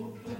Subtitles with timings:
[0.00, 0.39] Okay.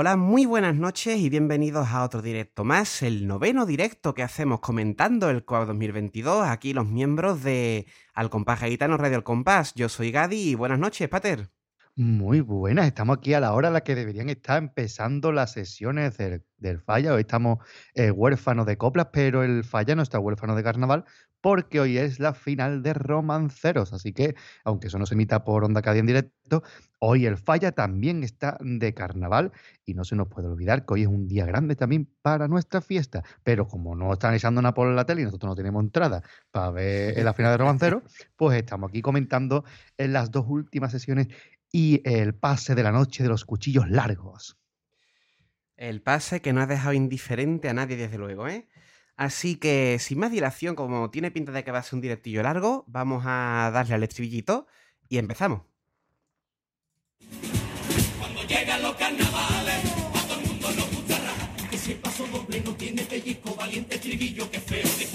[0.00, 4.60] Hola, muy buenas noches y bienvenidos a otro directo más, el noveno directo que hacemos
[4.60, 6.46] comentando el COAC 2022.
[6.46, 7.84] Aquí los miembros de
[8.14, 9.74] Al Compás Gaitano Radio Al Compás.
[9.74, 11.50] Yo soy Gadi y buenas noches, Pater.
[11.98, 16.16] Muy buenas, estamos aquí a la hora en la que deberían estar empezando las sesiones
[16.16, 17.12] del, Falla.
[17.12, 17.58] Hoy estamos
[17.94, 21.04] eh, huérfanos de coplas, pero el Falla no está huérfano de carnaval
[21.40, 23.92] porque hoy es la final de Romanceros.
[23.92, 26.62] Así que, aunque eso no se emita por Onda Cádiz en directo,
[27.00, 29.52] hoy el Falla también está de carnaval
[29.84, 32.80] y no se nos puede olvidar que hoy es un día grande también para nuestra
[32.80, 33.24] fiesta.
[33.42, 36.70] Pero como no están echando una por la tele y nosotros no tenemos entrada para
[36.70, 38.02] ver la final de Romanceros,
[38.36, 39.64] pues estamos aquí comentando
[39.96, 41.28] en las dos últimas sesiones
[41.70, 44.58] y el pase de la noche de los cuchillos largos.
[45.76, 48.68] El pase que no ha dejado indiferente a nadie, desde luego, ¿eh?
[49.16, 52.42] Así que, sin más dilación, como tiene pinta de que va a ser un directillo
[52.42, 54.66] largo, vamos a darle al estribillito
[55.08, 55.62] y empezamos.
[58.18, 61.68] Cuando llegan los carnavales, a todo el mundo nos gusta raja.
[61.68, 65.07] Que si el paso doble no tiene pellizco, valiente estribillo, que feo disfraz.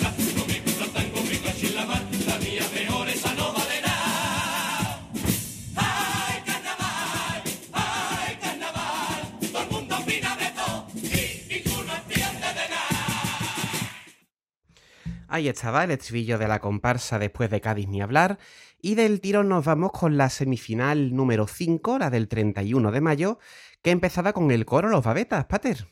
[15.33, 18.37] Ahí estaba el estribillo de la comparsa después de Cádiz ni hablar.
[18.79, 23.39] Y del tiro nos vamos con la semifinal número 5, la del 31 de mayo,
[23.81, 25.87] que empezaba con el coro Los Babetas, Pater.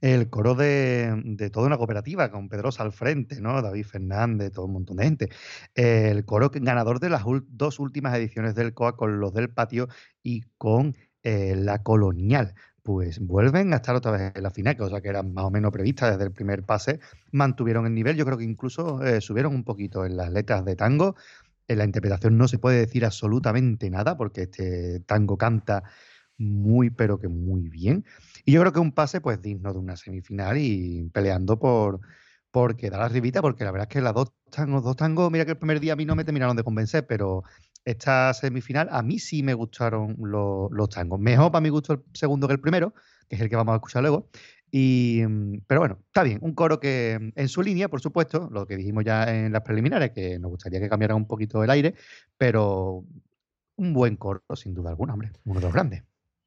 [0.00, 3.62] El coro de, toda una cooperativa, con Pedrosa al frente, ¿no?
[3.62, 5.28] David Fernández, todo un montón de gente.
[5.76, 9.86] El coro ganador de las dos últimas ediciones del COA con los del patio
[10.24, 15.00] y con eh, la colonial pues vuelven a estar otra vez en la final, cosa
[15.00, 17.00] que era más o menos prevista desde el primer pase,
[17.32, 20.76] mantuvieron el nivel, yo creo que incluso eh, subieron un poquito en las letras de
[20.76, 21.16] tango,
[21.66, 25.82] en la interpretación no se puede decir absolutamente nada, porque este tango canta
[26.36, 28.04] muy, pero que muy bien,
[28.44, 32.00] y yo creo que un pase pues digno de una semifinal y peleando por,
[32.50, 35.52] por quedar arribita, porque la verdad es que las dos tangos, dos tangos, mira que
[35.52, 37.44] el primer día a mí no me terminaron de convencer, pero
[37.84, 41.20] esta semifinal, a mí sí me gustaron los, tangos.
[41.20, 42.94] Mejor para mi gusto el segundo que el primero,
[43.28, 44.28] que es el que vamos a escuchar luego.
[44.70, 48.48] Y, mm, pero bueno, está bien, un coro que mm, en su línea, por supuesto,
[48.50, 51.70] lo que dijimos ya en las preliminares, que nos gustaría que cambiara un poquito el
[51.70, 51.94] aire,
[52.36, 53.04] pero
[53.76, 56.02] un buen coro, sin duda alguna, hombre, uno de los grandes.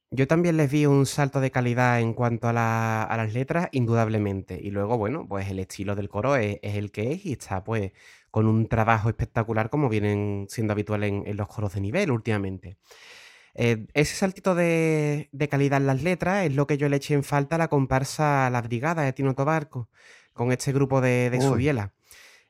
[0.10, 4.58] Yo también les vi un salto de calidad en cuanto a, las letras, indudablemente.
[4.62, 7.66] Y luego, bueno, pues el estilo del coro es, es, el que es y está
[7.66, 7.92] pues
[8.38, 12.78] con un trabajo espectacular como vienen siendo habitual en, los coros de nivel últimamente.
[13.56, 17.24] Eh, ese saltito de, calidad en las letras es lo que yo le eché en
[17.24, 19.90] falta a la comparsa La Brigada de Tino Tobarco,
[20.34, 21.96] con este grupo de, de Subiela.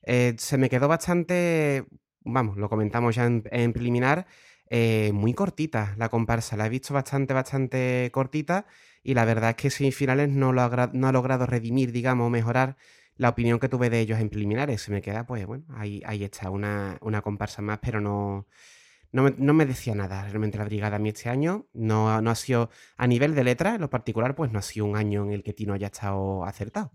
[0.04, 1.86] Eh, se me quedó bastante,
[2.20, 4.28] vamos, lo comentamos ya en, preliminar,
[4.70, 6.58] eh, muy cortita la comparsa.
[6.58, 8.66] La he visto bastante, bastante cortita
[9.04, 12.76] y la verdad es que semifinales no, lo no ha logrado redimir, digamos, mejorar
[13.18, 14.82] la opinión que tuve de ellos en preliminares.
[14.82, 18.48] Se me queda, pues bueno, ahí, ahí está, una, comparsa más, pero no,
[19.12, 21.68] no me, decía nada realmente la brigada a mí este año.
[21.74, 24.86] No, no ha sido, a nivel de letra, en lo particular, pues no ha sido
[24.86, 26.92] un año en el que Tino haya estado acertado.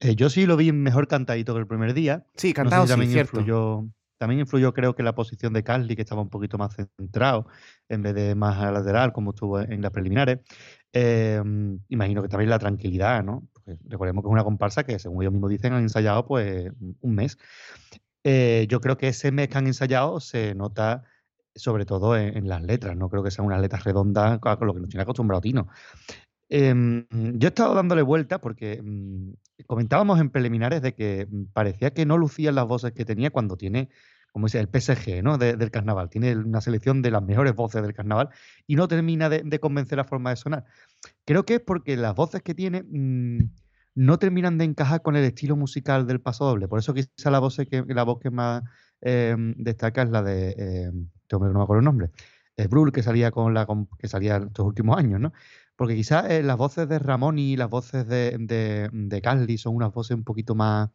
[0.00, 2.26] Eh, yo sí lo vi mejor cantadito que el primer día.
[2.36, 3.38] Sí, cantado, también cierto.
[3.38, 3.88] Influyó,
[4.18, 7.46] también influyó, creo que la posición de Carly, que estaba un poquito más centrado
[7.88, 10.40] en vez de más lateral, como estuvo en las preliminares.
[10.92, 13.48] Em, imagino que también la tranquilidad, ¿no?
[13.84, 17.38] Recordemos que es una comparsa que, según ellos mismos dicen, han ensayado pues un mes.
[18.24, 21.04] Eh, yo creo que ese mes que han ensayado se nota
[21.56, 24.80] sobre todo en, las letras, no creo que sean unas letras redondas con lo que
[24.80, 25.68] nos tiene acostumbrado Tino.
[26.48, 29.32] Em, yo he estado dándole vuelta porque mm,
[29.66, 33.56] comentábamos en preliminares de que mm, parecía que no lucían las voces que tenía cuando
[33.56, 33.88] tiene,
[34.32, 35.38] como dice, el PSG ¿no?
[35.38, 36.08] del carnaval.
[36.08, 38.28] Tiene una selección de las mejores voces del carnaval
[38.66, 40.64] y no termina de, convencer la forma de sonar.
[41.24, 43.38] Creo que es porque las voces que tiene mm,
[43.96, 46.68] no terminan de encajar con el estilo musical del paso doble.
[46.68, 48.62] Por eso quizá la voz que, la voz que más
[49.00, 50.92] em, destaca es la de, eh,
[51.32, 52.10] no me acuerdo el nombre,
[52.56, 53.66] es Brul, que salía con la
[53.98, 55.32] que salía estos últimos años, ¿no?
[55.76, 59.92] Porque quizás eh, las voces de Ramón y las voces de, de, Carly son unas
[59.92, 60.90] voces un poquito más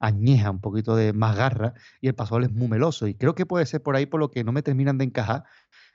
[0.00, 3.06] añeja, un poquito de más garra, y el paso es muy meloso.
[3.06, 5.44] Y creo que puede ser por ahí por lo que no me terminan de encajar,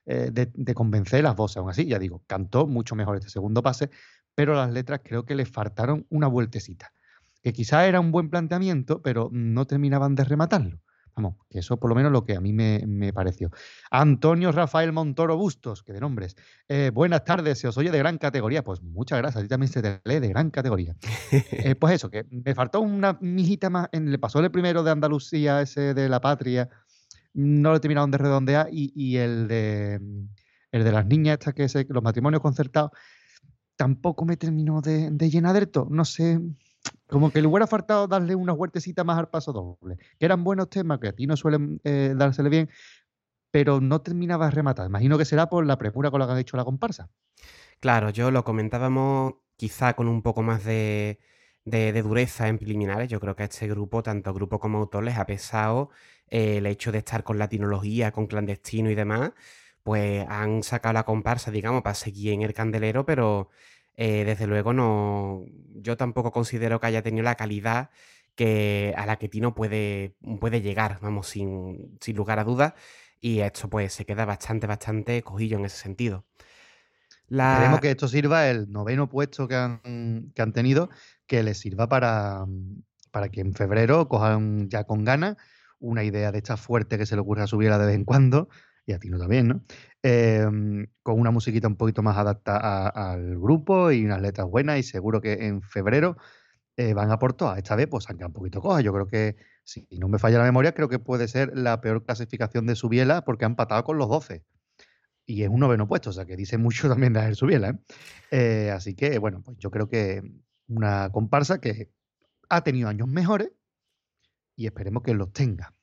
[0.05, 1.57] eh, de, convencer las voces.
[1.57, 3.89] Aún así, ya digo, cantó mucho mejor este segundo pase,
[4.39, 6.93] pero las letras creo que le faltaron una vueltecita.
[7.43, 10.79] Que quizá era un buen planteamiento, pero no terminaban de rematarlo.
[11.13, 13.49] Vamos, que eso por lo menos lo que a mí me, pareció.
[13.91, 16.37] Antonio Rafael Montoro Bustos, que de nombres.
[16.69, 18.63] Eh, buenas tardes, se os oye de gran categoría.
[18.63, 20.95] Pues muchas gracias, a ti también se te lee de gran categoría.
[21.31, 23.89] Eh, pues eso, que me faltó una mijita más.
[23.91, 26.69] Le pasó el primero de Andalucía, ese de la patria,
[27.33, 29.99] no lo he terminado de redondear, y, el, de,
[30.71, 32.91] el de las niñas, estas que es los matrimonios concertados,
[33.79, 35.87] tampoco me terminó de, de llenar del.
[35.89, 36.37] No sé,
[37.07, 39.95] como que le hubiera faltado darle una huertecita más al paso doble.
[40.19, 42.69] Que eran buenos temas, que a ti no suelen eh, dársele bien,
[43.51, 44.85] pero no terminaba de rematar.
[44.85, 47.09] Imagino que será por la premura con la que han hecho la comparsa.
[47.79, 51.21] Claro, yo lo comentábamos quizá con un poco más de,
[51.63, 53.07] de, dureza en preliminares.
[53.07, 55.89] Yo creo que a este grupo, tanto grupo como autor, les ha pesado
[56.27, 59.31] eh, el hecho de estar con latinología, con clandestino y demás.
[59.83, 63.49] Pues han sacado la comparsa, digamos, para seguir en el candelero, pero
[63.95, 65.45] eh, desde luego no,
[65.75, 67.89] yo tampoco considero que haya tenido la calidad
[68.35, 72.73] que, a la que Tino puede, puede llegar, vamos, sin, lugar a dudas.
[73.21, 76.25] Y esto pues se queda bastante, bastante cojillo en ese sentido.
[77.27, 80.89] Queremos que esto sirva, el noveno puesto que han, que han tenido,
[81.27, 82.45] que les sirva para,
[83.11, 85.37] para que en febrero cojan ya con ganas
[85.79, 88.49] una idea de esta fuerte que se le ocurra subir de vez en cuando,
[88.89, 89.63] y a Tino también, ¿no?
[90.01, 94.83] Em, con una musiquita un poquito más adaptada al grupo y unas letras buenas y
[94.83, 96.17] seguro que en febrero
[96.75, 97.57] eh, van a por todas.
[97.59, 98.83] Esta vez pues han quedado un poquito cojas.
[98.83, 102.03] Yo creo que, si no me falla la memoria, creo que puede ser la peor
[102.03, 104.43] clasificación de Subiela porque han empatado con los 12.
[105.25, 107.69] Y es un noveno puesto, o sea que dice mucho también de Subiela.
[107.69, 107.79] ¿eh?
[108.31, 108.71] ¿eh?
[108.71, 110.23] así que, bueno, pues yo creo que
[110.67, 111.91] una comparsa que
[112.49, 113.51] ha tenido años mejores
[114.55, 115.75] y esperemos que los tenga.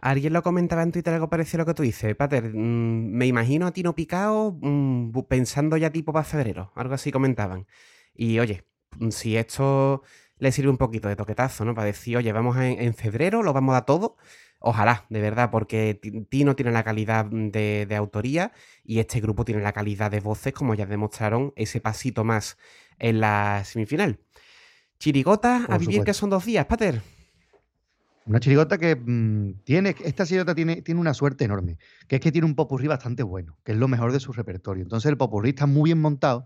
[0.00, 2.54] Alguien lo comentaba en Twitter algo parecido a lo que tú dices, Pater.
[2.54, 7.66] Mm, me imagino a Tino Picao mm, pensando ya tipo para febrero, algo así comentaban.
[8.14, 8.64] Y oye,
[8.98, 10.02] mm, si esto
[10.38, 11.74] le sirve un poquito de toquetazo, ¿no?
[11.74, 14.16] Para decir, oye, vamos en, febrero, lo vamos a dar todo.
[14.58, 18.52] Ojalá, de verdad, porque Tino tiene la calidad de, autoría
[18.82, 22.56] y este grupo tiene la calidad de voces, como ya demostraron ese pasito más
[22.98, 24.20] en la semifinal.
[24.98, 27.02] Chirigota, a vivir que son dos días, Pater.
[28.26, 32.30] Una chirigota que mm, tiene, esta chirigota tiene, tiene una suerte enorme, que es que
[32.30, 34.82] tiene un popurrí bastante bueno, que es lo mejor de su repertorio.
[34.82, 36.44] Entonces el popurrí está muy bien montado,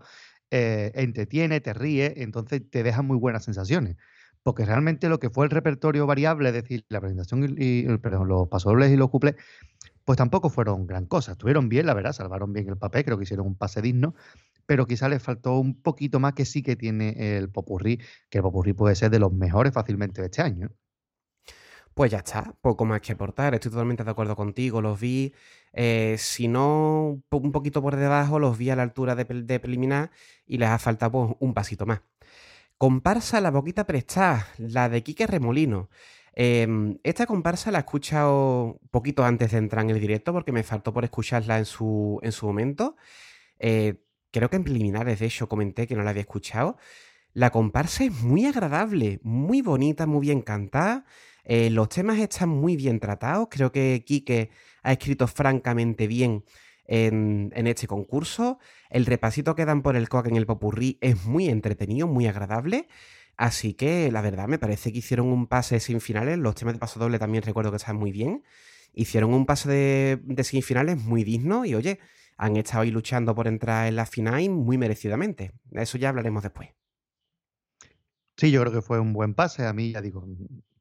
[0.51, 3.97] eh, entretiene, te ríe, entonces te deja muy buenas sensaciones.
[4.43, 8.47] Porque realmente lo que fue el repertorio variable, es decir, la presentación y, perdón, los
[8.47, 9.35] pasodobles y los cuples,
[10.05, 11.33] pues tampoco fueron gran cosa.
[11.33, 14.13] Estuvieron bien, la verdad, salvaron bien el papel, creo que hicieron un pase digno,
[14.67, 17.99] pero quizá les faltó un poquito más que sí que tiene el popurrí,
[18.29, 20.69] que el popurrí puede ser de los mejores fácilmente de este año.
[21.95, 25.33] Pues ya está, poco más que aportar, estoy totalmente de acuerdo contigo, los vi,
[25.71, 29.25] eh, si no un poquito por debajo, los vi a la altura de,
[29.59, 30.11] preliminar
[30.45, 32.01] y les ha faltado pues, un pasito más.
[32.77, 35.89] Comparsa La Boquita Prestada, la de Quique Remolino.
[36.33, 40.63] Em, esta comparsa la he escuchado poquito antes de entrar en el directo porque me
[40.63, 42.97] faltó por escucharla en su, en su momento.
[43.59, 46.77] Eh, creo que en preliminares, de hecho, comenté que no la había escuchado.
[47.33, 51.05] La comparsa es muy agradable, muy bonita, muy bien cantada.
[51.45, 53.47] Eh, los temas están muy bien tratados.
[53.49, 54.49] Creo que Quique
[54.83, 56.43] ha escrito francamente bien
[56.87, 58.59] en, este concurso.
[58.89, 62.87] El repasito que dan por el coque en el popurrí es muy entretenido, muy agradable.
[63.37, 66.37] Así que la verdad me parece que hicieron un pase sin finales.
[66.37, 68.43] Los temas de paso doble también recuerdo que están muy bien.
[68.93, 71.99] Hicieron un pase de, de semifinales muy digno y oye,
[72.37, 75.51] han estado ahí luchando por entrar en la final muy merecidamente.
[75.65, 76.69] De eso ya hablaremos después.
[78.37, 79.65] Sí, yo creo que fue un buen pase.
[79.65, 80.25] A mí, ya digo,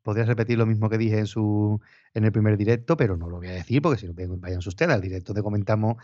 [0.04, 1.80] podría repetir lo mismo que dije en su
[2.12, 4.92] en el primer directo, pero no lo voy a decir porque si no vayan ustedes
[4.92, 5.96] al directo donde comentamos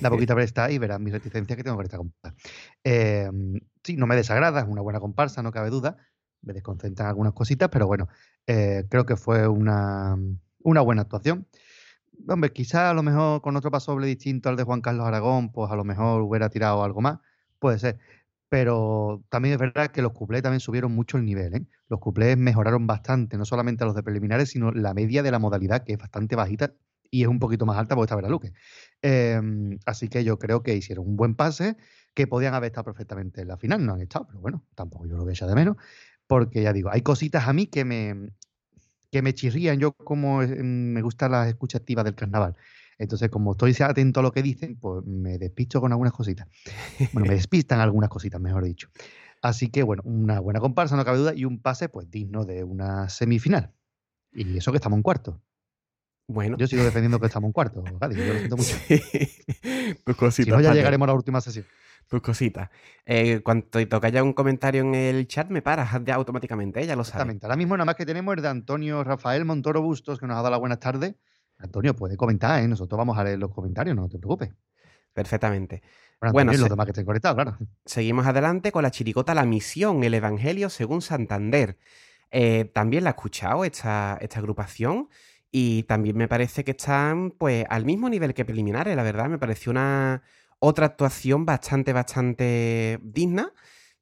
[0.00, 2.34] la poquita presta y verán mi reticencia que tengo con esta comparsa.
[2.82, 5.96] Em, sí, no me desagrada, es una buena comparsa, no cabe duda.
[6.40, 8.08] Me desconcentran algunas cositas, pero bueno,
[8.46, 10.16] eh, creo que fue una,
[10.62, 11.46] una buena actuación.
[12.26, 15.70] Hombre, quizá a lo mejor con otro pasoble distinto al de Juan Carlos Aragón, pues
[15.70, 17.18] a lo mejor hubiera tirado algo más.
[17.58, 17.98] Puede ser
[18.54, 21.56] pero también es verdad que los cuplés también subieron mucho el nivel.
[21.56, 21.66] ¿eh?
[21.88, 25.82] Los cuplés mejoraron bastante, no solamente los de preliminares, sino la media de la modalidad,
[25.82, 26.72] que es bastante bajita
[27.10, 28.28] y es un poquito más alta porque está Vera
[29.02, 29.40] Eh,
[29.86, 31.76] así que yo creo que hicieron un buen pase,
[32.14, 35.16] que podían haber estado perfectamente en la final, no han estado, pero bueno, tampoco yo
[35.16, 35.76] lo voy a de menos,
[36.28, 38.30] porque ya digo, hay cositas a mí que me,
[39.10, 42.56] que me chirrían, yo como me gustan las escuchas activas del carnaval.
[42.98, 46.48] Entonces, como estoy atento a lo que dicen, pues me despisto con algunas cositas.
[47.12, 48.88] Bueno, me despistan algunas cositas, mejor dicho.
[49.42, 52.64] Así que, bueno, una buena comparsa, no cabe duda, y un pase, pues, digno de
[52.64, 53.72] una semifinal.
[54.32, 55.42] Y eso que estamos en cuarto.
[56.26, 56.56] Bueno.
[56.56, 58.76] Yo sigo defendiendo que estamos en cuarto, Gadi, yo lo siento mucho.
[60.04, 60.46] Pues cositas.
[60.46, 61.66] Si no, ya llegaremos a la última sesión.
[62.08, 62.70] Pues cositas.
[63.04, 66.86] Eh, cuando te toca ya un comentario en el chat, me paras ya automáticamente, ¿eh?
[66.86, 67.16] ya lo sabes.
[67.16, 67.46] Exactamente.
[67.46, 70.38] Ahora mismo nada más que tenemos el de Antonio Rafael Montoro Bustos, que nos ha
[70.38, 71.14] dado las buenas tardes.
[71.58, 72.68] Antonio, puede comentar, ¿eh?
[72.68, 74.52] Nosotros vamos a leer los comentarios, no te preocupes.
[75.12, 75.82] Perfectamente.
[76.20, 77.58] Bueno, Antonio los demás que estén conectados, claro.
[77.84, 81.78] Seguimos adelante con la chirigota La Misión, el Evangelio según Santander.
[82.30, 85.08] Eh, también la he escuchado esta, esta agrupación
[85.52, 89.28] y también me parece que están pues al mismo nivel que preliminares, la verdad.
[89.28, 90.22] Me pareció una
[90.58, 93.52] otra actuación bastante, bastante digna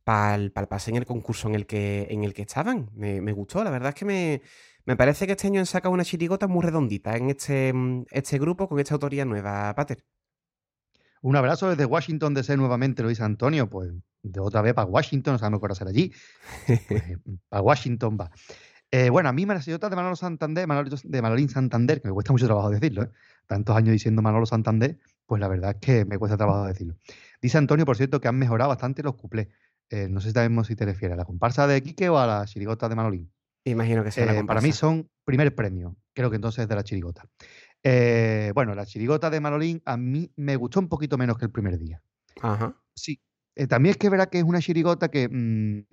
[0.05, 2.91] para el, pase en el concurso en el que, en el que estaban.
[2.95, 4.43] Me, me gustó, la verdad es que me,
[4.87, 8.39] me parece que este año han sacado una chirigota muy redondita en este, mm, este
[8.39, 10.05] grupo con esta autoría nueva, Pater.
[11.23, 13.69] Un abrazo desde Washington DC nuevamente, lo dice Antonio.
[13.71, 16.13] Pues de otra vez para Washington, sabemos qué hora será allí.
[16.67, 17.03] Pues,
[17.49, 18.31] para Washington va.
[18.91, 22.33] Eh, bueno, a mí me de Manolo Santander, Manolo- de Manolín Santander, que me cuesta
[22.33, 23.11] mucho trabajo decirlo, ¿eh?
[23.47, 26.97] tantos años diciendo Manolo Santander, pues la verdad es que me cuesta trabajo decirlo.
[27.41, 29.49] Dice Antonio, por cierto, que han mejorado bastante los cuplés.
[29.89, 32.27] Eh, no sé si sabemos si te refieres a la comparsa de Quique o a
[32.27, 33.33] la chirigota de Manolín.
[33.65, 37.29] Imagino que sea Eh, para mí son primer premio, creo que entonces de la chirigota.
[37.83, 41.51] Eh, bueno, la chirigota de Manolín a mí me gustó un poquito menos que el
[41.51, 42.03] primer día.
[42.41, 42.77] Ajá.
[42.95, 43.21] Sí.
[43.55, 45.85] Eh, también es que verá que es una chirigota que mm,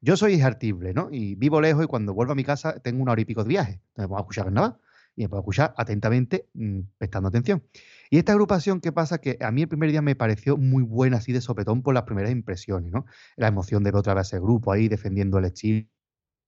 [0.00, 1.08] yo soy injartible, ¿no?
[1.10, 3.48] Y vivo lejos y cuando vuelvo a mi casa tengo una hora y pico de
[3.48, 3.72] viaje.
[3.72, 4.78] Entonces me puedo escuchar carnaval
[5.16, 7.64] y me puedo escuchar atentamente, mm, prestando atención.
[8.10, 9.18] Y esta agrupación, ¿qué pasa?
[9.18, 12.04] Que a mí el primer día me pareció muy buena, así de sopetón por las
[12.04, 13.06] primeras impresiones, ¿no?
[13.36, 15.86] La emoción de ver otra vez ese grupo ahí defendiendo el estilo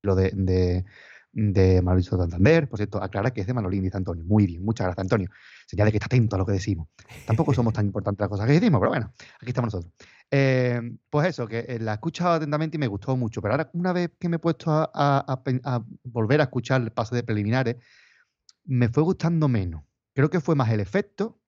[0.02, 0.84] de, de,
[1.32, 2.68] de Manolín Santander.
[2.68, 4.24] Por cierto, aclara que es de Manolín, dice Antonio.
[4.24, 5.28] Muy bien, muchas gracias, Antonio.
[5.66, 6.88] Señal de que está atento a lo que decimos.
[7.26, 9.94] Tampoco somos tan importantes las cosas que decimos, pero bueno, aquí estamos nosotros.
[10.30, 13.40] Eh, pues eso, que eh, la he escuchado atentamente y me gustó mucho.
[13.40, 15.42] Pero ahora, una vez que me he puesto a
[16.04, 17.76] volver a escuchar el pase de preliminares,
[18.64, 19.82] me fue gustando menos.
[20.14, 21.40] Creo que fue más el efecto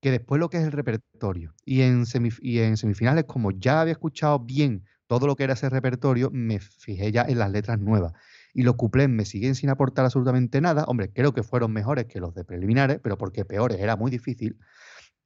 [0.00, 1.54] que después lo que es el repertorio.
[1.64, 4.84] Y en, semif- y en semifinales, como ya había escuchado bien
[5.18, 8.14] todo lo que era ese repertorio, me fijé ya en las letras nuevas.
[8.54, 10.84] Y los cuplés me siguen sin aportar absolutamente nada.
[10.84, 14.58] Hombre, creo que fueron mejores que los de preliminares, pero porque peores era muy difícil.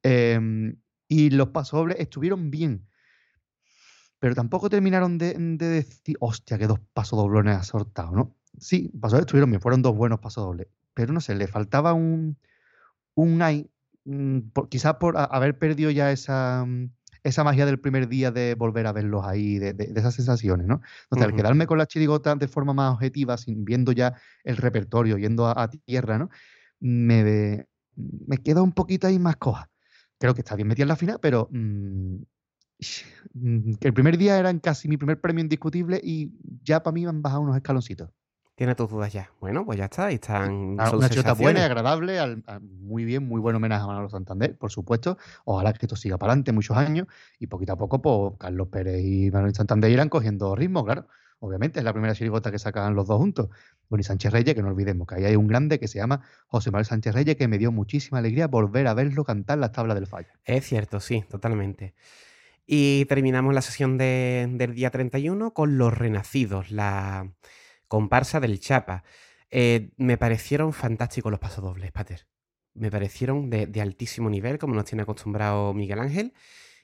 [0.02, 0.76] Em,
[1.06, 2.88] y los pasodobles estuvieron bien,
[4.18, 8.36] pero tampoco terminaron de, de decir, hostia, que dos pasodoblones ha soltado, ¿no?
[8.58, 12.38] Sí, pasodobles estuvieron bien, fueron dos buenos pasodobles, pero no sé, le faltaba un,
[13.14, 13.38] un
[14.04, 14.38] mm,
[14.68, 16.90] quizás por haber perdido ya esa, mm,
[17.26, 20.66] esa magia del primer día de volver a verlos ahí, de, de- de esas sensaciones,
[20.66, 20.80] ¿no?
[21.04, 24.14] Entonces, al quedarme con la chirigota de forma más objetiva, sin, viendo ya
[24.44, 26.28] el repertorio, yendo a, a tierra, ¿no?
[26.80, 27.66] Me,
[27.96, 29.68] me queda un poquito ahí más coja.
[30.18, 32.16] Creo que está bien metida en la final, pero mm,
[33.34, 36.30] mm, el primer día era casi mi primer premio indiscutible y
[36.62, 38.10] ya para mí me han bajado unos escaloncitos.
[38.56, 39.30] Tiene tus dudas ya.
[39.38, 40.06] Bueno, pues ya está.
[40.06, 40.50] Ahí están.
[40.50, 44.70] Una, chirigota buena y agradable, al- muy bien, muy buen homenaje a Manolo Santander, por
[44.72, 45.18] supuesto.
[45.44, 47.06] Ojalá que esto siga para adelante muchos años
[47.38, 51.06] y poquito a poco, pues Carlos Pérez y Manuel Santander irán cogiendo ritmo, claro.
[51.38, 53.50] Obviamente es la primera chirigota que sacan los dos juntos.
[53.90, 56.22] Bueno, y Sánchez Reyes, que no olvidemos que ahí hay un grande que se llama
[56.46, 59.96] José Manuel Sánchez Reyes, que me dio muchísima alegría volver a verlo cantar las tablas
[59.96, 60.28] del fallo.
[60.46, 61.94] Es cierto, sí, totalmente.
[62.66, 67.30] Y terminamos la sesión de- del día 31 con Los Renacidos, la
[67.88, 69.04] comparsa del Chapa.
[69.50, 72.26] Eh, me parecieron fantásticos los pasodobles, Pater.
[72.74, 76.34] Me parecieron de, de altísimo nivel, como nos tiene acostumbrado Miguel Ángel.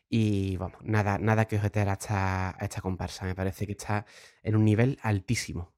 [0.09, 3.25] Y vamos, nada, nada que objetar a esta, a esta comparsa.
[3.25, 4.05] Me parece que está
[4.43, 5.75] en un nivel altísimo.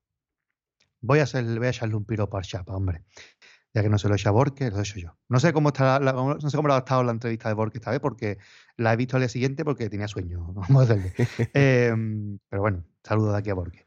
[1.00, 3.04] Voy a, hacer, voy a echarle un piropo al Chapa, hombre.
[3.74, 5.18] Ya que no se lo echa Borges, lo he hecho yo.
[5.28, 7.90] No sé cómo está la- no sé cómo ha estado la entrevista de Borges esta
[7.90, 8.38] vez, porque
[8.76, 10.46] la he visto al día siguiente porque tenía sueño.
[10.54, 11.12] Vamos a hacerle.
[11.54, 13.84] Em, pero bueno, saludo de aquí a Borges.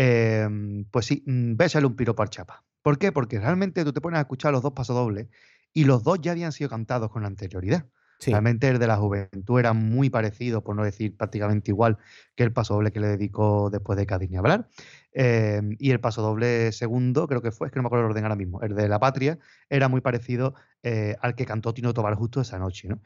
[0.00, 2.64] Em, pues sí, mm, voy a echarle un piropo al Chapa.
[2.82, 3.10] ¿Por qué?
[3.10, 5.26] Porque realmente tú te pones a escuchar los dos pasodobles
[5.72, 7.84] y los dos ya habían sido cantados con anterioridad.
[8.20, 11.98] Sí, Realmente el de la juventud era muy parecido, por no decir prácticamente igual,
[12.36, 14.68] que el pasodoble que le dedicó después de Cádiz ni hablar.
[15.12, 18.24] Eh, y el pasodoble segundo, creo que fue, es que no me acuerdo el orden
[18.24, 19.38] ahora mismo, el de La Patria,
[19.68, 22.86] era muy parecido eh, al que cantó Tino Tobar justo esa noche.
[22.86, 23.00] ¿no?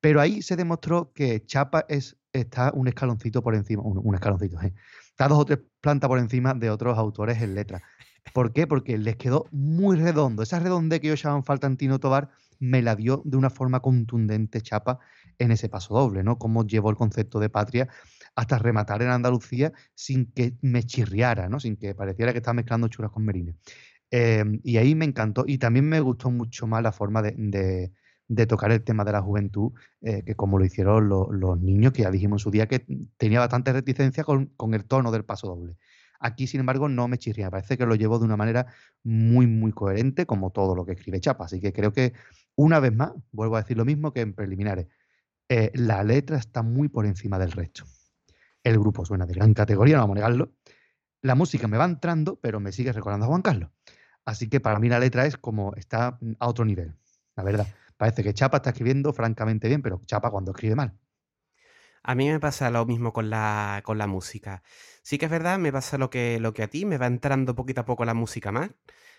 [0.00, 4.60] Pero ahí se demostró que Chapa es, está un escaloncito por encima, un, un escaloncito,
[4.60, 4.74] ¿eh?
[5.14, 7.82] Está dos o tres plantas por encima de otros autores en letra.
[8.32, 8.66] ¿Por qué?
[8.66, 10.42] Porque les quedó muy redondo.
[10.42, 13.80] Esa redondez que ellos llamaban falta en Tino Tobar me la dio de una forma
[13.80, 14.98] contundente Chapa
[15.38, 16.38] en ese paso doble, ¿no?
[16.38, 17.88] Cómo llevó el concepto de patria
[18.34, 21.60] hasta rematar en Andalucía sin que me chirriara, ¿no?
[21.60, 23.54] Sin que pareciera que estaba mezclando churas con merines.
[24.10, 25.44] Eh, y ahí me encantó.
[25.46, 27.92] Y también me gustó mucho más la forma de-
[28.28, 32.02] de tocar el tema de la juventud, eh, que como lo hicieron los niños, que
[32.02, 35.76] ya dijimos en su día que tenía bastante reticencia con, el tono del paso doble.
[36.20, 37.50] Aquí, sin embargo, no me chirría.
[37.50, 38.66] Parece que lo llevo de una manera
[39.02, 41.44] muy, muy coherente, como todo lo que escribe Chapa.
[41.44, 42.14] Así que creo que,
[42.56, 44.86] una vez más, vuelvo a decir lo mismo que en preliminares.
[45.50, 47.84] Eh, la letra está muy por encima del resto.
[48.62, 50.52] El grupo suena de gran categoría, no vamos a negarlo.
[51.20, 53.70] La música me va entrando, pero me sigue recordando a Juan Carlos.
[54.24, 56.94] Así que para mí la letra es como está a otro nivel,
[57.36, 57.66] la verdad.
[57.96, 60.98] Parece que Chapa está escribiendo francamente bien, pero Chapa cuando escribe mal.
[62.02, 64.62] A mí me pasa lo mismo con la, con la música.
[65.02, 67.54] Sí que es verdad, me pasa lo que, lo que a ti, me va entrando
[67.54, 68.70] poquito a poco la música más.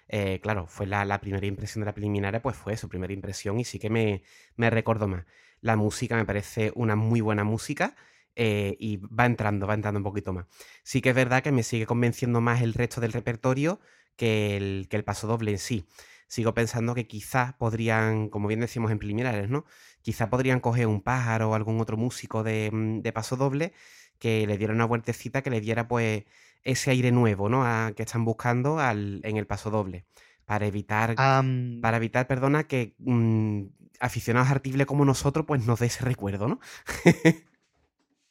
[0.08, 3.66] Eh, claro, fue la, primera impresión de la preliminar, pues fue su primera impresión y
[3.66, 4.24] sí que me,
[4.56, 5.26] me recuerdo más.
[5.62, 7.96] La música me parece una muy buena música
[8.36, 10.46] eh, y va entrando, va entrando un poquito más.
[10.84, 13.80] Sí que es verdad que me sigue convenciendo más el resto del repertorio
[14.16, 15.88] que el, que el paso doble en sí
[16.28, 19.66] sigo pensando que quizás podrían, como bien decimos en preliminares, ¿no?
[20.02, 23.74] Quizás podrían coger un pájaro o algún otro músico de, mm, de, paso doble
[24.20, 26.26] que le diera una vueltecita, que le diera pues
[26.64, 27.66] ese aire nuevo, ¿no?
[27.66, 30.06] A, que están buscando al, en el paso doble.
[30.46, 33.64] Para evitar, para evitar, perdona, que mm,
[34.00, 36.60] aficionados artibles como nosotros, pues nos dé ese recuerdo, ¿no?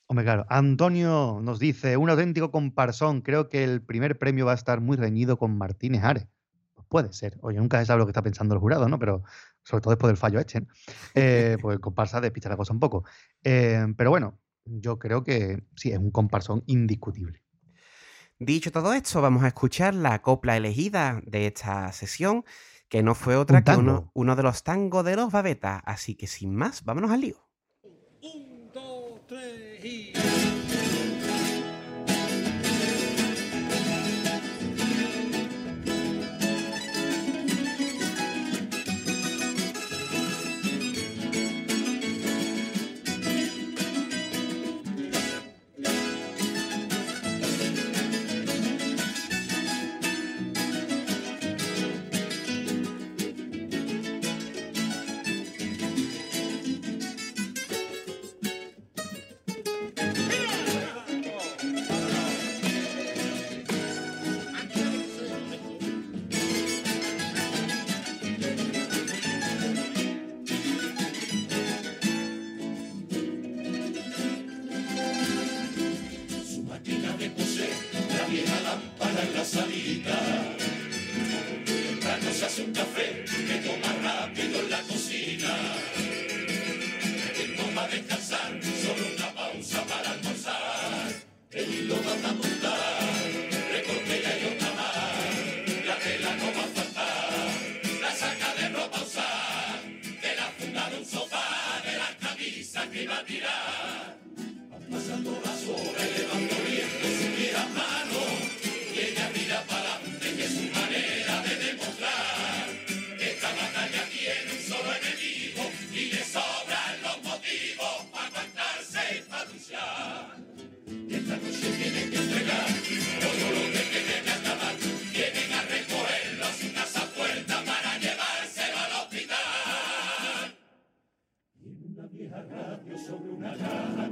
[0.07, 0.47] Hombre, claro.
[0.49, 3.23] Antonio nos dice, un auténtico comparsón.
[3.23, 6.29] Creo que el primer premio va a estar muy reñido con Martínez Ares.
[6.89, 7.39] Puede ser.
[7.43, 8.99] Oye, nunca se sabe lo que está pensando el jurado, ¿no?
[8.99, 9.23] Pero
[9.63, 10.67] sobre todo después del fallo este,
[11.15, 13.05] eh, pues el comparsa despista la cosa un poco.
[13.43, 17.43] Eh, pero bueno, yo creo que sí, es un comparsón indiscutible.
[18.39, 22.45] Dicho todo esto, vamos a escuchar la copla elegida de esta sesión,
[22.89, 25.83] que no fue otra que uno, uno, de los tangos de los babetas.
[25.85, 27.37] Así que sin más, vámonos al lío.
[28.23, 30.54] Un, dos, tres y...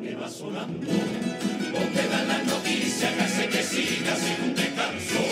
[0.03, 0.87] que va sonando.
[1.73, 5.23] Vos te dan las noticias que hace que siga sin un descanso.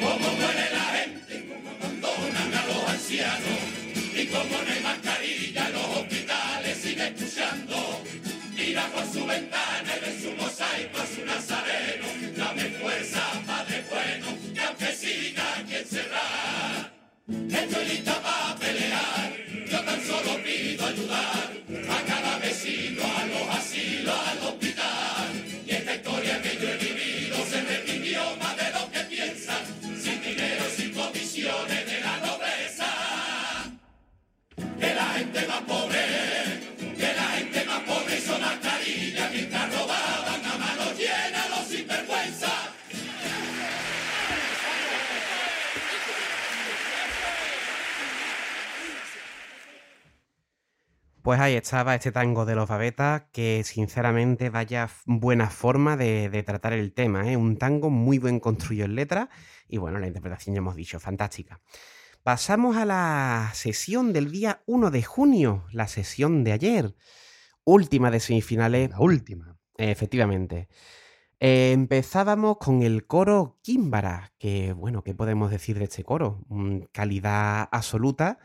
[0.00, 3.58] Cómo muere la gente, cómo abandonan a los ancianos.
[4.14, 8.02] Y como no hay mascarilla, los hospitales siguen escuchando.
[8.56, 12.06] Mira por su ventana y ve su mosaico a su nazareno.
[12.36, 16.92] Dame fuerza, padre bueno, que aunque siga aquí encerrar,
[17.28, 19.32] estoy lista para pelear.
[19.70, 21.05] Yo tan solo pido ayuda
[22.96, 25.44] asilo, a los asilos, al hospital.
[25.66, 29.64] Y esta historia que yo he vivido se reprimió más de lo que piensan,
[30.02, 32.86] sin dinero, sin comisiones de la nobleza.
[34.80, 35.95] Que la gente más pobre.
[51.26, 56.72] Pues ahí estaba este tango de los babetas, que sinceramente vaya buena forma de, tratar
[56.72, 57.28] el tema.
[57.28, 57.36] ¿eh?
[57.36, 59.28] Un tango muy buen construido en letra
[59.68, 61.60] y bueno, la interpretación ya hemos dicho, fantástica.
[62.22, 66.94] Pasamos a la sesión del día 1 de junio, la sesión de ayer.
[67.64, 68.90] Última de semifinales.
[68.90, 69.58] La última.
[69.78, 70.68] Efectivamente.
[71.40, 76.46] Eh, empezábamos con el coro Kimbara, que bueno, ¿qué podemos decir de este coro?
[76.92, 78.38] calidad absoluta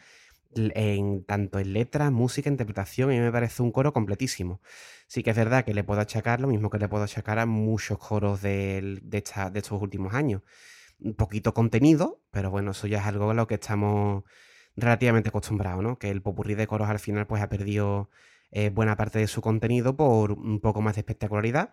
[0.56, 4.62] en tanto en letra, música, interpretación, a mí me parece un coro completísimo.
[5.08, 7.46] Sí que es verdad que le puedo achacar lo mismo que le puedo achacar a
[7.46, 10.42] muchos coros de, de, estos últimos años.
[11.00, 14.24] Un poquito contenido, pero bueno, eso ya es algo a lo que estamos
[14.76, 15.98] relativamente acostumbrados, ¿no?
[16.00, 18.10] Que el popurrí de coros al final pues ha perdido
[18.52, 21.72] eh, buena parte de su contenido por un poco más de espectacularidad,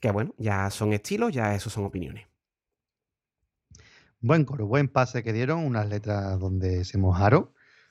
[0.00, 2.26] que bueno, ya son estilos, ya eso son opiniones.
[4.20, 7.50] Buen coro, buen pase que dieron, unas letras donde se mojaron,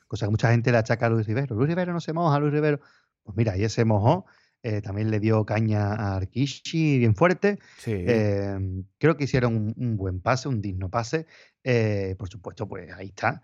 [0.10, 1.56] cosa que mucha gente le achaca a Luis Rivero.
[1.56, 2.82] Luis Rivero no se moja, Luis Rivero.
[3.24, 4.26] Pues mira, ahí se mojó.
[4.62, 7.60] Eh, también le dio caña a Arkishi bien fuerte.
[7.86, 11.28] Em, creo que hicieron un, buen pase, un digno pase.
[11.64, 13.42] Eh, por supuesto, pues ahí está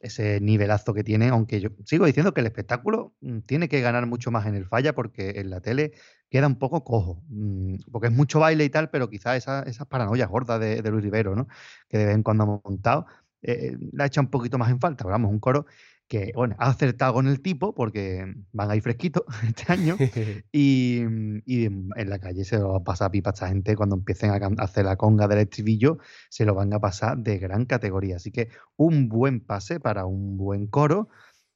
[0.00, 4.06] ese nivelazo que tiene, aunque yo sigo diciendo que el espectáculo mm, tiene que ganar
[4.06, 5.92] mucho más en el falla porque en la tele
[6.28, 9.84] queda un poco cojo, mm, porque es mucho baile y tal, pero quizás esas esa
[9.84, 11.46] paranoias gordas de, de, Luis Rivero, ¿no?
[11.88, 13.06] que de vez en cuando hemos montado,
[13.42, 15.04] eh, la echa un poquito más en falta.
[15.04, 15.66] Pero vamos, un coro
[16.08, 19.96] que bueno, ha acertado con el tipo porque van ahí fresquitos este año
[20.52, 24.30] y, en la calle se lo va a pasar pipa a esta gente cuando empiecen
[24.30, 28.16] a hacer la conga del estribillo, se lo van a pasar de gran categoría.
[28.16, 31.08] Así que un buen pase para un buen coro.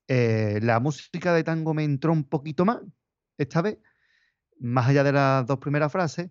[0.08, 2.78] Eh, la música de tango me entró un poquito más
[3.36, 3.78] esta vez,
[4.58, 6.30] más allá de las dos primeras frases.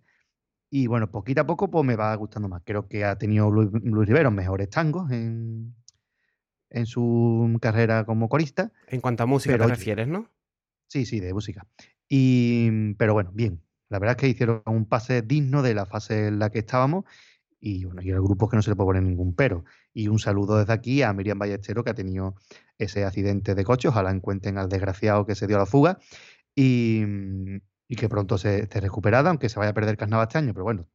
[0.77, 2.61] Y bueno, poquito a poco pues me va gustando más.
[2.65, 5.73] Creo que ha tenido Luis, Luis Rivero mejores tangos en,
[6.69, 8.73] en su carrera como corista.
[8.89, 10.29] En cuanto a música te refieres, ¿no?
[10.89, 11.65] Sí, sí, de música.
[12.09, 13.61] Y, pero bueno, bien.
[13.87, 17.05] La verdad es que hicieron un pase digno de la fase en la que estábamos
[17.57, 19.63] y bueno, y el grupo que no se le puede poner ningún pero.
[19.93, 22.35] Y un saludo desde aquí a Miriam Ballestero que ha tenido
[22.77, 23.87] ese accidente de coche.
[23.87, 25.99] Ojalá encuentren al desgraciado que se dio la fuga
[26.53, 27.05] y,
[27.87, 30.53] que pronto se esté recuperada, aunque se vaya a perder carnaval este año.
[30.53, 30.87] Pero bueno,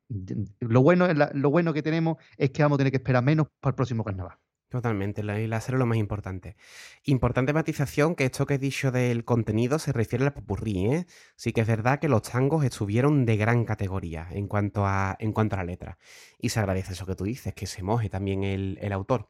[0.61, 3.71] lo bueno, lo bueno que tenemos es que vamos a tener que esperar menos para
[3.71, 4.39] el próximo carnaval.
[4.71, 6.57] Totalmente, la láser es lo más importante.
[7.03, 11.07] Importante matización que esto que he dicho del contenido se refiere al popurrí, ¿eh?
[11.35, 15.33] Sí que es verdad que los tangos estuvieron de gran categoría en cuanto a, en
[15.33, 15.99] cuanto a la letra.
[16.39, 19.29] Y se agradece eso que tú dices, que se moje también el, el autor.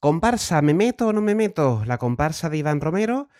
[0.00, 1.82] Comparsa, ¿me meto o no me meto?
[1.86, 3.30] La comparsa de Iván Romero,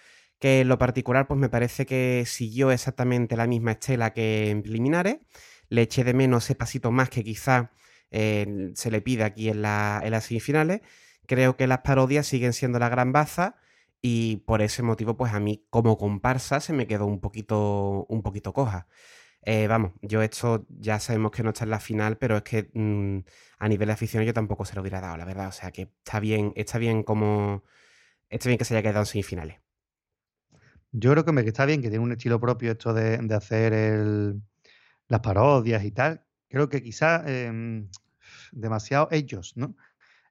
[0.41, 4.63] que en lo particular pues me parece que siguió exactamente la misma estela que en
[4.63, 5.19] preliminares.
[5.69, 7.73] Le eché de menos ese pasito más que quizá
[8.11, 10.81] se le pide aquí en, la, en, las semifinales.
[11.27, 13.57] Creo que las parodias siguen siendo la gran baza
[14.03, 18.23] y por ese motivo, pues a mí como comparsa se me quedó un poquito, un
[18.23, 18.89] poquito coja.
[19.43, 22.71] Eh, vamos, yo esto ya sabemos que no está en la final, pero es que
[22.75, 23.21] mm,
[23.59, 25.49] a nivel de afición yo tampoco se lo hubiera dado, la verdad.
[25.49, 27.65] O sea que está bien, está bien como.
[28.29, 29.61] Está bien que se haya quedado en semifinales.
[30.93, 34.35] Yo creo que, me, está bien que tiene un estilo propio esto de, hacer
[35.09, 37.89] las parodias y tal creo que quizá em,
[38.53, 39.77] demasiado ellos, ¿no?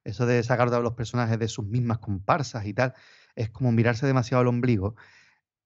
[0.04, 2.93] Eso de sacar a los personajes de sus mismas comparsas y tal,
[3.36, 4.95] es como mirarse demasiado al ombligo.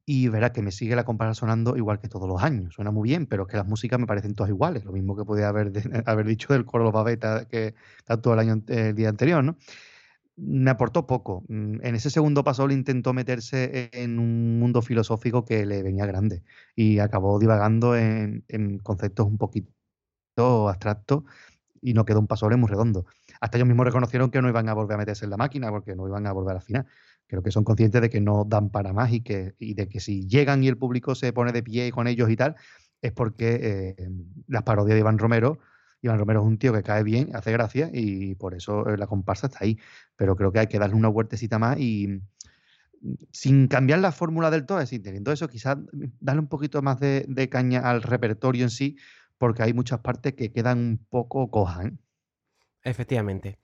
[0.05, 2.73] Y verá que me sigue la comparsa sonando igual que todos los años.
[2.73, 4.83] Suena muy bien, pero es que las músicas me parecen todas iguales.
[4.83, 5.71] Lo mismo que podía haber,
[6.05, 7.73] haber dicho del coro Los Babeta que
[8.21, 9.57] todo el año el día anterior, ¿no?
[10.35, 11.43] Me aportó poco.
[11.47, 16.05] Mm, en ese segundo paso le intentó meterse en un mundo filosófico que le venía
[16.05, 16.43] grande
[16.75, 18.43] y acabó divagando en
[18.83, 19.73] conceptos un poquito
[20.69, 21.25] abstracto
[21.81, 23.05] y no quedó un paso muy redondo.
[23.41, 25.95] Hasta ellos mismos reconocieron que no iban a volver a meterse en la máquina porque
[25.95, 26.87] no iban a volver a la final.
[27.27, 29.99] Creo que son conscientes de que no dan para más y, que, y de que
[29.99, 32.55] si llegan y el público se pone de pie con ellos y tal,
[33.01, 34.09] es porque eh,
[34.47, 35.59] las parodias de Iván Romero,
[36.03, 39.07] Iván Romero es un tío que cae bien, hace gracia y por eso eh, la
[39.07, 39.79] comparsa está ahí.
[40.15, 42.21] Pero creo que hay que darle una vueltecita más y
[43.01, 45.77] mm, sin cambiar la fórmula del todo, es decir, teniendo eso, quizás
[46.19, 48.97] darle un poquito más de, de caña al repertorio en sí,
[49.37, 51.85] porque hay muchas partes que quedan un poco cojas.
[51.85, 51.93] ¿eh?
[52.83, 53.59] Efectivamente.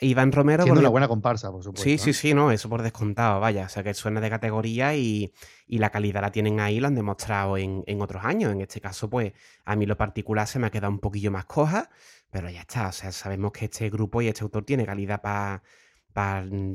[0.00, 0.62] Iván Romero.
[0.62, 1.84] Siendo una buena comparsa, por supuesto.
[1.84, 3.66] Sí, sí, sí, no, eso por descontado, vaya.
[3.66, 5.32] O sea, que suena de categoría y,
[5.68, 8.52] la calidad la tienen ahí, lo han demostrado en, otros años.
[8.52, 9.32] En este caso, pues,
[9.64, 11.90] a mí lo particular se me ha quedado un poquillo más coja,
[12.30, 12.88] pero ya está.
[12.88, 15.62] O sea, sabemos que este grupo y este autor tiene calidad para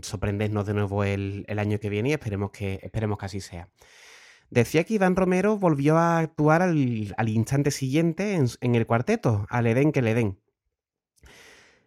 [0.01, 3.69] sorprendernos de nuevo el, año que viene y esperemos que, esperemos que así sea.
[4.49, 9.91] Decía que Iván Romero volvió a actuar al, instante siguiente en, el cuarteto, al Edén
[9.91, 10.39] que le den.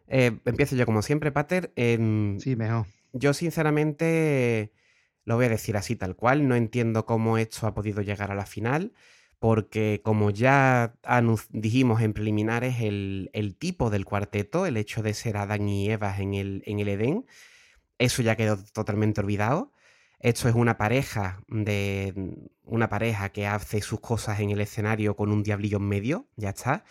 [0.08, 1.72] Eh, empiezo yo como siempre, Pater.
[1.76, 2.86] sí, mejor.
[3.12, 4.72] Yo sinceramente
[5.24, 6.48] lo voy a decir así tal cual.
[6.48, 8.92] No entiendo cómo esto ha podido llegar a la final,
[9.38, 10.94] porque como ya
[11.50, 16.34] dijimos en preliminares, el, tipo del cuarteto, el hecho de ser Adán y Eva en
[16.34, 17.26] el, en el Edén,
[17.98, 19.72] eso ya quedó totalmente olvidado.
[20.20, 22.14] Esto es una pareja de
[22.64, 26.50] una pareja que hace sus cosas en el escenario con un diablillo en medio, ya
[26.50, 26.84] está.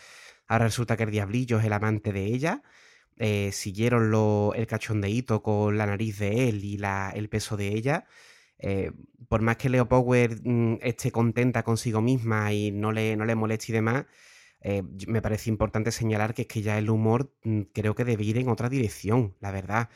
[0.47, 2.63] Ahora resulta que el diablillo es el amante de ella.
[3.19, 7.69] Eh, siguieron lo, el cachondeíto con la nariz de él y la, el peso de
[7.69, 8.05] ella.
[8.59, 8.91] Eh,
[9.29, 13.35] por más que Leo Power mm, esté contenta consigo misma y no le, no le
[13.35, 14.05] moleste y demás,
[14.61, 18.23] eh, me parece importante señalar que es que ya el humor mm, creo que debe
[18.23, 19.89] ir en otra dirección, la verdad.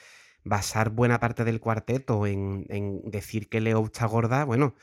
[0.44, 4.76] Basar buena parte del cuarteto en, en decir que Leo está gorda, bueno,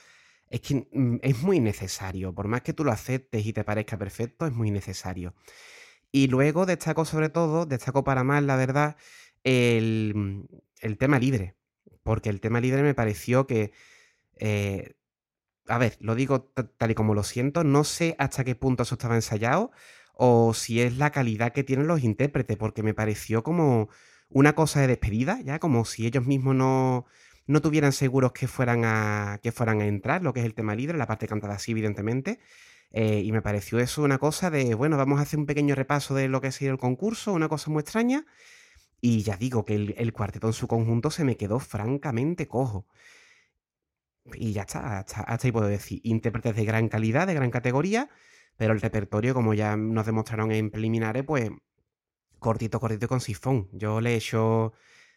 [0.50, 2.34] es que mm, es muy necesario.
[2.34, 5.34] Por más que tú lo aceptes y te parezca perfecto, es muy necesario.
[6.12, 8.96] Y luego destaco sobre todo, destaco para más, la verdad,
[9.44, 10.46] el,
[10.80, 11.56] el tema libre.
[12.02, 13.72] Porque el tema libre me pareció que...
[14.38, 14.94] eh,
[15.68, 18.94] a ver, lo digo tal y como lo siento, no sé hasta qué punto eso
[18.94, 19.70] estaba ensayado
[20.14, 23.88] o si es la calidad que tienen los intérpretes, porque me pareció como
[24.30, 27.06] una cosa de despedida, ya como si ellos mismos no,
[27.46, 30.74] no tuvieran seguros que fueran, a, que fueran a entrar, lo que es el tema
[30.74, 32.40] libre, la parte cantada así, evidentemente.
[32.90, 36.14] Eh, y me pareció eso una cosa de, bueno, vamos a hacer un pequeño repaso
[36.14, 38.24] de lo que ha sido el concurso, una cosa muy extraña.
[39.00, 42.86] Y ya digo que el, cuarteto en su conjunto se me quedó francamente cojo.
[44.34, 46.00] Y ya está, hasta, ahí puedo decir.
[46.04, 48.10] Intérpretes de gran calidad, de gran categoría,
[48.56, 51.50] pero el repertorio, como ya nos demostraron en preliminares, pues
[52.38, 53.68] cortito, cortito con sifón.
[53.72, 54.72] Yo le he hecho,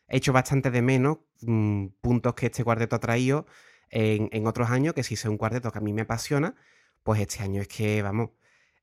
[0.08, 3.48] he hecho bastante de menos mmm, puntos que este cuarteto ha traído
[3.90, 6.56] en, en, otros años, que si es un cuarteto que a mí me apasiona,
[7.04, 8.32] pues este año es que, vamos,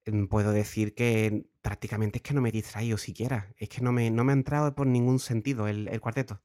[0.06, 3.54] mm, puedo decir que prácticamente es que no me he distraído siquiera.
[3.58, 6.42] Es que no me, no me ha entrado por ningún sentido el, el cuarteto.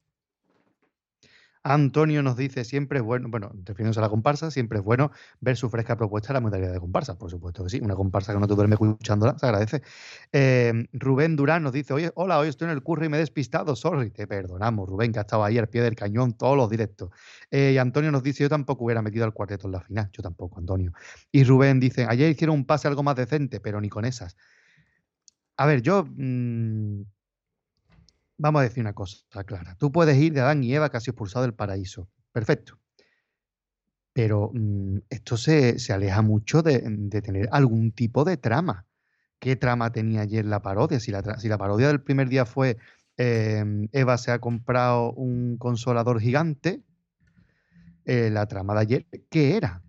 [1.66, 5.56] Antonio nos dice, siempre es bueno, bueno, refiriéndose a la comparsa, siempre es bueno ver
[5.56, 8.38] su fresca propuesta de la modalidad de comparsa, por supuesto que sí, una comparsa que
[8.38, 9.82] no te duerme escuchándola, se agradece.
[10.30, 13.20] Eh, Rubén Durán nos dice, oye, hola, hoy estoy en el curro y me he
[13.20, 16.68] despistado, sorry, te perdonamos, Rubén, que ha estado ahí al pie del cañón todos los
[16.68, 17.08] directos.
[17.50, 20.22] Eh, y Antonio nos dice, yo tampoco hubiera metido al cuarteto en la final, yo
[20.22, 20.92] tampoco, Antonio.
[21.32, 24.36] Y Rubén dice, ayer hicieron un pase algo más decente, pero ni con esas.
[25.56, 26.04] A ver, yo...
[26.04, 27.04] Mmm,
[28.36, 29.76] vamos a decir una cosa clara.
[29.76, 32.08] Tú puedes ir de Adán y Eva casi expulsado del paraíso.
[32.32, 32.78] Perfecto.
[34.12, 38.86] Pero mmm, esto se, se, aleja mucho de, de, tener algún tipo de trama.
[39.38, 41.00] ¿Qué trama tenía ayer la parodia?
[41.00, 42.78] Si la, si la parodia del primer día fue
[43.16, 46.82] eh, Eva se ha comprado un consolador gigante,
[48.04, 49.82] eh, la trama de ayer, ¿qué era?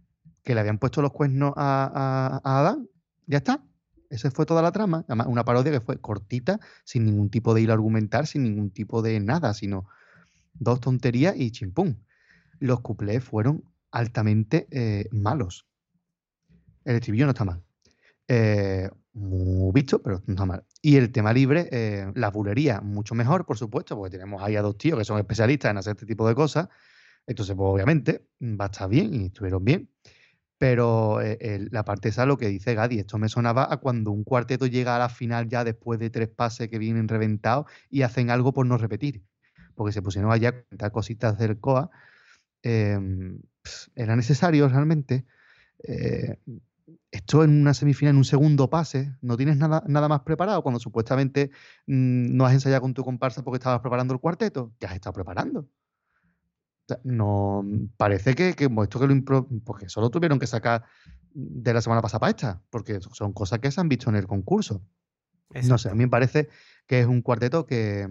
[0.43, 2.89] Que le habían puesto los cuernos a, a, a Adán.
[3.27, 3.63] Ya está.
[4.15, 5.03] Esa fue toda la trama.
[5.07, 9.01] Además, una parodia que fue cortita, sin ningún tipo de hilo argumental, sin ningún tipo
[9.01, 9.85] de nada, sino
[10.53, 12.03] dos tonterías y chimpún.
[12.59, 15.67] Los cuplés fueron altamente eh, malos.
[16.85, 17.61] El estribillo no está mal.
[18.27, 20.63] Eh, muy visto, pero no está mal.
[20.81, 24.61] Y el tema libre, eh, la bulería, mucho mejor, por supuesto, porque tenemos ahí a
[24.61, 26.69] dos tíos que son especialistas en hacer este tipo de cosas.
[27.27, 29.89] Entonces, pues obviamente va a estar bien y estuvieron bien.
[30.57, 34.23] Pero eh, la parte esa, lo que dice Gadi, esto me sonaba a cuando un
[34.23, 38.29] cuarteto llega a la final ya después de tres pases que vienen reventados y hacen
[38.29, 39.23] algo por no repetir.
[39.75, 41.89] Porque se pusieron allá a cositas del COA.
[42.63, 42.97] Eh,
[43.95, 45.25] ¿Era necesario realmente?
[45.83, 46.37] Eh,
[47.11, 50.79] esto en una semifinal, en un segundo pase, no tienes nada, nada más preparado cuando
[50.79, 51.51] supuestamente
[51.87, 54.73] mmm, no has ensayado con tu comparsa porque estabas preparando el cuarteto.
[54.79, 55.67] ¿Qué has estado preparando?
[57.03, 57.65] No,
[57.97, 60.83] parece que, que esto que lo impro, porque solo tuvieron que sacar
[61.33, 64.27] de la semana pasada para esta, porque son cosas que se han visto en el
[64.27, 64.85] concurso.
[65.49, 65.69] Exacto.
[65.69, 66.49] No sé, a mí me parece
[66.87, 68.07] que es un cuarteto que.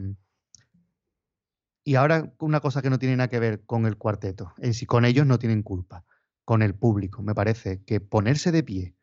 [1.84, 4.86] Y ahora una cosa que no tiene nada que ver con el cuarteto, es si
[4.86, 6.04] con ellos no tienen culpa,
[6.44, 7.22] con el público.
[7.22, 8.96] Me parece que ponerse de pie,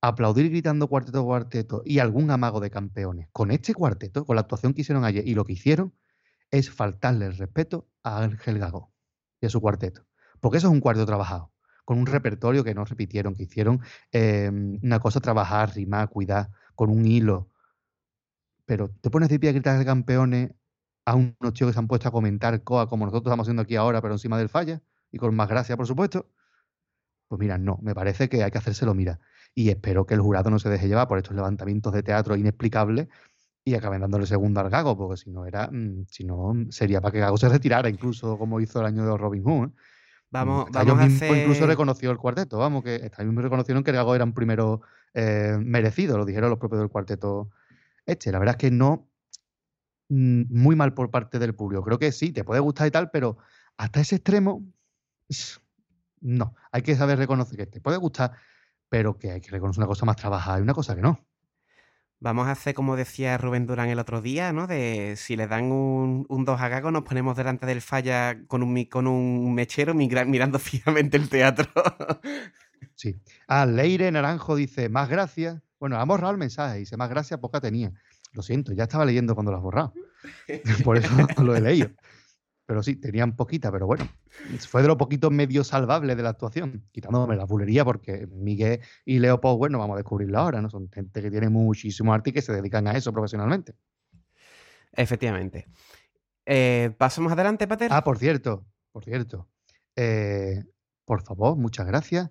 [0.00, 4.74] aplaudir gritando cuarteto, cuarteto y algún amago de campeones con este cuarteto, con la actuación
[4.74, 5.94] que hicieron ayer y lo que hicieron,
[6.52, 8.92] es faltarle el respeto a Ángel Gago
[9.40, 10.06] y a su cuarteto.
[10.38, 11.52] Porque eso es un cuarteto trabajado,
[11.84, 13.80] con un repertorio que no repitieron, que hicieron
[14.12, 14.50] eh,
[14.82, 17.48] una cosa trabajar, rimar, cuidar, con un hilo.
[18.66, 20.52] Pero te pones de pie a gritar de campeones
[21.04, 23.76] a unos tíos que se han puesto a comentar COA como nosotros estamos haciendo aquí
[23.76, 26.30] ahora, pero encima del falla, y con más gracia, por supuesto.
[27.28, 29.20] Pues mira, no, me parece que hay que hacérselo mira.
[29.54, 33.08] Y espero que el jurado no se deje llevar por estos levantamientos de teatro inexplicables
[33.64, 37.12] y acaben dándole segundo al Gago, porque si no era, mmm, si no sería para
[37.12, 39.68] que Gago se retirara, incluso como hizo el año de Robin Hood.
[39.68, 39.72] ¿eh?
[40.30, 41.36] Vamos, Hasta vamos a hacer...
[41.36, 44.80] incluso reconoció el cuarteto, vamos, que mismos reconocieron que el Gago era un primero
[45.14, 47.50] eh, merecido, lo dijeron los propios del cuarteto
[48.06, 48.32] este.
[48.32, 49.08] La verdad es que no,
[50.08, 51.84] mmm, muy mal por parte del público.
[51.84, 53.38] Creo que sí, te puede gustar y tal, pero
[53.76, 54.64] hasta ese extremo,
[56.20, 56.54] no.
[56.72, 58.32] Hay que saber reconocer que te puede gustar,
[58.88, 61.18] pero que hay que reconocer una cosa más trabajada y una cosa que no.
[62.22, 64.68] Vamos a hacer como decía Rubén Durán el otro día, ¿no?
[64.68, 68.62] De si le dan un, un 2 a Gago, nos ponemos delante del falla con
[68.62, 71.66] un, con un mechero mirando fijamente el teatro.
[72.94, 73.16] sí.
[73.48, 75.60] Ah, Leire Naranjo dice, más gracias.
[75.80, 77.92] Bueno, hemos ahorrado el mensaje, dice, más gracias, poca tenía.
[78.34, 79.92] Lo siento, ya estaba leyendo cuando lo has borrado.
[80.84, 81.08] Por eso
[81.42, 81.90] lo he leído.
[82.66, 84.08] Pero sí, tenían poquita, pero bueno,
[84.68, 89.18] fue de lo poquito medio salvable de la actuación, quitándome la bulería porque Miguel y
[89.18, 90.70] Leo Power no vamos a descubrirlo ahora, ¿no?
[90.70, 93.74] Son gente que tiene muchísimo arte y que se dedican a eso profesionalmente.
[94.92, 95.66] Efectivamente.
[96.46, 97.90] Eh, ¿Pasamos adelante, Pater?
[97.92, 99.48] Ah, por cierto, por cierto.
[99.96, 100.62] Eh,
[101.04, 102.30] por favor, muchas gracias.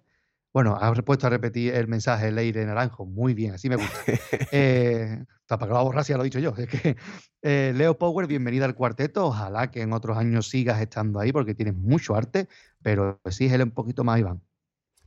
[0.53, 3.05] Bueno, has puesto a repetir el mensaje Leire Naranjo.
[3.05, 3.99] Muy bien, así me gusta.
[4.51, 6.53] eh, para que lo borrar ya lo he dicho yo.
[6.57, 6.97] Es que,
[7.41, 9.27] eh, Leo Power, bienvenida al cuarteto.
[9.27, 12.49] Ojalá que en otros años sigas estando ahí porque tienes mucho arte,
[12.81, 14.41] pero exígele un poquito más, Iván.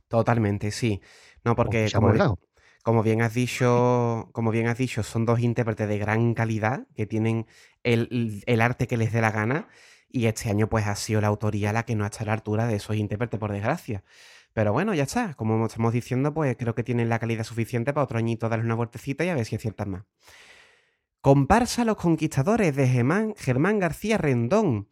[0.07, 1.01] Totalmente, sí.
[1.43, 2.37] No, porque como,
[2.83, 7.05] como, bien has dicho, como bien has dicho, son dos intérpretes de gran calidad que
[7.05, 7.45] tienen
[7.83, 9.67] el, el arte que les dé la gana.
[10.09, 12.33] Y este año, pues, ha sido la autoría la que no ha estado a la
[12.33, 14.03] altura de esos intérpretes, por desgracia.
[14.55, 15.33] Pero bueno, ya está.
[15.33, 18.75] Como estamos diciendo, pues creo que tienen la calidad suficiente para otro añito darle una
[18.75, 20.03] vueltecita y a ver si aciertan más.
[21.19, 24.87] Comparsa Los Conquistadores de Germán, Germán García Rendón.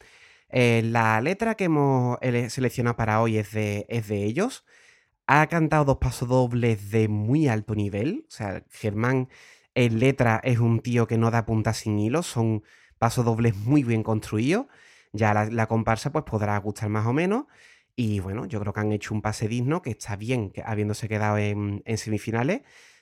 [0.49, 2.17] Eh, la letra que hemos
[2.49, 4.65] seleccionado para hoy es de, es de ellos.
[5.27, 8.25] Ha cantado dos pasodobles de muy alto nivel.
[8.27, 9.29] O sea, Germán
[9.75, 12.21] en letra es un tío que no da punta sin hilo.
[12.21, 12.63] Son
[12.99, 14.65] pasodobles muy bien construidos.
[15.13, 17.45] Ya la, la comparsa pues podrá gustar más o menos.
[17.95, 21.37] Y bueno, yo creo que han hecho un pase digno, que está bien, habiéndose quedado
[21.37, 22.61] en, semifinales,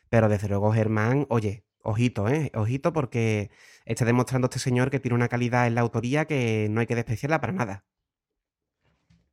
[0.09, 2.51] pero desde luego Germán, oye, ojito, ¿eh?
[2.55, 3.51] Ojito porque
[3.85, 6.95] está demostrando este señor que tiene una calidad en la autoría que no hay que
[6.95, 7.85] despreciarla para nada.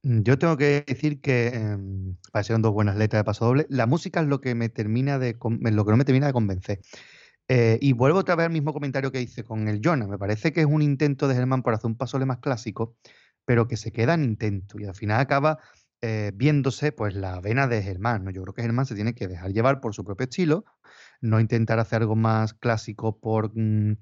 [0.02, 1.76] Mm, yo tengo que decir que eh,
[2.32, 3.66] parecieron dos buenas letras de paso doble.
[3.68, 6.80] La música es lo que me termina de lo que no me termina de convencer.
[7.48, 10.06] Eh, y vuelvo otra vez al mismo comentario que hice con el Jonah.
[10.06, 12.96] Me parece que es un intento de Germán por hacer un paso más clásico,
[13.48, 15.58] pero que se queda en intento y al final acaba
[16.02, 18.22] eh, viéndose pues la vena de Germán.
[18.22, 18.30] ¿no?
[18.30, 20.66] Yo creo que Germán se tiene que dejar llevar por su propio estilo,
[21.22, 23.96] no intentar hacer algo más clásico por mm,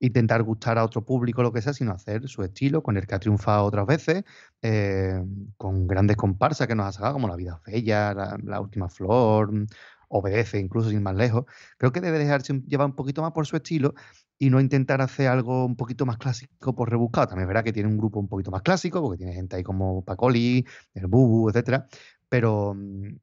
[0.00, 3.14] intentar gustar a otro público, lo que sea, sino hacer su estilo, con el que
[3.14, 4.24] ha triunfado otras veces,
[4.62, 5.22] eh,
[5.56, 9.66] con grandes comparsas que nos ha sacado, como La Vida Fea, la, Última Flor, mm,
[10.08, 11.44] Obedece, incluso sin más lejos.
[11.76, 13.94] Creo que debe dejarse llevar un poquito más por su estilo
[14.38, 17.28] y no intentar hacer algo un poquito más clásico por rebuscado.
[17.28, 19.64] También es verdad que tiene un grupo un poquito más clásico, porque tiene gente ahí
[19.64, 21.88] como Pacoli, el Bubu, etcétera,
[22.28, 23.16] pero mm,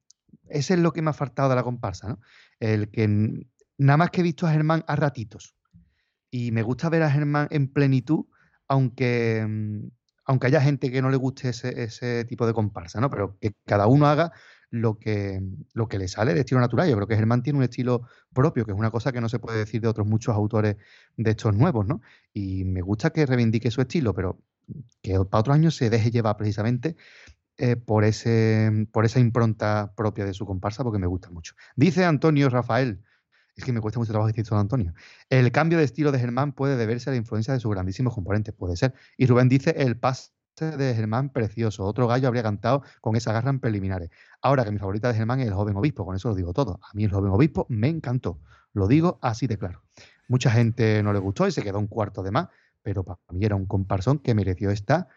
[0.48, 2.20] ese es lo que me ha faltado de la comparsa, ¿no?
[2.60, 3.08] El que
[3.78, 5.54] nada más que he visto a Germán a ratitos.
[6.30, 8.26] Y me gusta ver a Germán en plenitud,
[8.68, 9.88] aunque, mm,
[10.26, 13.08] aunque haya gente que no le guste ese, ese tipo de comparsa, ¿no?
[13.10, 14.32] Pero que cada uno haga
[14.70, 15.40] lo que,
[15.74, 16.88] lo que le sale de estilo natural.
[16.88, 18.02] Yo creo que Germán tiene un estilo
[18.32, 20.76] propio, que es una cosa que no se puede decir de otros muchos autores
[21.16, 22.00] de estos nuevos, ¿no?
[22.32, 24.42] Y me gusta que reivindique su estilo, pero
[25.02, 26.96] que para otros años se deje llevar precisamente
[27.58, 31.54] eh, por, ese, por esa impronta propia de su comparsa, porque me gusta mucho.
[31.76, 33.02] Dice Antonio Rafael,
[33.56, 34.92] es que me cuesta mucho trabajo decir esto Antonio.
[35.30, 38.54] El cambio de estilo de Germán puede deberse a la influencia de sus grandísimos componentes,
[38.54, 38.92] puede ser.
[39.16, 41.84] Y Rubén dice el pas de Germán precioso.
[41.84, 44.10] Otro gallo habría cantado con esa garra en preliminares.
[44.40, 46.80] Ahora que mi favorita de Germán es el joven obispo, con eso lo digo todo.
[46.82, 48.40] A mí el joven obispo me encantó.
[48.72, 49.82] Lo digo así de claro.
[50.28, 52.48] Mucha gente no le gustó y se quedó un cuarto de más,
[52.82, 55.08] pero para mí era un comparsón que mereció estar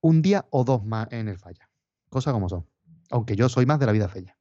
[0.00, 1.68] un día o dos más en el falla.
[2.08, 2.66] Cosas como son.
[3.10, 4.36] Aunque yo soy más de la vida fella.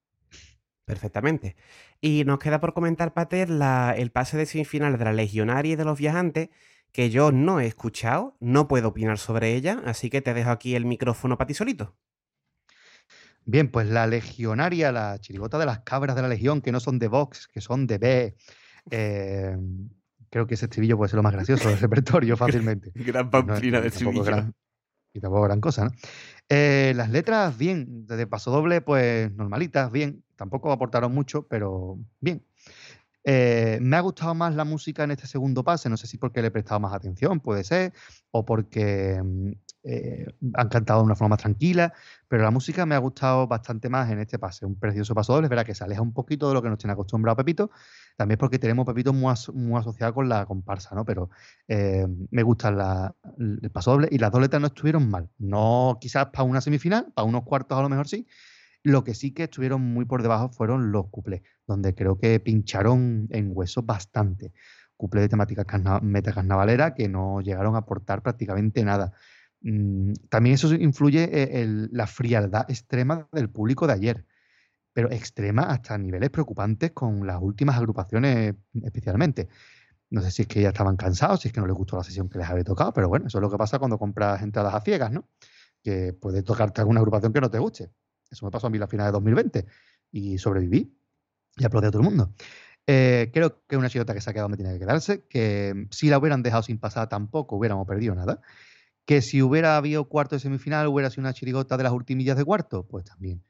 [0.86, 1.56] Perfectamente.
[2.02, 5.86] Y nos queda por comentar, Pater, el pase de semifinal de la Legionaria y de
[5.86, 6.50] los viajantes,
[6.92, 10.76] que yo no he escuchado, no puedo opinar sobre ella, así que te dejo aquí
[10.76, 11.96] el micrófono para ti solito.
[13.46, 17.00] Bien, pues la legionaria, la chirigota de las cabras de la legión, que no son
[17.00, 18.36] de Vox, que son de B.
[18.92, 19.58] Eh,
[20.30, 22.92] creo que ese estribillo puede ser lo más gracioso del repertorio fácilmente.
[22.94, 24.24] gran pamplina de estribillo.
[25.14, 25.92] y tampoco gran cosa, ¿no?
[26.50, 30.24] Eh, las letras, bien, desde paso doble, pues normalitas, bien.
[30.36, 32.46] Tampoco aportaron mucho, pero bien.
[33.24, 36.42] Eh, me ha gustado más la música en este segundo pase, no sé si porque
[36.42, 37.94] le he prestado más atención, puede ser,
[38.32, 39.52] o porque mm,
[39.84, 41.94] eh, han cantado de una forma más tranquila,
[42.28, 44.66] pero la música me ha gustado bastante más en este pase.
[44.66, 46.94] Un precioso paso doble, verdad que se aleja un poquito de lo que nos tiene
[46.94, 47.72] acostumbrado Pepito,
[48.18, 51.06] también porque tenemos Pepito muy, muy asociado con la comparsa, ¿no?
[51.06, 51.30] Pero
[51.68, 55.30] eh, me gusta el paso doble y las dos letras no estuvieron mal.
[55.38, 58.28] No quizás para una semifinal, para unos cuartos a lo mejor sí,
[58.84, 63.28] lo que sí que estuvieron muy por debajo fueron los cuplés, donde creo que pincharon
[63.32, 64.54] en hueso bastante.
[64.98, 65.66] Cuplés de temática
[66.02, 69.14] metacarnavalera que no llegaron a aportar prácticamente nada.
[69.62, 74.26] Mm, también eso influye en la frialdad extrema del público de ayer,
[74.94, 79.50] pero extrema hasta niveles preocupantes con las últimas agrupaciones especialmente.
[80.10, 82.04] No sé si es que ya estaban cansados, si es que no les gustó la
[82.04, 84.74] sesión que les había tocado, pero bueno, eso es lo que pasa cuando compras entradas
[84.76, 85.30] a ciegas, ¿no?
[85.84, 87.92] Que puede tocarte alguna agrupación que no te guste.
[88.32, 89.66] Eso me pasó a mí la final de 2020
[90.12, 90.98] y sobreviví
[91.58, 92.34] y aplaudí a todo el mundo.
[92.88, 96.10] Eh, creo que una chirota que se ha quedado me tiene que quedarse, que si
[96.10, 98.42] la hubieran dejado sin pasar tampoco hubiéramos perdido nada.
[99.06, 102.46] Que si hubiera habido cuarto de semifinal hubiera sido una chirigota de las ultimillas de
[102.46, 103.44] cuarto, pues también.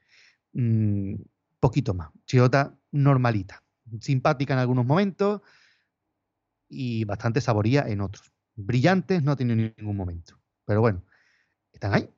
[0.52, 1.14] Mm,
[1.60, 2.10] poquito más.
[2.26, 3.62] Chirigota normalita,
[4.00, 5.42] simpática en algunos momentos
[6.68, 8.32] y bastante saboría en otros.
[8.56, 10.40] Brillantes no ha tenido ningún momento.
[10.64, 11.04] Pero bueno,
[11.72, 12.08] están ahí.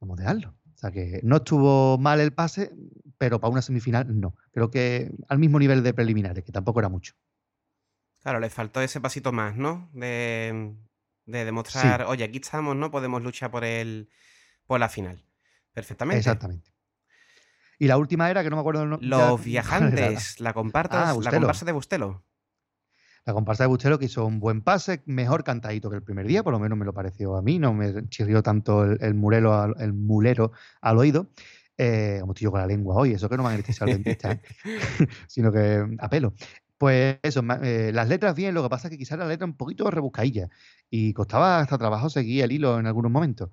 [0.00, 0.54] Vamos a dejarlo.
[0.84, 2.70] Sea que no estuvo mal el pase,
[3.16, 4.34] pero para una semifinal no.
[4.52, 7.14] Creo que al mismo nivel de preliminares, que tampoco era mucho.
[8.22, 9.90] Claro, le faltó ese pasito más, ¿no?
[9.92, 10.74] De,
[11.26, 12.90] demostrar, oye, aquí estamos, ¿no?
[12.90, 14.10] Podemos luchar por el
[14.66, 15.24] por la final.
[15.72, 16.18] Perfectamente.
[16.18, 16.70] Exactamente.
[17.78, 19.08] Y la última era que no me acuerdo el nombre.
[19.08, 22.24] Los viajantes, la, comparta, ah, la comparsa de Bustelo.
[23.26, 26.42] La comparsa de Bustelo que hizo un buen pase, mejor cantadito que el primer día,
[26.42, 29.74] por lo menos me lo pareció a mí, no me chirrió tanto el, el murelo,
[29.76, 30.52] el mulero
[30.82, 31.30] al oído.
[31.76, 34.32] Eh, como estoy yo con la lengua hoy, eso que no me han al dentista,
[34.32, 34.40] ¿eh?
[35.26, 36.34] sino que a pelo.
[36.78, 39.56] Pues eso, eh, las letras bien, lo que pasa es que quizás la letra un
[39.56, 40.48] poquito rebuscadilla
[40.90, 43.50] y costaba hasta trabajo seguir el hilo en algunos momentos.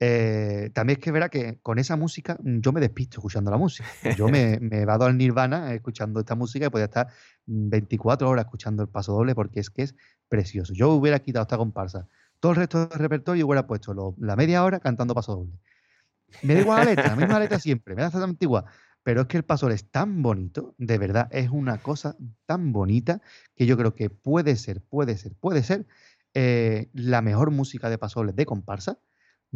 [0.00, 3.56] Eh, también es que verá que con esa música mm, yo me despisto escuchando la
[3.56, 3.88] música.
[4.16, 7.08] Yo me, me vado al nirvana escuchando esta música y podría estar
[7.46, 9.94] 24 horas escuchando el paso doble porque es que es
[10.28, 10.72] precioso.
[10.74, 12.08] Yo hubiera quitado esta comparsa.
[12.40, 15.58] Todo el resto del repertorio y hubiera puesto la media hora cantando paso doble.
[16.42, 18.64] Me da igual la letra, la misma letra siempre, me da exactamente igual.
[19.02, 22.16] Pero es que el paso es tan bonito, de verdad, es una cosa
[22.46, 23.20] tan bonita
[23.54, 25.86] que yo creo que puede ser, puede ser, puede ser
[26.32, 28.98] eh, la mejor música de pasoles de comparsa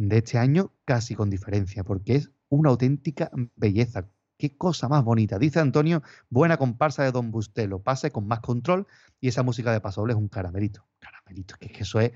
[0.07, 4.09] de este año, casi con diferencia, porque es una auténtica belleza.
[4.37, 5.37] Qué cosa más bonita.
[5.37, 8.87] Dice Antonio, buena comparsa de Don Bustelo, pase con más control
[9.19, 10.87] y esa música de pasoble es un caramelito.
[10.99, 12.11] Caramelito, que, que eso es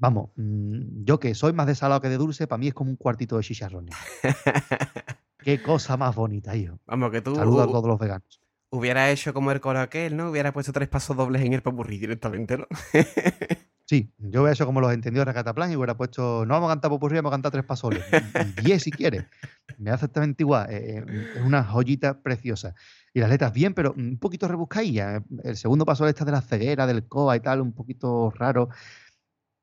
[0.00, 2.90] vamos, mm, yo que soy más de salado que de dulce, para mí es como
[2.90, 3.94] un cuartito de chicharrones.
[5.38, 6.80] Qué cosa más bonita, hijo.
[6.86, 7.34] Vamos, que tú.
[7.34, 8.40] Saludos a todos los veganos.
[8.70, 10.30] Hubiera hecho como el coro aquel, ¿no?
[10.30, 12.66] Hubiera puesto tres pasos dobles en el papurri directamente, ¿no?
[13.90, 16.74] sí, yo hubiera hecho como los entendidos de Recataplan y hubiera puesto, no vamos a
[16.74, 18.04] cantar popurrí, vamos a cantar tres pasos dobles.
[18.62, 19.24] Diez si quieres.
[19.78, 20.70] Me da exactamente igual.
[20.70, 22.76] Eh, eh, es una joyita preciosa.
[23.12, 25.24] Y las letras bien, pero un poquito rebuscadillas.
[25.42, 28.68] El segundo paso está de la ceguera, del coa y tal, un poquito raro.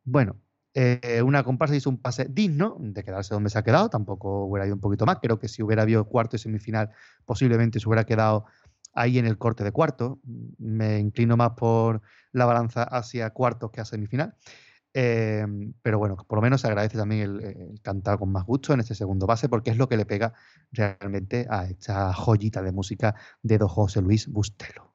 [0.03, 0.35] Bueno,
[0.73, 4.65] eh, una comparsa hizo un pase digno de quedarse donde se ha quedado, tampoco hubiera
[4.65, 6.89] ido un poquito más, creo que si hubiera habido cuarto y semifinal
[7.25, 8.45] posiblemente se hubiera quedado
[8.93, 10.19] ahí en el corte de cuarto,
[10.57, 14.35] me inclino más por la balanza hacia cuartos que a semifinal,
[14.93, 18.73] em, pero bueno, por lo menos se agradece también el, el, cantar con más gusto
[18.73, 20.33] en este segundo pase porque es lo que le pega
[20.71, 24.87] realmente a esta joyita de música de don José Luis Bustelo.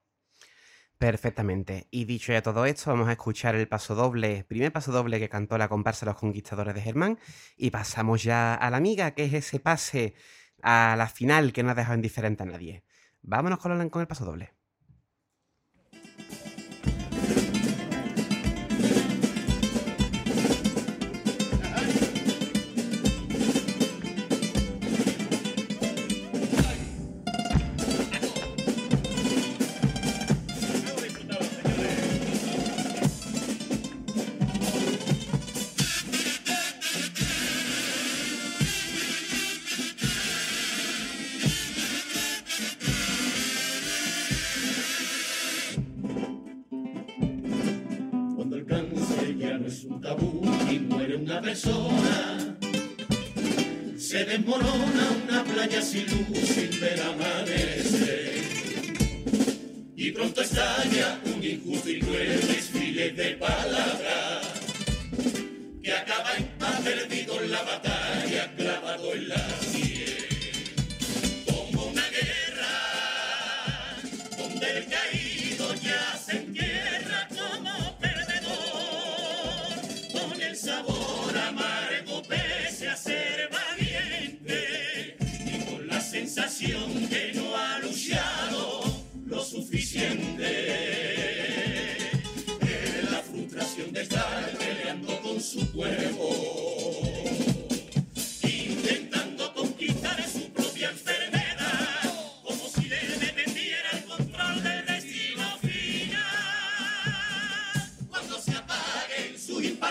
[1.02, 1.88] Perfectamente.
[1.90, 5.28] Y dicho ya todo esto, vamos a escuchar el paso doble, primer paso doble que
[5.28, 7.18] cantó la comparsa Los Conquistadores de Germán.
[7.56, 10.14] Y pasamos ya a la amiga, que es ese pase
[10.62, 12.84] a la final que no ha dejado indiferente a nadie.
[13.22, 14.54] Vámonos con el, con el paso doble.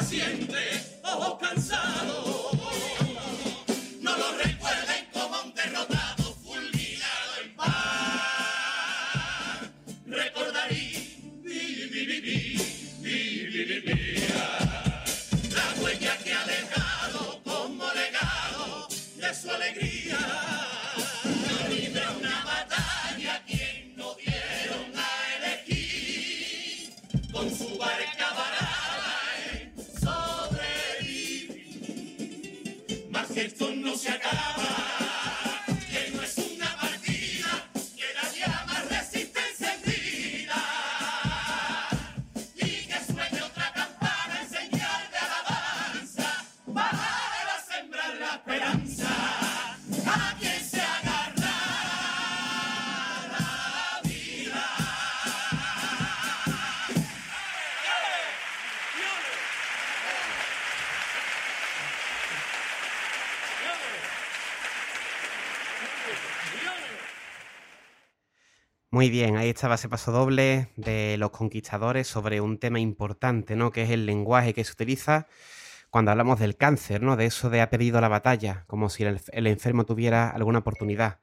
[0.01, 2.30] impaciente o cansado.
[69.01, 73.71] Muy bien, ahí estaba ese paso doble de los conquistadores sobre un tema importante, ¿no?
[73.71, 75.25] Que es el lenguaje que se utiliza
[75.89, 77.17] cuando hablamos del cáncer, ¿no?
[77.17, 81.17] De eso de ha pedido la batalla, como si el, enfermo tuviera alguna oportunidad.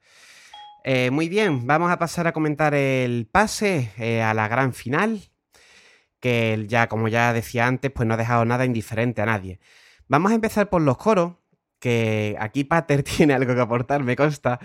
[0.83, 5.31] Eh, muy bien, vamos a pasar a comentar el pase eh, a la gran final,
[6.19, 9.61] que ya, como ya decía antes, pues no ha dejado nada indiferente a nadie.
[10.09, 11.35] Vamos a empezar por los coros,
[11.79, 14.59] que aquí Pater tiene algo que aportar, me consta.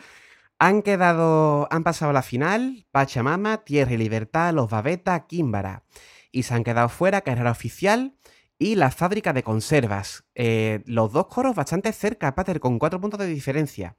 [0.59, 5.84] Han quedado, han pasado la final Pachamama, Tierra y Libertad, Los Babeta, Químbara.
[6.30, 8.14] Y se han quedado fuera Carrera Oficial
[8.59, 10.24] y la Fábrica de Conservas.
[10.34, 13.96] Eh, los dos coros bastante cerca, Pater, con cuatro puntos de diferencia.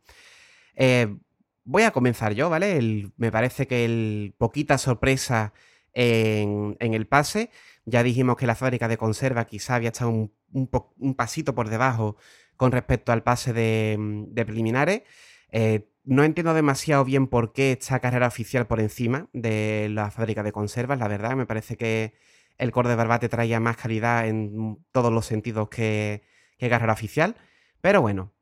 [0.75, 1.15] Eh,
[1.63, 3.11] voy a comenzar yo, ¿vale?
[3.17, 5.53] me parece que el poquita sorpresa
[5.93, 7.49] en, el pase.
[7.85, 12.17] Ya dijimos que la Fábrica de Conservas quizá había estado un, pasito por debajo
[12.55, 15.03] con respecto al pase de, preliminares.
[15.51, 20.43] Eh, no entiendo demasiado bien por qué esta carrera oficial por encima de la fábrica
[20.43, 21.35] de conservas, la verdad.
[21.35, 22.13] Me parece que
[22.57, 26.23] el core de Barbate traía más calidad en todos los sentidos que,
[26.59, 27.35] carrera oficial.
[27.81, 28.33] Pero bueno,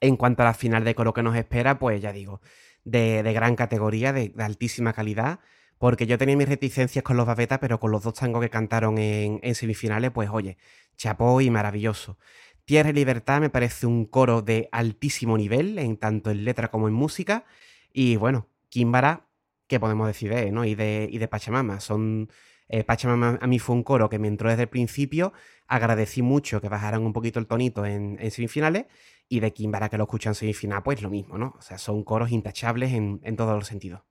[0.00, 2.40] en cuanto a la final de coro que nos espera, pues ya digo,
[2.84, 5.40] de, gran categoría, de, altísima calidad.
[5.78, 8.98] Porque yo tenía mis reticencias con los Babeta, pero con los dos tangos que cantaron
[8.98, 10.56] en, en semifinales, pues oye,
[10.96, 12.18] chapó y maravilloso.
[12.64, 16.88] Tierra y Libertad me parece un coro de altísimo nivel, en tanto en letra como
[16.88, 17.44] en música.
[17.92, 19.26] Y bueno, Kimbara,
[19.66, 20.64] ¿qué podemos decir de ¿no?
[20.64, 21.80] Y de, y de Pachamama.
[21.80, 22.30] Son.
[22.68, 25.32] Eh, Pachamama a mí fue un coro que me entró desde el principio.
[25.66, 28.86] Agradecí mucho que bajaran un poquito el tonito en, semifinales.
[29.28, 31.54] Y de Kimbara que lo escuchan en semifinal, pues lo mismo, ¿no?
[31.58, 34.02] O sea, son coros intachables en, todos los sentidos.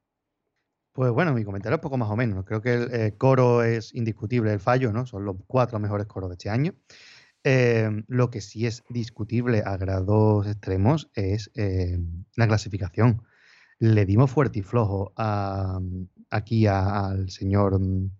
[0.94, 2.44] Pues bueno, mi comentario es poco más o menos.
[2.44, 5.06] Creo que el eh, coro es indiscutible el fallo, ¿no?
[5.06, 6.74] Son los cuatro mejores coros de este año.
[7.44, 13.24] Em, lo que sí es discutible a grados extremos es em, la clasificación.
[13.80, 15.14] Le dimos fuerte y flojo
[16.30, 18.12] aquí al señor mm,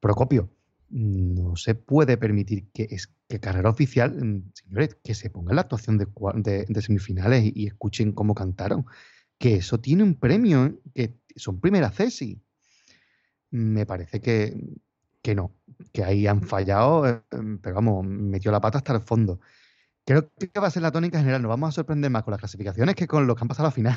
[0.00, 0.50] Procopio.
[0.90, 5.62] No se puede permitir que, es, que carrera oficial, mm, señores, que se ponga la
[5.62, 8.86] actuación de, semifinales y, escuchen cómo cantaron.
[9.38, 12.40] Que eso tiene un premio, que son primera cesi.
[13.50, 14.56] Me parece que,
[15.24, 15.52] que no,
[15.90, 17.22] que ahí han fallado, eh,
[17.62, 19.40] pero vamos, metió la pata hasta el fondo.
[20.04, 21.40] Creo que va a ser la tónica general.
[21.40, 23.70] Nos vamos a sorprender más con las clasificaciones que con los que han pasado a
[23.70, 23.74] la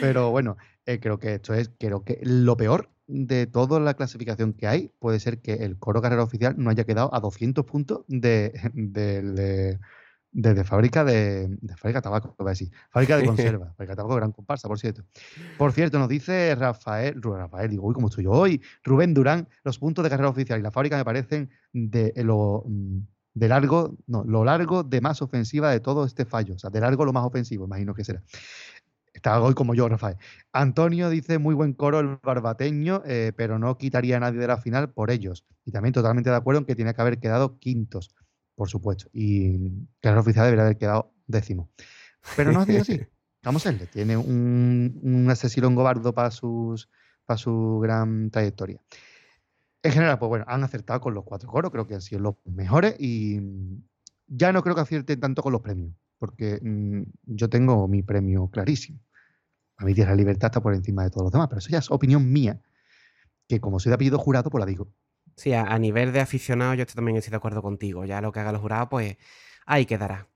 [0.00, 4.52] Pero bueno, eh, creo que esto es, creo que lo peor de toda la clasificación
[4.52, 8.04] que hay puede ser que el coro carrera oficial no haya quedado a 200 puntos
[8.06, 9.80] de, de,
[10.38, 12.70] desde fábrica de, de fábrica de tabaco, a decir.
[12.90, 15.02] Fábrica de conserva, fábrica de tabaco gran comparsa, por cierto.
[15.56, 18.60] Por cierto, nos dice Rafael, Rafael, digo, uy, ¿cómo estoy yo hoy?
[18.84, 22.98] Rubén Durán, los puntos de carrera oficial y la fábrica me parecen de lo mm,
[23.32, 26.54] de largo, no, lo largo de más ofensiva de todo este fallo.
[26.54, 28.22] O sea, de largo lo más ofensivo, imagino que será.
[29.14, 30.18] Está hoy como yo, Rafael.
[30.52, 34.58] Antonio dice muy buen coro el barbateño, eh, pero no quitaría a nadie de la
[34.58, 35.46] final por ellos.
[35.64, 38.14] Y también totalmente de acuerdo en que tiene que haber quedado quintos
[38.56, 39.08] por supuesto.
[39.12, 41.70] Y Carrera Oficial debería haber quedado décimo.
[42.34, 43.00] Pero no ha sido así.
[43.44, 43.86] Vamos a verle.
[43.86, 46.88] Tiene un, un asesino gobardo para, sus,
[47.24, 48.80] para su gran trayectoria.
[49.84, 52.34] En general, pues bueno, han acertado con los cuatro coros, creo que han sido los
[52.44, 53.40] mejores y
[54.26, 58.48] ya no creo que acierten tanto con los premios, porque mm, yo tengo mi premio
[58.48, 58.98] clarísimo.
[59.76, 61.90] A mí Tierra Libertad está por encima de todos los demás, pero eso ya es
[61.90, 62.60] opinión mía,
[63.46, 64.90] que como soy de apellido jurado, pues la digo.
[65.36, 68.04] Sí, a, nivel de aficionado yo también estoy de acuerdo contigo.
[68.06, 69.18] Ya lo que haga el jurado, pues
[69.66, 70.28] ahí quedará.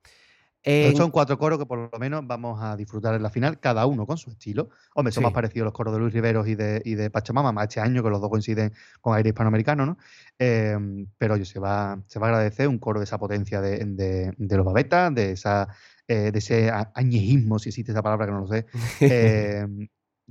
[0.94, 4.06] son cuatro coros que por lo menos vamos a disfrutar en la final, cada uno
[4.06, 4.68] con su estilo.
[4.94, 7.68] Hombre, son más parecidos los coros de Luis Riveros y de, y de Pachamama, más
[7.68, 9.96] este año que los dos coinciden con aire hispanoamericano, ¿no?
[10.38, 14.34] Em, pero oye, se va, se va a agradecer un coro de esa potencia de,
[14.38, 15.68] los babetas, de esa
[16.08, 18.66] eh, de ese añejismo, si existe esa palabra que no lo sé,
[19.00, 19.88] em,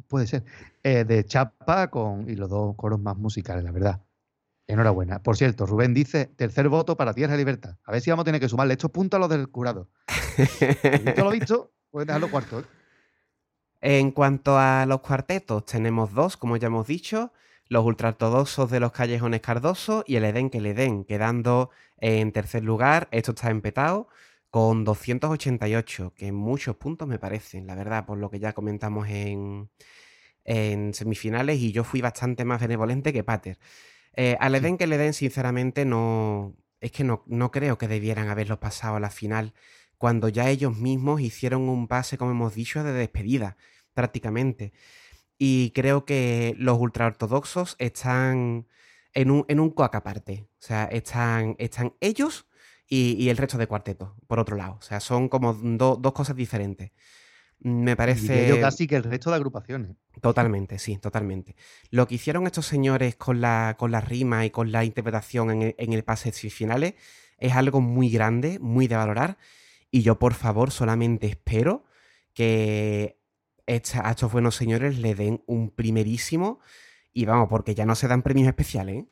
[0.10, 0.44] puede ser,
[0.84, 4.02] eh, de Chapa con, y los dos coros más musicales, la verdad.
[4.70, 5.24] Enhorabuena.
[5.24, 7.78] Por cierto, Rubén dice, tercer voto para Tierra y Libertad.
[7.84, 9.90] A ver si vamos a tener que sumarle estos puntos a los del curado.
[10.38, 12.60] visto lo visto, puedes dejarlo cuarto.
[12.60, 12.64] ¿eh?
[13.82, 17.34] En cuanto a los cuartetos, tenemos dos, como ya hemos dicho,
[17.68, 22.64] los ultraortodoxos de los callejones Cardoso y el Edén que el Edén, quedando en tercer
[22.64, 24.08] lugar, esto está empetado,
[24.52, 29.72] con 288, que muchos puntos me parecen, la verdad, por lo que ya comentamos en,
[30.44, 33.58] en semifinales y yo fui bastante más benevolente que Pater.
[34.22, 36.54] Eh, al Eden que le den, sinceramente, no.
[36.82, 39.54] Es que no, no creo que debieran haberlo pasado a la final
[39.98, 43.56] cuando ya ellos mismos hicieron un pase, como hemos dicho, de despedida,
[43.94, 44.74] prácticamente.
[45.38, 48.68] Y creo que los ultraortodoxos están
[49.14, 50.50] en un, en un coac aparte.
[50.60, 52.48] O sea, están, están ellos
[52.88, 54.78] y, el resto de cuarteto, por otro lado.
[54.80, 56.92] O sea, son como dos cosas diferentes.
[57.62, 58.48] Me parece.
[58.48, 59.98] yo casi que el resto de agrupaciones.
[60.22, 61.56] Totalmente, sí, totalmente.
[61.92, 65.62] Lo que hicieron estos señores con la, con la rima y con la interpretación en
[65.62, 66.96] el, en el pase finales
[67.38, 69.38] es algo muy grande, muy de valorar.
[69.92, 71.86] Y yo, por favor, solamente espero
[72.34, 73.20] que
[73.68, 76.60] a estos buenos señores le den un primerísimo.
[77.12, 79.04] Y vamos, porque ya no se dan premios especiales.
[79.04, 79.10] ¿eh?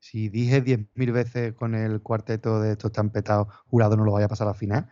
[0.00, 4.26] Si dije 10.000 veces con el cuarteto de estos tan petados, jurado no lo vaya
[4.26, 4.88] a pasar a la final,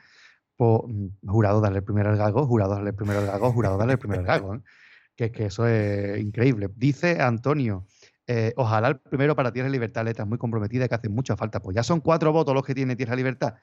[0.56, 0.82] pues
[1.26, 3.98] jurado darle el primer al gago, jurado darle el primer al gago, jurado darle el
[3.98, 4.54] primer al gago.
[4.56, 4.60] ¿eh?
[5.16, 6.68] Que que eso es increíble.
[6.74, 7.86] Dice Antonio,
[8.28, 11.60] eh, ojalá el primero para Tierra Libertad, letras muy comprometida que hace mucha falta.
[11.60, 13.54] Pues ya son cuatro votos los que tiene Tierra Libertad.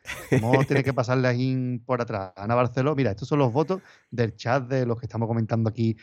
[0.42, 2.34] No tiene que pasarle ahí por atrás.
[2.36, 3.82] Ana Barceló, mira, estos son los votos
[4.12, 5.96] del chat de los que estamos comentando aquí.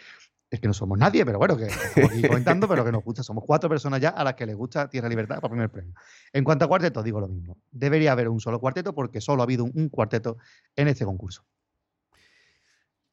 [0.48, 3.22] Es que no somos nadie, pero bueno, que estamos aquí comentando, pero que nos gusta.
[3.22, 5.92] Somos cuatro personas ya a las que les gusta Tierra Libertad para primer premio.
[6.32, 7.58] En cuanto a cuarteto, digo lo mismo.
[7.72, 10.38] Debería haber un solo cuarteto porque solo ha habido un, cuarteto
[10.76, 11.44] en este concurso.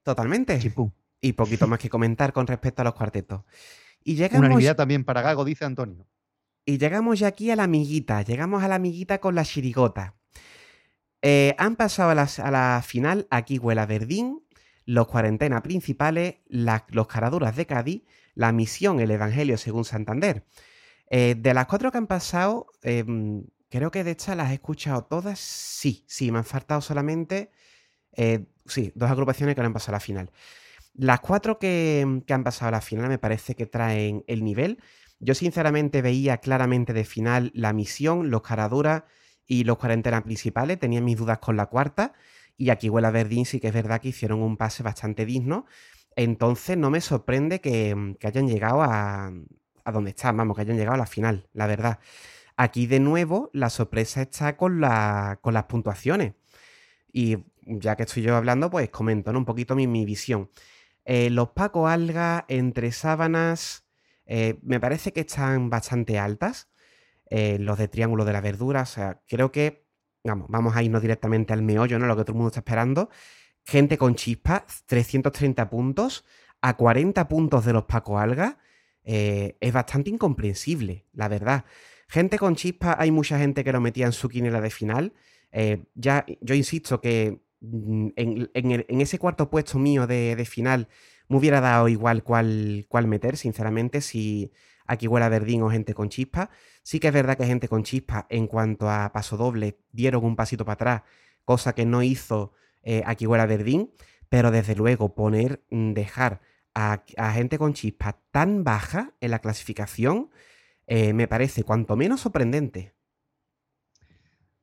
[0.04, 0.60] Totalmente.
[1.22, 3.42] Y poquito más que comentar con respecto a los cuartetos.
[4.04, 4.46] Y llegamos...
[4.46, 6.06] Unanimidad también para Gago, dice Antonio.
[6.66, 8.22] Y llegamos ya aquí a la amiguita.
[8.22, 10.16] Llegamos a la amiguita con la chirigota.
[11.26, 14.43] Eh, han pasado a la, final aquí Huela Verdín,
[14.86, 18.04] los cuarentena principales, los caraduras de Cádiz,
[18.36, 20.46] la misión El Evangelio según Santander.
[21.10, 25.04] Eh, de las cuatro que han pasado, em, creo que de estas las he escuchado
[25.06, 25.40] todas.
[25.40, 27.52] Sí, sí, me han faltado solamente.
[28.16, 30.32] Eh, sí, dos agrupaciones que no han pasado a la final.
[30.94, 34.80] Las cuatro que, han pasado a la final me parece que traen el nivel.
[35.20, 39.04] Yo sinceramente veía claramente de final la misión, los caraduras
[39.48, 40.80] y los cuarentenas principales.
[40.80, 42.14] Tenía mis dudas con la cuarta.
[42.58, 45.66] Y aquí Huela Verdín sí que es verdad que hicieron un pase bastante digno.
[46.16, 49.32] Entonces no me sorprende que, hayan llegado a,
[49.84, 52.00] a donde están, vamos, que hayan llegado a la final, la verdad.
[52.56, 56.34] Aquí de nuevo la sorpresa está con, la, con las puntuaciones.
[57.12, 60.50] Y ya que estoy yo hablando, pues comento un poquito mi, mi visión.
[61.06, 63.86] Eh, los Paco Alga entre sábanas
[64.26, 66.70] eh, me parece que están bastante altas.
[67.30, 69.83] Eh, los de Triángulo de la Verdura, o sea, creo que
[70.24, 72.08] vamos, vamos a irnos directamente al meollo, ¿no?
[72.08, 73.10] Lo que todo el mundo está esperando.
[73.66, 76.26] Gente con chispa, 330 puntos
[76.62, 78.58] a 40 puntos de los Paco Alga.
[79.04, 81.66] es bastante incomprensible, la verdad.
[82.08, 85.14] Gente con chispa, hay mucha gente que lo metía en su quinela de final.
[85.96, 90.90] ya, yo insisto que Mm, en, ese cuarto puesto mío de, final
[91.30, 94.52] me hubiera dado igual cuál, cuál meter, sinceramente, si
[94.94, 96.50] aquí huela Verdín o gente con chispa.
[96.84, 100.36] Sí que es verdad que gente con chispa en cuanto a paso doble dieron un
[100.36, 101.02] pasito para atrás,
[101.46, 103.92] cosa que no hizo eh, aquí huela Verdín,
[104.30, 106.42] pero desde luego poner, mm, dejar
[106.76, 110.32] a, gente con chispa tan baja en la clasificación
[110.88, 112.94] eh, me parece cuanto menos sorprendente.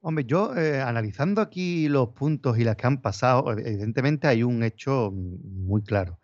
[0.03, 4.62] Hombre, yo eh, analizando aquí los puntos y las que han pasado, evidentemente hay un
[4.62, 6.20] hecho muy claro.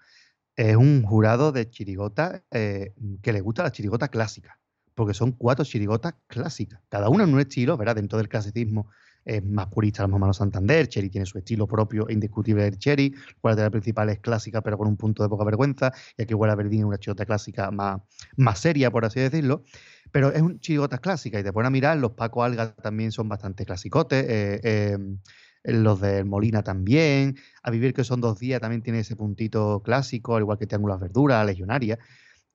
[0.57, 4.59] Es un jurado de chirigota eh, que le gusta la chirigota clásica,
[4.94, 7.96] porque son cuatro chirigotas clásicas, cada una en un estilo, ¿verdad?
[7.96, 8.88] Dentro del clasicismo
[9.26, 13.12] es más purista a Mano Santander, Cherry tiene su estilo propio e indiscutible del Cherry,
[13.42, 16.80] la principal es clásica pero con un punto de poca vergüenza, y aquí Guara Verdín
[16.80, 18.00] es una chirigota clásica más,
[18.36, 19.64] más seria, por así decirlo.
[20.12, 23.28] Pero es un chirigotas clásica y te pones a mirar, los Paco Alga también son
[23.28, 25.18] bastante clasicotes, eh, em,
[25.66, 30.36] los de Molina también, A Vivir que son dos días también tiene ese puntito clásico,
[30.36, 31.98] al igual que Triángulo las Verduras, Legionaria.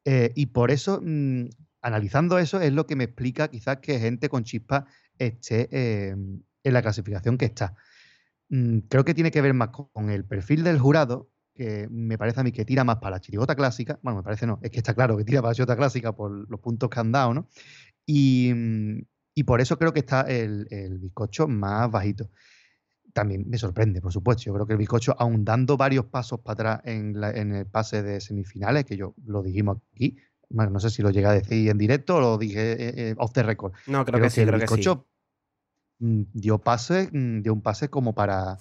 [0.06, 1.46] Eh, y por eso, mm,
[1.82, 4.86] analizando eso, es lo que me explica quizás que gente con chispa
[5.18, 7.76] esté em, en la clasificación que está.
[8.50, 12.40] Mm, creo que tiene que ver más con el perfil del jurado que me parece
[12.40, 14.00] a mí que tira más para la chirigota clásica.
[14.04, 16.50] Bueno, me parece no, es que está claro que tira para la chirigota clásica por
[16.50, 17.48] los puntos que han dado, ¿no?
[18.06, 19.02] Y, mm,
[19.46, 20.68] por eso creo que está el,
[21.00, 22.30] bizcocho más bajito.
[23.14, 24.44] También me sorprende, por supuesto.
[24.44, 28.22] Yo creo que el bizcocho, aún dando varios pasos para atrás en, el pase de
[28.22, 30.18] semifinales, que yo lo dijimos aquí,
[30.50, 33.16] bueno, no sé si lo llegué a decir en directo o lo dije eh, eh,
[33.18, 33.74] off the record.
[33.88, 35.08] No, creo, que, sí, el bizcocho
[36.00, 38.58] mm, dio pase, mm, dio un pase como para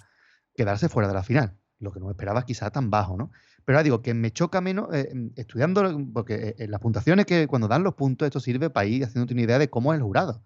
[0.55, 3.31] quedarse fuera de la final lo que no esperaba quizá tan bajo, ¿no?
[3.65, 5.83] Pero ahora digo que me choca menos eh, mm, estudiando,
[6.13, 9.35] porque en eh, las puntuaciones que cuando dan los puntos, esto sirve para ir haciéndote
[9.35, 10.45] una idea de cómo es el jurado.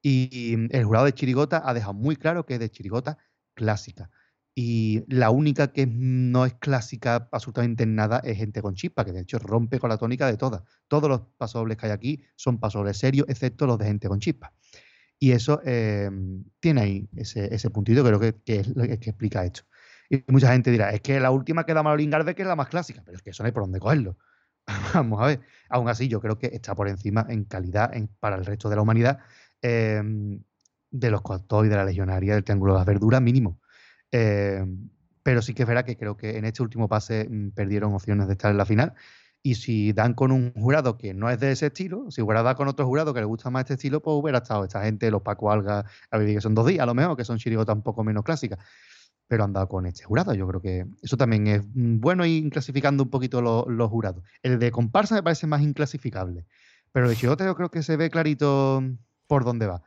[0.00, 3.18] Y el jurado de Chirigota ha dejado muy claro que es de Chirigota
[3.58, 4.10] clásica.
[4.54, 9.12] Y la única que no es clásica absolutamente en nada es Gente con Chispa, que
[9.12, 10.62] de hecho rompe con la tónica de todas.
[10.88, 14.52] Todos los pasobles que hay aquí son pasobles serios, excepto los de Gente con Chispa.
[15.18, 16.10] Y eso eh,
[16.60, 19.62] tiene ahí ese, ese puntito, creo que, que es que explica esto.
[20.10, 22.68] Y mucha gente dirá, es que la última que da Marolín que es la más
[22.68, 24.16] clásica, pero es que eso no hay por dónde cogerlo.
[24.94, 25.40] Vamos a ver.
[25.68, 28.82] Aún así, yo creo que está por encima en calidad para el resto de la
[28.82, 29.18] humanidad
[29.62, 30.42] em,
[30.90, 33.60] de los coactos y de la legionaria del Triángulo de las Verduras, mínimo.
[34.10, 34.90] Em,
[35.22, 38.26] pero sí que es verdad que creo que en este último pase mm, perdieron opciones
[38.26, 38.94] de estar en la final.
[39.42, 42.56] Y si dan con un jurado que no es de ese estilo, si hubiera dado
[42.56, 45.22] con otro jurado que le gusta más este estilo, pues hubiera estado esta gente, los
[45.22, 47.82] Paco Alga, a ver, que son dos días a lo mejor, que son chirigotas un
[47.82, 48.58] poco menos clásicas
[49.28, 50.34] pero han dado con este jurado.
[50.34, 54.24] Yo creo que eso también es mm, bueno ir clasificando un poquito los jurados.
[54.42, 56.46] El de comparsa me parece más inclasificable,
[56.92, 58.82] pero de chigote yo creo que se ve clarito
[59.26, 59.82] por dónde va.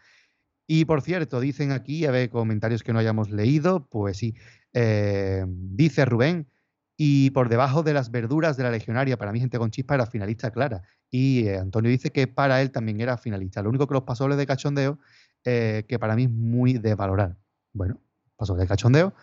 [0.68, 4.36] Y por cierto, dicen aquí, a ver, comentarios que no hayamos leído, pues sí,
[4.74, 6.48] eh, dice Rubén,
[6.96, 10.06] y por debajo de las verduras de la legionaria, para mí gente con chispa era
[10.06, 10.84] finalista clara.
[11.10, 13.62] Y eh, Antonio dice que para él también era finalista.
[13.62, 15.00] Lo único que los pasoles de cachondeo,
[15.44, 17.38] eh, que para mí es muy de valorar.
[17.74, 18.00] Bueno,
[18.36, 19.14] pasoles de cachondeo,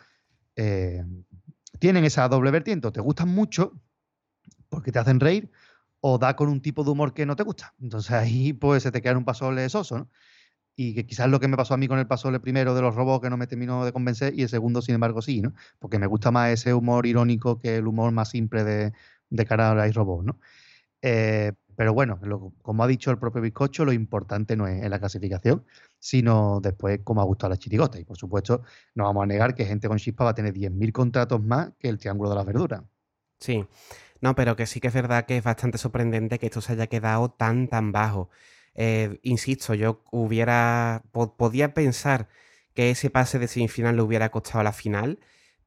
[1.78, 3.80] tienen esa doble vertiente, o te gustan mucho
[4.68, 5.50] porque te hacen reír,
[6.00, 7.74] o da con un tipo de humor que no te gusta.
[7.80, 10.10] Entonces ahí pues se te queda un pasole soso, ¿no?
[10.80, 12.94] Y que quizás lo que me pasó a mí con el pasole primero de los
[12.94, 15.52] robots que no me terminó de convencer y el segundo, sin embargo, sí, ¿no?
[15.80, 18.92] Porque me gusta más ese humor irónico que el humor más simple de,
[19.28, 20.38] de cara a los robots, ¿no?
[21.02, 22.20] Eh, pero bueno,
[22.62, 25.64] como ha dicho el propio bizcocho, lo importante no es en la clasificación,
[25.98, 27.98] sino después cómo ha gustado la chirigota.
[27.98, 28.62] Y por supuesto,
[28.94, 31.88] no vamos a negar que gente con chispa va a tener 10.000 contratos más que
[31.88, 32.82] el Triángulo de las Verduras.
[33.40, 33.64] Sí,
[34.20, 36.86] no, pero que sí que es verdad que es bastante sorprendente que esto se haya
[36.86, 38.30] quedado tan, tan bajo.
[38.80, 42.28] Eh, insisto, yo hubiera, podía pensar
[42.74, 45.18] que ese pase de semifinal le hubiera costado la final,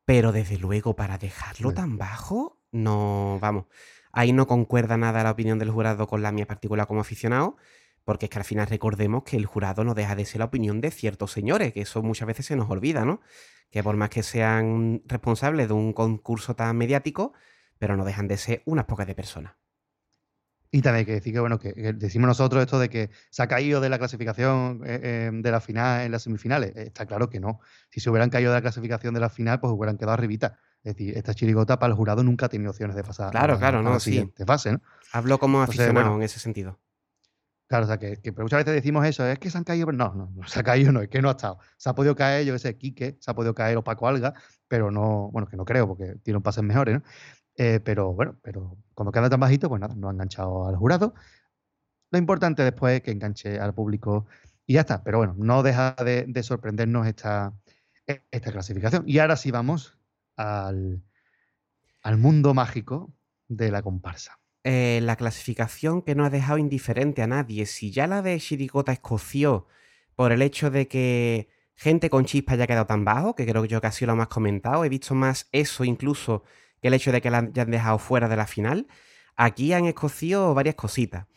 [0.05, 3.65] pero desde luego para dejarlo tan bajo, no, vamos.
[4.13, 7.57] Ahí no concuerda nada la opinión del jurado con la mía particular como aficionado,
[8.05, 10.79] porque es que al final recordemos que el jurado no deja de ser la opinión
[10.79, 13.19] de ciertos señores, que eso muchas veces se nos olvida, ¿no?
[13.71, 17.33] Que por más que sean responsables de un concurso tan mediático,
[17.77, 19.55] pero no dejan de ser unas pocas de personas.
[20.73, 23.47] Y también hay que decir que, bueno, que, decimos nosotros esto de que se ha
[23.47, 26.73] caído de la clasificación eh, eh, de la final en las semifinales.
[26.77, 27.59] Está claro que no.
[27.89, 30.57] Si se hubieran caído de la clasificación de la final, pues hubieran quedado arribita.
[30.83, 33.83] Es decir, esta chirigota para el jurado nunca ha tenido opciones de pasar claro, claro,
[33.83, 34.81] no, la siguiente fase, ¿no?
[35.11, 36.79] Hablo como aficionado en ese sentido.
[37.67, 40.13] Claro, o sea, que, muchas veces decimos eso, es que se han caído, pero no,
[40.13, 41.57] no, no se ha caído, no, es que no ha estado.
[41.77, 44.33] Se ha podido caer, yo que sé, Quique, se ha podido caer Opaco Alga,
[44.67, 47.03] pero no, bueno, que no creo, porque tiene un pases mejores, ¿no?
[47.63, 51.13] Eh, pero bueno, pero cuando queda tan bajito, pues nada, no ha enganchado al jurado.
[52.09, 54.25] Lo importante después es que enganche al público
[54.65, 55.03] y ya está.
[55.03, 57.53] Pero bueno, no deja de, de sorprendernos esta,
[58.07, 59.03] esta clasificación.
[59.05, 59.95] Y ahora sí vamos
[60.37, 61.03] al,
[62.01, 63.13] al mundo mágico
[63.47, 64.39] de la comparsa.
[64.63, 67.67] Eh, la clasificación que no ha dejado indiferente a nadie.
[67.67, 69.67] Si ya la de Chirigota escoció
[70.15, 73.67] por el hecho de que gente con chispa haya quedado tan bajo, que creo que
[73.67, 76.41] yo casi lo más comentado, he visto más eso incluso
[76.81, 78.87] que el hecho de que la hayan dejado fuera de la final.
[79.35, 81.27] Aquí han escocido varias cositas.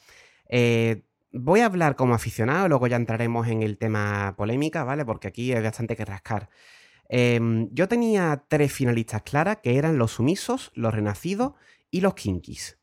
[0.49, 5.05] Eh, voy a hablar como aficionado, luego ya entraremos en el tema polémica, ¿vale?
[5.05, 6.49] Porque aquí hay bastante que rascar.
[7.09, 11.53] Em, yo tenía tres finalistas claras, que eran los sumisos, los renacidos
[11.91, 12.79] y los kinkis.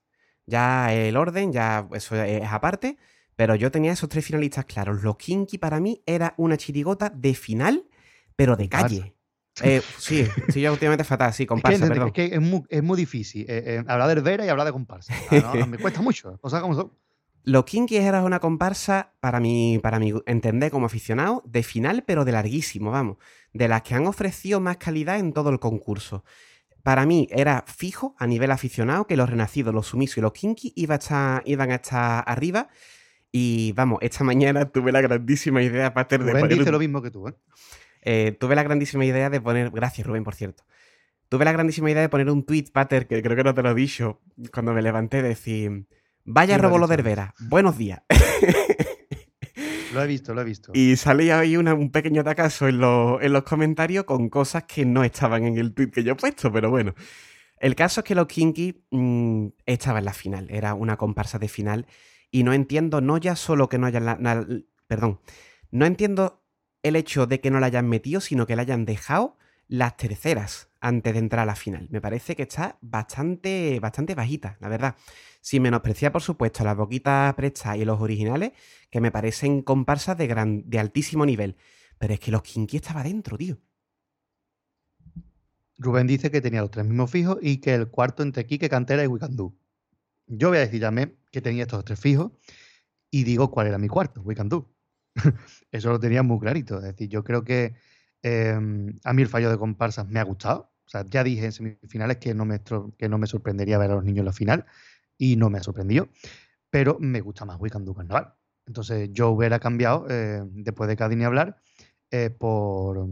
[0.46, 2.98] Ya el orden, ya eso es aparte,
[3.36, 5.02] pero yo tenía esos tres finalistas claros.
[5.02, 7.86] Los kinky para mí era una chirigota de final,
[8.36, 9.16] pero de calle.
[9.62, 12.08] Eh, sí, sí, yo últimamente fatal, sí, comparsa, es que, perdón.
[12.08, 14.72] Es que es muy, es muy difícil eh, eh, hablar de Herbera y hablar de
[14.72, 15.14] comparsa.
[15.30, 16.92] Ah, me cuesta mucho, cosas como son.
[17.44, 22.24] Los Kinkies era una comparsa, para mi, para mi entender como aficionado, de final, pero
[22.24, 23.18] de larguísimo, vamos.
[23.52, 26.24] De las que han ofrecido más calidad en todo el concurso.
[26.84, 30.74] Para mí era fijo a nivel aficionado que los renacidos, los sumisos y los kinky
[30.76, 32.70] iban a estar, iban a estar arriba.
[33.32, 37.12] Y vamos, esta mañana tuve la grandísima idea, Pater, de Rubén dice lo mismo que
[37.12, 37.34] tú, ¿eh?
[38.02, 38.36] ¿Eh?
[38.40, 39.72] Tuve la grandísima idea de poner.
[39.72, 40.64] Gracias, Rubén, por cierto.
[41.30, 43.72] Tuve la grandísima idea de poner un tweet, Pater, que creo que no te lo
[43.72, 44.20] he dicho,
[44.54, 45.88] cuando me levanté, decir.
[46.26, 47.34] Vaya robo lo de Vera.
[47.40, 48.02] Buenos días.
[49.94, 50.72] Lo he visto, lo he visto.
[50.74, 55.46] Y salía ahí un pequeño tacazo en, en, los comentarios con cosas que no estaban
[55.46, 56.94] en el tweet que yo he puesto, pero bueno.
[57.58, 61.48] El caso es que los Kinky mmm, estaban en la final, era una comparsa de
[61.48, 61.88] final.
[62.32, 64.66] Y no entiendo, no ya solo que no hayan.
[64.88, 65.20] perdón.
[65.70, 66.41] No entiendo
[66.84, 70.70] el hecho de que no la hayan metido, sino que la hayan dejado las terceras
[70.82, 71.88] antes de entrar a la final.
[71.92, 74.96] Me parece que está bastante, bastante bajita, la verdad.
[75.40, 78.52] Sin menospreciar, por supuesto, las boquitas prestas y los originales,
[78.90, 81.56] que me parecen comparsas de, gran, de altísimo nivel.
[81.98, 83.60] Pero es que los Kinky estaba dentro, tío.
[85.78, 89.04] Rubén dice que tenía los tres mismos fijos y que el cuarto entre Kike, Cantera
[89.04, 89.58] y Wicandú.
[90.28, 92.32] Yo voy a decir también que tenía estos tres fijos
[93.10, 94.72] y digo cuál era mi cuarto, Wicandú.
[95.72, 96.78] Eso lo tenía muy clarito.
[96.78, 97.76] Es decir, yo creo que
[98.22, 100.72] em, a mí el fallo de comparsas me ha gustado.
[100.86, 102.62] O sea, ya dije en semifinales que no me,
[102.98, 104.66] que no me sorprendería ver a los niños en la final
[105.18, 106.10] y no me ha sorprendido.
[106.70, 108.34] Pero me gusta más Wicandú Carnaval.
[108.66, 111.58] Entonces yo hubiera cambiado, eh, después de cada ni hablar,
[112.12, 113.08] eh, por,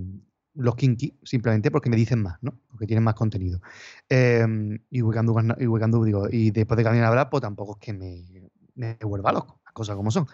[0.59, 2.59] los kinky, simplemente porque me dicen más, ¿no?
[2.67, 3.61] Porque tienen más contenido.
[4.09, 8.25] Em, y Wigandu, digo, y después de que hablar, pues tampoco es que me,
[8.75, 10.27] me vuelva loco, las cosas como son.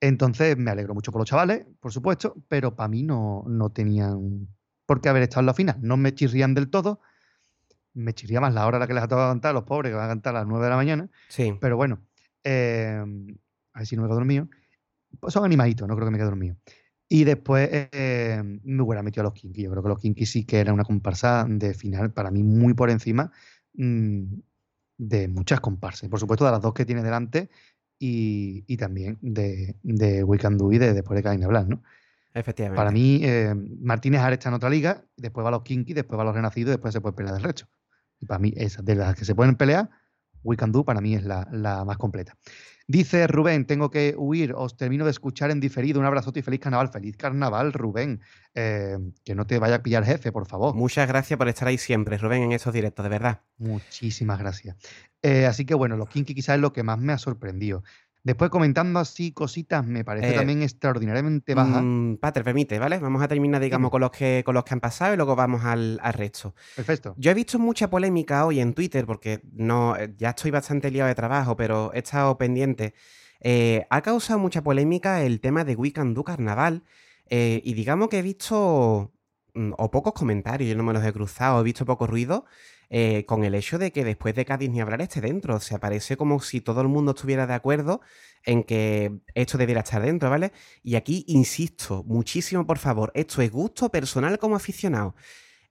[0.00, 4.48] Entonces me alegro mucho por los chavales, por supuesto, pero para mí no, no tenían
[4.86, 5.76] por qué haber estado en la final.
[5.80, 7.00] No me chirrían del todo.
[7.94, 9.96] Me chirría más la hora a la que les ha tocado cantar, los pobres que
[9.96, 11.10] van a cantar a las 9 de la mañana.
[11.28, 11.54] Sí.
[11.60, 12.00] Pero bueno,
[12.42, 13.36] em,
[13.72, 14.48] a ver si no me quedo dormido.
[15.20, 16.56] Pues son animaditos, no creo que me quede dormido.
[17.08, 19.62] Y después eh, me hubiera metido a los Kinky.
[19.62, 22.74] Yo creo que los Kinky sí que era una comparsa de final para mí muy
[22.74, 23.30] por encima
[23.74, 24.22] mm,
[24.98, 26.08] de muchas comparsas.
[26.08, 27.50] Por supuesto, de las dos que tiene delante
[27.98, 31.82] y, también de, de We Can Do y de después de Caín Blanc, ¿no?
[32.34, 32.76] Efectivamente.
[32.76, 36.18] Para mí, eh, Martínez Ares está en otra liga, después va a los Kinky, después
[36.18, 37.66] va a los Renacidos y después se puede pelear del resto.
[38.20, 39.88] Y para mí, esas de las que se pueden pelear,
[40.42, 42.36] We Can Do para mí es la, la más completa.
[42.86, 46.00] Dice Rubén, tengo que huir, os termino de escuchar en diferido.
[46.00, 46.90] Un abrazote y feliz carnaval.
[46.90, 48.20] Feliz carnaval, Rubén.
[48.54, 50.74] Eh, que no te vaya a pillar jefe, por favor.
[50.74, 53.40] Muchas gracias por estar ahí siempre, Rubén, en estos directos, de verdad.
[53.56, 54.76] Muchísimas gracias.
[55.22, 57.82] Eh, así que bueno, los Kinky quizás es lo que más me ha sorprendido.
[58.24, 61.84] Después comentando así cositas, me parece eh, también extraordinariamente baja.
[62.18, 62.98] Pater, permite, ¿vale?
[62.98, 65.62] Vamos a terminar, digamos, con los, que, con los que han pasado y luego vamos
[65.64, 66.54] al, resto.
[66.74, 67.14] Perfecto.
[67.18, 71.08] Yo he visto mucha polémica hoy en Twitter, porque no, eh, ya estoy bastante liado
[71.08, 72.94] de trabajo, pero he estado pendiente.
[73.40, 76.82] Eh, ha causado mucha polémica el tema de Weekend Do Carnaval.
[77.28, 79.13] y digamos que he visto
[79.54, 82.44] o pocos comentarios, yo no me los he cruzado, he visto poco ruido
[82.90, 85.56] eh, con el hecho de que después de Cádiz ni hablar esté dentro.
[85.56, 88.00] O sea, parece como si todo el mundo estuviera de acuerdo
[88.44, 90.52] en que esto debiera estar dentro, ¿vale?
[90.82, 95.14] Y aquí insisto, muchísimo por favor, esto es gusto personal como aficionado.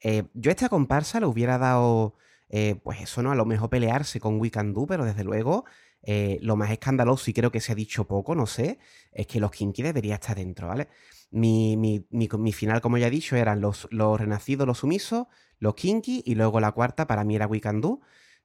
[0.01, 2.15] Eh, yo esta comparsa le hubiera dado,
[2.49, 3.31] eh, pues eso, ¿no?
[3.31, 5.65] A lo mejor pelearse con We Do, pero desde luego
[6.41, 8.77] lo más escandaloso, y creo que se ha dicho poco, no sé,
[9.13, 10.89] es que los Kinky debería estar dentro, ¿vale?
[11.33, 15.25] Mi, mi, mi, final, como ya he dicho, eran los, los renacidos, los sumisos,
[15.57, 18.01] los Kinky y luego la cuarta para mí era We Can Do.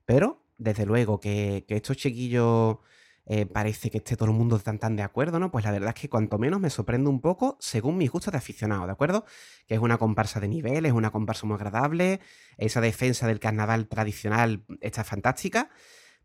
[0.07, 2.79] Pero, desde luego, que, estos chiquillos
[3.27, 5.51] eh, parece que esté todo el mundo tan, tan de acuerdo, ¿no?
[5.51, 8.39] Pues la verdad es que cuanto menos me sorprende un poco según mis gustos de
[8.39, 9.27] aficionado, ¿de acuerdo?
[9.67, 12.21] Que es una comparsa de nivel, es una comparsa muy agradable,
[12.57, 15.69] esa defensa del carnaval tradicional está fantástica,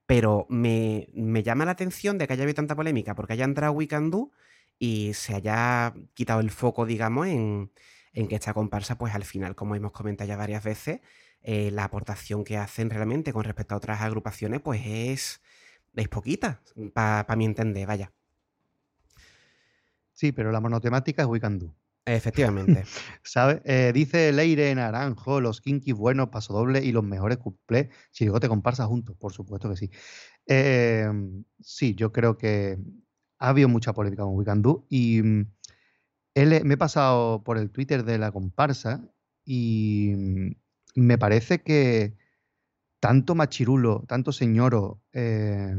[0.06, 3.74] pero me, me llama la atención de que haya habido tanta polémica porque haya entrado
[3.74, 4.32] We Can Do
[4.80, 7.72] y se haya quitado el foco, digamos, en,
[8.14, 11.02] que esta comparsa, pues al final, como hemos comentado ya varias veces,
[11.42, 15.42] eh, la aportación que hacen realmente con respecto a otras agrupaciones, pues es,
[15.96, 16.62] es poquita,
[16.94, 18.12] para mi entender, vaya.
[20.14, 21.76] Sí, pero la monotemática es We Can Do.
[22.06, 22.84] Efectivamente.
[23.24, 23.62] ¿Sabes?
[23.64, 27.90] Eh, dice Leire Naranjo, los kinky buenos, paso doble y los mejores cuplés.
[28.12, 29.90] Si digo te comparsa juntos, por supuesto que sí.
[30.46, 32.78] Em, sí, yo creo que
[33.44, 35.52] ha habido mucha polémica con Wicandú y mm,
[36.36, 39.04] él, me he pasado por el Twitter de la comparsa
[39.44, 40.52] y mm,
[40.96, 42.16] me parece que
[43.02, 45.76] tanto machirulo, tanto señoro eh,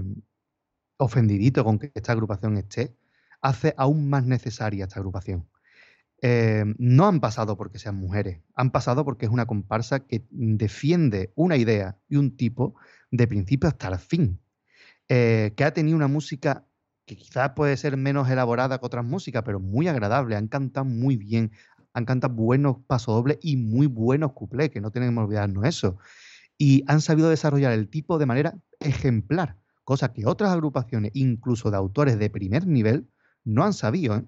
[0.98, 2.98] ofendidito con que esta agrupación esté,
[3.40, 5.48] hace aún más necesaria esta agrupación.
[6.20, 11.32] Eh, no han pasado porque sean mujeres, han pasado porque es una comparsa que defiende
[11.34, 12.74] una idea y un tipo
[13.10, 14.38] de principio hasta el fin,
[15.08, 16.66] eh, que ha tenido una música
[17.06, 21.16] que quizás puede ser menos elaborada que otras músicas, pero muy agradable, han cantado muy
[21.16, 21.52] bien,
[21.92, 25.98] han cantado buenos pasodobles y muy buenos cuplés, que no tenemos que olvidarnos eso.
[26.56, 31.76] Y han sabido desarrollar el tipo de manera ejemplar, cosa que otras agrupaciones, incluso de
[31.76, 33.08] autores de primer nivel,
[33.44, 34.16] no han sabido.
[34.16, 34.24] ¿eh?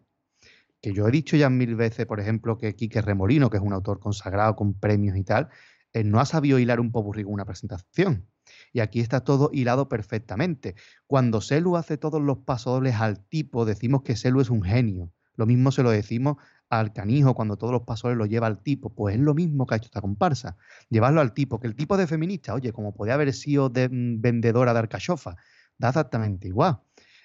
[0.81, 3.73] Que yo he dicho ya mil veces, por ejemplo, que Quique Remolino, que es un
[3.73, 5.49] autor consagrado con premios y tal,
[5.93, 8.29] eh, no ha sabido hilar un popurrí con una presentación.
[8.73, 10.75] Y aquí está todo hilado perfectamente.
[11.07, 15.13] Cuando Selu hace todos los pasodobles al tipo, decimos que Selu es un genio.
[15.37, 16.37] Lo mismo se lo decimos
[16.69, 18.95] al canijo cuando todos los pasodobles lo lleva al tipo.
[18.95, 20.57] Pues es lo mismo que ha hecho esta comparsa.
[20.89, 24.21] Llevarlo al tipo, que el tipo de feminista, oye, como podía haber sido de, mm,
[24.21, 25.37] vendedora de arcachofa,
[25.79, 26.81] da exactamente igual.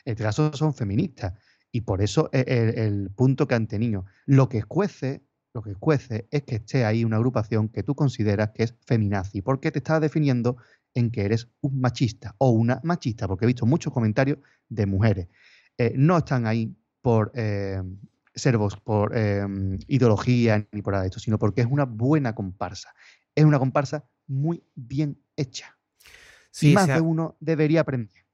[0.06, 1.34] En este caso son feministas.
[1.72, 4.06] Y por eso e, el, el punto que han tenido.
[4.26, 5.24] Lo que escuece
[5.54, 9.42] lo que cuece es que esté ahí una agrupación que tú consideras que es feminazi,
[9.42, 10.58] porque te está definiendo
[10.94, 14.40] en que eres un machista o una machista, porque he visto muchos comentarios
[14.70, 15.28] de mujeres.
[15.78, 17.82] Eh, no están ahí por eh,
[18.36, 19.46] servos, por eh,
[19.88, 22.94] ideología ni por nada de esto, sino porque es una buena comparsa.
[23.34, 25.78] Es una comparsa muy bien hecha.
[26.60, 28.26] y más de uno debería aprender.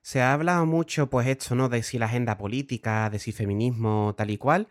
[0.00, 1.68] Se ha hablado mucho, pues esto, ¿no?
[1.68, 4.68] De si la agenda política, de si feminismo, tal y cual,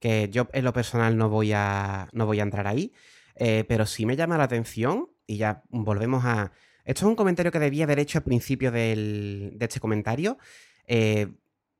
[0.00, 2.92] que yo en lo personal no voy a, no voy a entrar ahí,
[3.36, 6.50] pero sí me llama la atención, y ya volvemos a,
[6.84, 10.38] esto es un comentario que debía haber hecho al principio de este comentario.
[10.86, 11.28] Eh,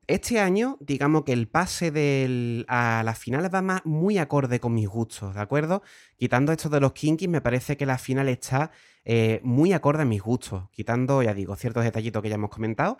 [0.07, 4.74] este año, digamos que el pase del, a las finales va más muy acorde con
[4.74, 5.82] mis gustos, ¿de acuerdo?
[6.16, 8.72] Quitando esto de los kinkies, me parece que la final está
[9.05, 12.98] eh, muy acorde a mis gustos, quitando, ya digo, ciertos detallitos que ya hemos comentado.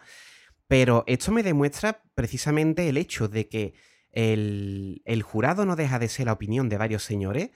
[0.68, 3.74] Pero esto me demuestra precisamente el hecho de que
[4.12, 7.51] el jurado no deja de ser la opinión de varios señores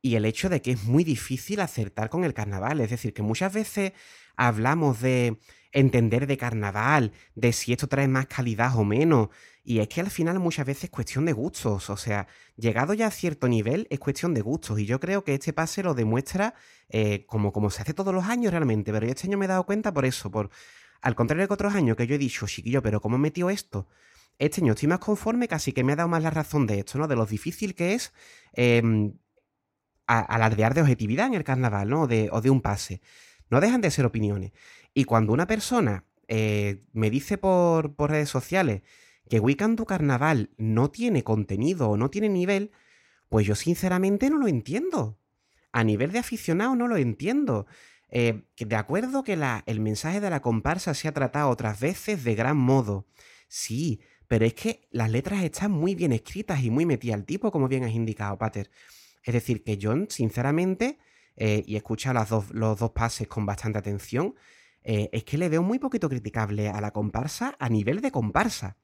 [0.00, 2.80] y el hecho de que es muy difícil acertar con el carnaval.
[2.80, 3.92] Es decir, que muchas veces
[4.36, 5.38] hablamos de
[5.72, 9.28] entender de carnaval, de si esto trae más calidad o menos.
[9.64, 11.90] Y es que al final muchas veces es cuestión de gustos.
[11.90, 12.26] O sea,
[12.56, 14.78] llegado ya a cierto nivel es cuestión de gustos.
[14.78, 16.54] Y yo creo que este pase lo demuestra
[16.88, 18.92] eh, como, como se hace todos los años realmente.
[18.92, 20.30] Pero yo este año me he dado cuenta por eso.
[20.30, 20.50] Por,
[21.00, 23.88] al contrario que otros años que yo he dicho, chiquillo, pero ¿cómo he metido esto?
[24.38, 26.98] Este año estoy más conforme, casi que me ha dado más la razón de esto,
[26.98, 27.08] ¿no?
[27.08, 28.12] De lo difícil que es
[30.08, 32.06] alardear de objetividad en el carnaval, ¿no?
[32.06, 33.00] De, o de, un pase.
[33.50, 34.52] No dejan de ser opiniones.
[34.94, 38.82] Y cuando una persona eh, me dice por, por, redes sociales
[39.28, 42.72] que Weekend Carnaval no tiene contenido o no tiene nivel,
[43.28, 45.18] pues yo sinceramente no lo entiendo.
[45.72, 47.66] A nivel de aficionado no lo entiendo.
[48.10, 52.34] Eh, de acuerdo que el mensaje de la comparsa se ha tratado otras veces de
[52.34, 53.06] gran modo.
[53.48, 57.50] Sí, pero es que las letras están muy bien escritas y muy metidas al tipo,
[57.50, 58.70] como bien has indicado, Pater.
[59.28, 60.98] Es decir, que John, sinceramente,
[61.36, 64.34] eh, y escucha los dos, los dos pases con bastante atención,
[64.82, 68.78] eh, es que le veo muy poquito criticable a la comparsa a nivel de comparsa.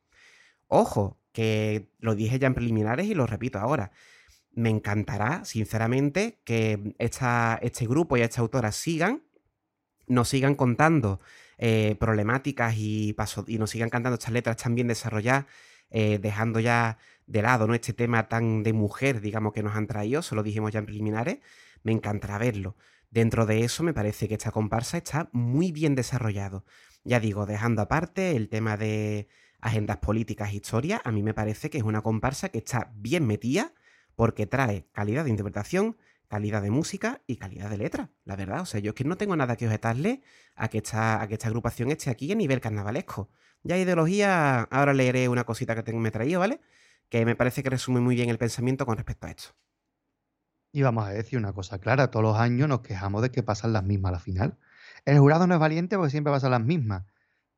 [0.67, 3.91] Ojo, que lo dije ya en preliminares y lo repito ahora.
[4.53, 9.23] Me encantará, sinceramente, que este grupo y esta autora sigan,
[10.09, 11.21] nos sigan contando
[11.57, 13.17] eh, problemáticas y,
[13.47, 15.47] y, nos sigan cantando estas letras tan bien desarrolladas,
[15.91, 17.75] dejando ya de lado, ¿no?
[17.75, 20.87] Este tema tan de mujer, digamos, que nos han traído, se lo dijimos ya en
[20.87, 21.39] preliminares,
[21.83, 22.77] me encantará verlo.
[23.11, 26.65] Dentro de eso me parece que esta comparsa está muy bien desarrollado.
[27.05, 29.29] Ya digo, dejando aparte el tema de
[29.61, 33.73] agendas políticas, historia, a mí me parece que es una comparsa que está bien metida
[34.17, 35.97] porque trae calidad de interpretación,
[36.29, 38.61] calidad de música y calidad de letra, la verdad.
[38.61, 40.23] O sea, yo es que no tengo nada que objetarle
[40.55, 43.31] a que esta, a que esta agrupación esté aquí a nivel carnavalesco.
[43.63, 46.61] Ya ideología, ahora leeré una cosita que me he traído, ¿vale?
[47.15, 49.51] Que me parece que resume muy bien el pensamiento con respecto a esto.
[50.73, 53.73] Y vamos a decir una cosa clara, todos los años nos quejamos de que pasan
[53.73, 54.59] las mismas a la final.
[55.05, 57.05] El jurado no es valiente porque siempre pasan las mismas.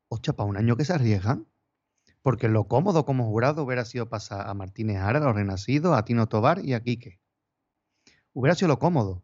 [0.09, 1.47] Hostia, para un año que se arriesgan.
[2.21, 6.05] Porque lo cómodo como jurado hubiera sido pasar a Martínez Ara, a los renacidos, a
[6.05, 7.19] Tino Tobar y a Quique.
[8.33, 9.23] Hubiera sido lo cómodo.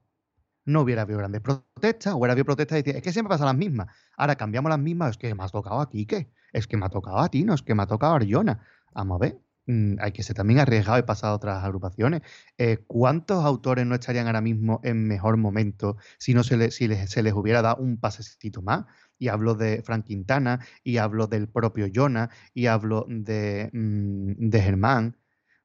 [0.66, 3.56] No hubiera habido grandes protestas, hubiera habido protestas y decir, es que siempre pasan las
[3.56, 3.96] mismas.
[4.18, 6.90] Ahora cambiamos las mismas, es que me ha tocado a Quique, es que me ha
[6.90, 8.66] tocado a Tino, es que me ha tocado a Arjona.
[8.96, 12.22] Vamos a ver, Mm, hay que ser también arriesgado y pasar a otras agrupaciones.
[12.58, 16.88] Eh, ¿Cuántos autores no estarían ahora mismo en mejor momento si no se, les, si
[17.08, 18.86] se les hubiera dado un pasecito más?
[19.18, 24.62] Y hablo de Frank Quintana, y hablo del propio Jonah, y hablo de, mm, de
[24.62, 25.18] Germán.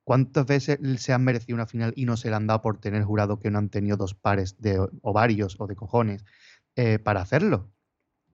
[0.04, 3.02] ¿Cuántas veces se han merecido una final y no se le han dado por tener
[3.04, 6.24] jurado que no han tenido dos pares de ovarios o de cojones
[6.76, 7.72] eh, para hacerlo?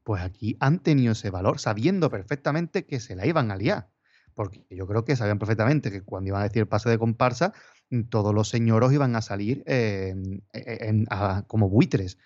[0.04, 3.93] Pues aquí han tenido ese valor, sabiendo perfectamente que se la iban a liar
[4.34, 7.52] porque yo creo que sabían perfectamente que cuando iban a decir pase de comparsa,
[7.90, 10.14] mm, todos los señoros iban a salir e,
[10.52, 11.04] e,
[11.46, 12.18] como buitres.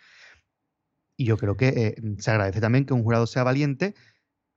[1.16, 3.94] Y yo creo que eh, mm, se agradece también que un jurado sea valiente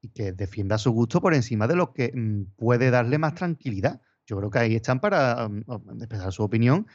[0.01, 4.01] y que defienda su gusto por encima de lo que mm, puede darle más tranquilidad.
[4.25, 5.49] Yo creo que ahí están para
[5.99, 6.87] expresar su opinión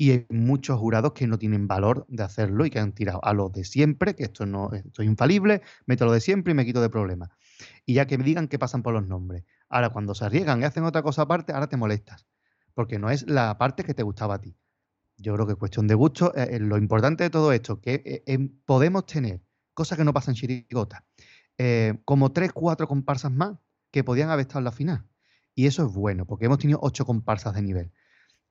[0.00, 3.34] y hay muchos jurados que no tienen valor de hacerlo y que han tirado a
[3.34, 6.64] lo de siempre, que esto no esto es infalible, meto lo de siempre y me
[6.64, 7.30] quito de problemas.
[7.84, 9.44] Y ya que me digan que pasan por los nombres.
[9.68, 12.26] Ahora, cuando se arriesgan y hacen otra cosa aparte, ahora te molestas.
[12.74, 14.56] Porque no es la parte que te gustaba a ti.
[15.16, 16.34] Yo creo que es cuestión de gusto.
[16.36, 19.42] Eh, eh, lo importante de todo esto, que eh, podemos tener
[19.74, 21.04] cosas que no pasan chirigota,
[22.04, 23.56] como tres, cuatro comparsas más
[23.90, 25.06] que podían haber estado en la final.
[25.54, 27.92] Y eso es bueno, porque hemos tenido ocho comparsas de nivel.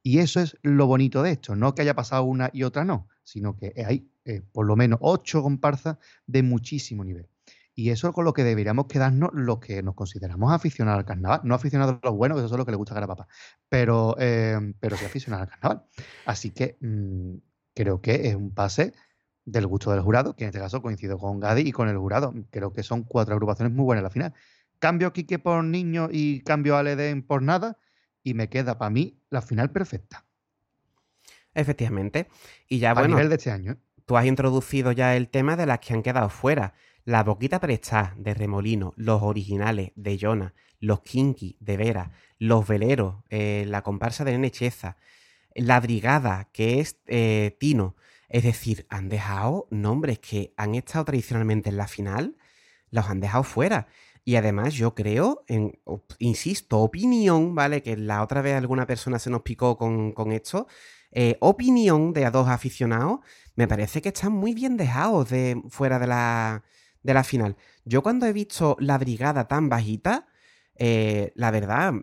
[0.04, 3.10] Y eso es lo bonito de esto, no que haya pasado una y otra no,
[3.24, 4.10] sino que hay
[4.54, 5.98] por lo menos ocho comparsas
[6.28, 7.28] de muchísimo nivel.
[7.80, 11.42] Y eso es con lo que deberíamos quedarnos los que nos consideramos aficionados al carnaval.
[11.44, 13.28] No aficionados a los buenos, que eso es lo que le gusta a Carapapa,
[13.70, 15.86] pero, eh, pero sí aficionados al carnaval.
[16.26, 17.36] Así que mm,
[17.76, 18.96] creo que es un pase
[19.46, 22.34] del gusto del jurado, que en este caso coincido con Gadi y con el jurado.
[22.50, 24.34] Creo que son cuatro agrupaciones muy buenas en la final.
[24.80, 27.78] Cambio a Quique por niño y cambio a Leden por nada,
[28.24, 30.26] y me queda para mí la final perfecta.
[31.54, 32.28] Efectivamente.
[32.68, 33.74] Y ya, a bueno, nivel de este año.
[33.74, 33.78] ¿eh?
[34.08, 36.74] tú has introducido ya el tema de las que han quedado fuera.
[37.08, 43.24] La Boquita Prestá de Remolino, los originales de Jonah, los Kinky de Vera, los Veleros,
[43.30, 44.98] eh, la comparsa de Nene Cheza,
[45.56, 47.96] la Brigada, que es eh, Tino.
[48.28, 52.36] Es decir, han dejado nombres que han estado tradicionalmente en la final,
[52.92, 53.88] los han dejado fuera.
[54.26, 55.46] Y además yo creo,
[56.20, 57.82] insisto, opinión, ¿vale?
[57.84, 60.68] Que la otra vez alguna persona se nos picó con, con esto.
[61.14, 63.20] eh, opinión de a dos aficionados,
[63.56, 66.64] me parece que están muy bien dejados de, fuera de la,
[67.08, 67.56] de la final.
[67.86, 70.28] Yo cuando he visto la brigada tan bajita,
[70.76, 71.94] eh, la verdad,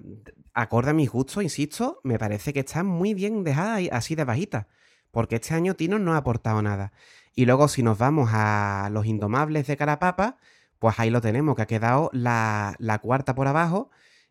[0.54, 4.24] acorde a mis gustos, insisto, me parece que están muy bien dejadas ahí, así de
[4.24, 4.66] bajita.
[5.10, 6.92] Porque este año Tino no ha aportado nada.
[7.34, 10.38] Y luego si nos vamos a los indomables de Carapapa,
[10.78, 13.90] pues ahí lo tenemos, que ha quedado la, la cuarta por abajo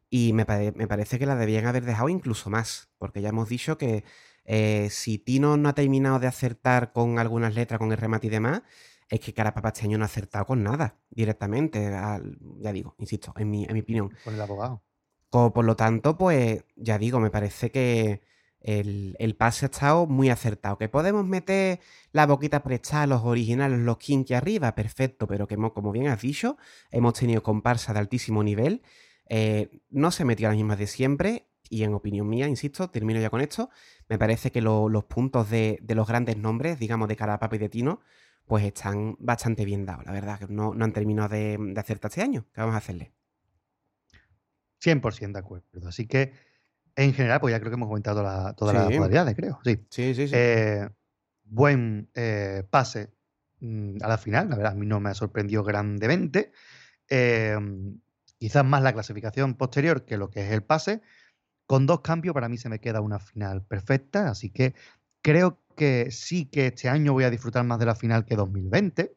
[0.10, 0.46] y me,
[0.76, 4.04] me parece que la debían haber dejado incluso más, porque ya hemos dicho que
[4.46, 8.30] eh, si Tino no ha terminado de acertar con algunas letras, con el remate y
[8.32, 8.64] demás,
[9.10, 13.34] es que Carapapa este año no ha acertado con nada directamente, al- ya digo, insisto,
[13.38, 14.12] en mi, en mi opinión.
[14.24, 14.84] Con el abogado.
[15.30, 18.22] Co- Por lo tanto, pues ya digo, me parece que
[18.60, 20.78] el, el pase ha estado muy acertado.
[20.78, 21.80] Que podemos meter
[22.12, 26.22] la boquita prestada, los originales, los kinky arriba, perfecto, pero que hemos- como bien has
[26.22, 26.58] dicho,
[26.92, 28.82] hemos tenido comparsa de altísimo nivel.
[29.30, 31.48] eh, no se metió a las mismas de siempre.
[31.70, 33.70] Y en opinión mía, insisto, termino ya con esto.
[34.10, 37.60] Me parece que lo- los puntos de, de los grandes nombres, digamos, de Carapapa y
[37.60, 38.02] de Tino,
[38.48, 40.06] pues están bastante bien dados.
[40.06, 42.46] La verdad, que no, no han terminado de, de acertar este año.
[42.54, 43.14] ¿Qué vamos a hacerle?
[44.80, 45.88] 100% de acuerdo.
[45.88, 46.34] Así que,
[46.96, 49.60] en general, pues ya creo que hemos comentado la- todas las modalidades, creo.
[49.64, 49.86] Sí.
[49.90, 50.34] Sí, sí, sí.
[50.36, 50.90] Eh,
[51.44, 53.14] buen eh, pase
[53.60, 54.50] mm, a la final.
[54.50, 56.52] La verdad, a mí no me ha sorprendido grandemente.
[57.10, 57.58] Eh,
[58.38, 61.02] quizás más la clasificación posterior que lo que es el pase.
[61.66, 64.30] Con dos cambios, para mí se me queda una final perfecta.
[64.30, 64.76] Así que
[65.22, 69.16] creo que sí que este año voy a disfrutar más de la final que 2020.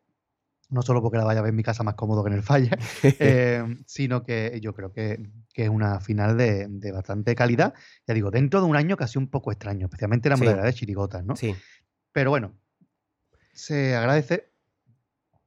[0.69, 2.43] No solo porque la vaya a ver en mi casa más cómodo que en el
[2.43, 2.77] falla,
[3.21, 7.73] eh, sino que yo creo que, que es una final de, de bastante calidad.
[8.07, 10.43] Ya digo, dentro de un año casi un poco extraño, especialmente la Sí.
[10.43, 11.37] modalidad de chirigotas, ¿no?
[11.37, 11.55] Sí.
[12.11, 12.53] Pero bueno,
[13.53, 14.51] se agradece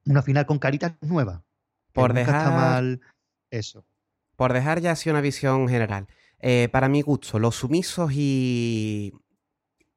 [0.06, 1.42] una final con caritas nuevas.
[1.92, 3.00] Por está dejar- mal
[3.50, 3.84] eso.
[4.36, 6.06] Por dejar ya así una visión general.
[6.38, 9.12] eh, para mi gusto, los sumisos y.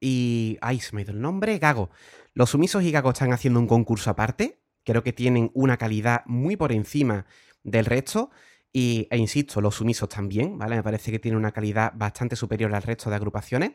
[0.04, 0.58] Y.
[0.62, 1.58] Ay, se me ha ido el nombre.
[1.60, 1.90] Gago.
[2.34, 4.60] Los sumisos y Gago están haciendo un concurso aparte.
[4.84, 7.26] Creo que tienen una calidad muy por encima
[7.64, 8.30] del resto.
[8.74, 10.76] Y, e insisto, los sumisos también, ¿vale?
[10.76, 13.72] Me parece que tienen una calidad bastante superior al resto de agrupaciones.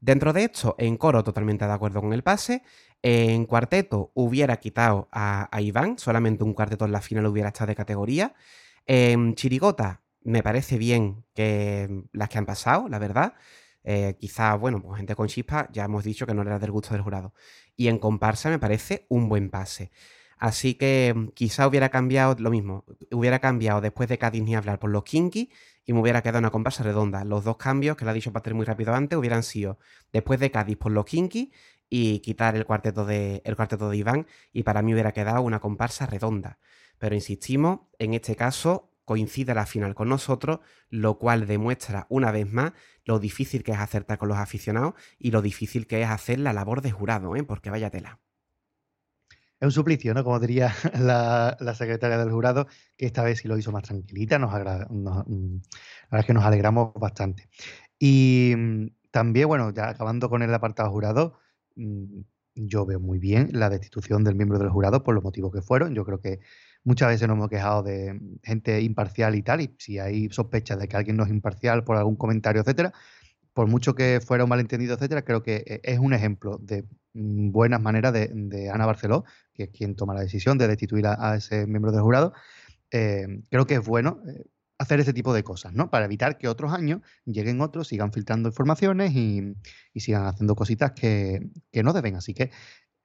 [0.00, 2.62] Dentro de esto, en coro, totalmente de acuerdo con el pase.
[3.00, 5.98] En cuarteto, hubiera quitado a, a Iván.
[5.98, 8.34] Solamente un cuarteto en la final hubiera estado de categoría.
[8.86, 13.34] En Chirigota, me parece bien que las que han pasado, la verdad.
[13.84, 16.94] Eh, quizá, bueno, pues gente con chispa, ya hemos dicho que no era del gusto
[16.94, 17.34] del jurado.
[17.76, 19.90] Y en comparsa me parece un buen pase.
[20.40, 22.84] Así que mm, quizá hubiera cambiado lo mismo.
[23.12, 25.50] Hubiera cambiado después de Cádiz ni hablar por los Kinky
[25.84, 27.24] y me hubiera quedado una comparsa redonda.
[27.24, 29.78] Los dos cambios, que lo ha dicho Pater muy rápido antes, hubieran sido
[30.12, 31.52] después de Cádiz por los Kinky
[31.90, 34.26] y quitar el cuarteto de, el cuarteto de Iván.
[34.52, 36.58] Y para mí hubiera quedado una comparsa redonda.
[36.98, 42.48] Pero insistimos, en este caso coincide la final con nosotros, lo cual demuestra una vez
[42.48, 46.38] más lo difícil que es acertar con los aficionados y lo difícil que es hacer
[46.38, 47.42] la labor de jurado, ¿eh?
[47.42, 48.20] porque vaya tela.
[49.58, 50.22] Es un suplicio, ¿no?
[50.22, 54.54] Como diría la, secretaria del jurado, que esta vez sí lo hizo más tranquilita, nos,
[54.54, 57.48] agra- mm, la verdad es que nos alegramos bastante.
[57.98, 61.36] Y mm, también, bueno, ya acabando con el apartado jurado,
[61.74, 62.20] mm,
[62.54, 65.96] yo veo muy bien la destitución del miembro del jurado por los motivos que fueron.
[65.96, 66.38] Yo creo que
[66.84, 70.88] muchas veces nos hemos quejado de gente imparcial y tal, y si hay sospechas de
[70.88, 72.92] que alguien no es imparcial por algún comentario, etcétera,
[73.52, 76.84] por mucho que fuera un malentendido, etcétera, creo que eh, es un ejemplo de
[77.14, 79.24] mm, buenas maneras de, Ana Barceló,
[79.54, 82.32] que es quien toma la decisión de destituir a, a ese miembro del jurado.
[82.90, 84.44] Eh, creo que es bueno eh,
[84.78, 85.90] hacer ese tipo de cosas, ¿no?
[85.90, 89.54] Para evitar que otros años lleguen otros, sigan filtrando informaciones y,
[89.92, 92.16] y sigan haciendo cositas que, que no deben.
[92.16, 92.50] Así que,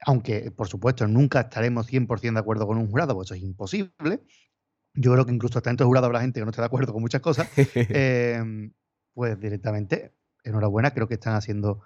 [0.05, 4.23] aunque por supuesto nunca estaremos 100% de acuerdo con un jurado, pues eso es imposible.
[4.93, 6.93] Yo creo que incluso hasta dentro del jurado habrá gente que no esté de acuerdo
[6.93, 7.49] con muchas cosas.
[7.75, 8.71] eh,
[9.13, 10.13] pues directamente,
[10.43, 11.81] enhorabuena, creo que están haciendo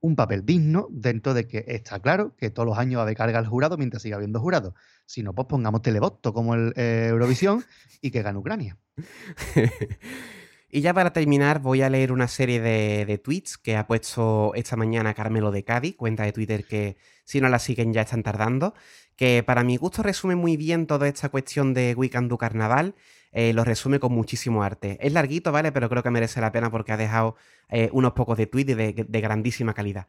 [0.00, 3.16] un papel digno dentro de que está claro que todos los años va a haber
[3.16, 4.74] carga al jurado mientras siga habiendo jurado.
[5.06, 7.64] Si no, pues pongamos televoto como el eh, Eurovisión
[8.00, 8.78] y que gane Ucrania.
[10.70, 14.76] y ya para terminar, voy a leer una serie de, tweets que ha puesto esta
[14.76, 18.74] mañana Carmelo de Cádiz, cuenta de Twitter que si no la siguen ya están tardando,
[19.16, 22.94] que para mi gusto resume muy bien toda esta cuestión de Weekend du Carnaval
[23.32, 24.96] eh, lo resume con muchísimo arte.
[25.00, 25.70] Es larguito, ¿vale?
[25.70, 27.36] Pero creo que merece la pena porque ha dejado
[27.68, 30.06] eh, unos pocos de tweets de, de, grandísima calidad.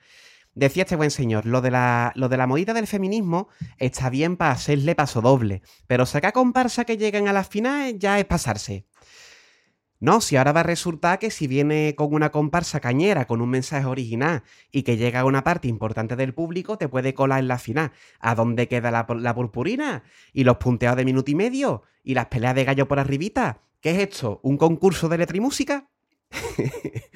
[0.56, 4.38] Decía este buen señor, lo de, la, lo de la movida del feminismo está bien
[4.38, 8.86] para hacerle paso doble, pero sacar comparsa que llegan a las finales ya es pasarse.
[10.00, 13.50] No, si ahora va a resultar que si viene con una comparsa cañera, con un
[13.50, 17.48] mensaje original y que llega a una parte importante del público, te puede colar en
[17.48, 17.92] la final.
[18.20, 20.04] ¿A dónde queda la, purpurina?
[20.34, 21.84] ¿Y los punteados de minuto y medio?
[22.04, 23.62] ¿Y las peleas de gallo por arribita?
[23.82, 24.40] ¿Qué es esto?
[24.44, 25.90] ¿Un concurso de letra y música?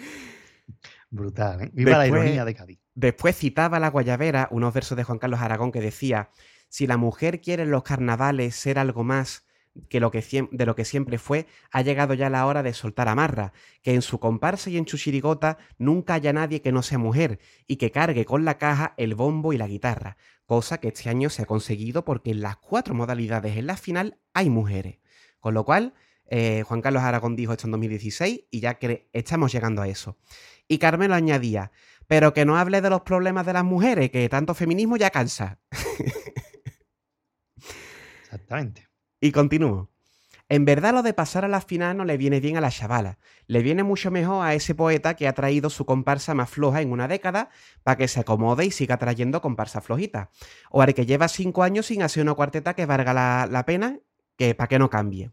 [1.11, 1.69] Brutal, ¿eh?
[1.73, 2.79] Viva la ironía de Cádiz.
[2.95, 6.29] Después citaba la Guayabera unos versos de Juan Carlos Aragón que decía:
[6.69, 9.45] Si la mujer quiere en los carnavales ser algo más
[9.89, 13.07] que lo que de lo que siempre fue, ha llegado ya la hora de soltar
[13.07, 16.97] amarra, que en su comparsa y en su chirigota nunca haya nadie que no sea
[16.97, 21.09] mujer y que cargue con la caja el bombo y la guitarra, cosa que este
[21.09, 24.99] año se ha conseguido porque en las cuatro modalidades en la final hay mujeres.
[25.39, 25.93] Con lo cual,
[26.27, 30.17] eh, Juan Carlos Aragón dijo esto en 2016 y ya que estamos llegando a eso.
[30.67, 31.71] Y Carmelo añadía,
[32.07, 35.59] pero que no hable de los problemas de las mujeres, que tanto feminismo ya cansa.
[38.21, 38.90] Exactamente.
[39.21, 39.91] Y continúo.
[40.49, 43.19] En verdad lo de pasar a la final no le viene bien a la chavala.
[43.45, 46.91] Le viene mucho mejor a ese poeta que ha traído su comparsa más floja en
[46.91, 47.49] una década
[47.83, 50.31] para que se acomode y siga trayendo comparsa flojita.
[50.71, 53.99] O al que lleva cinco años sin hacer una cuarteta que valga la, pena,
[54.35, 55.31] que para que no cambie.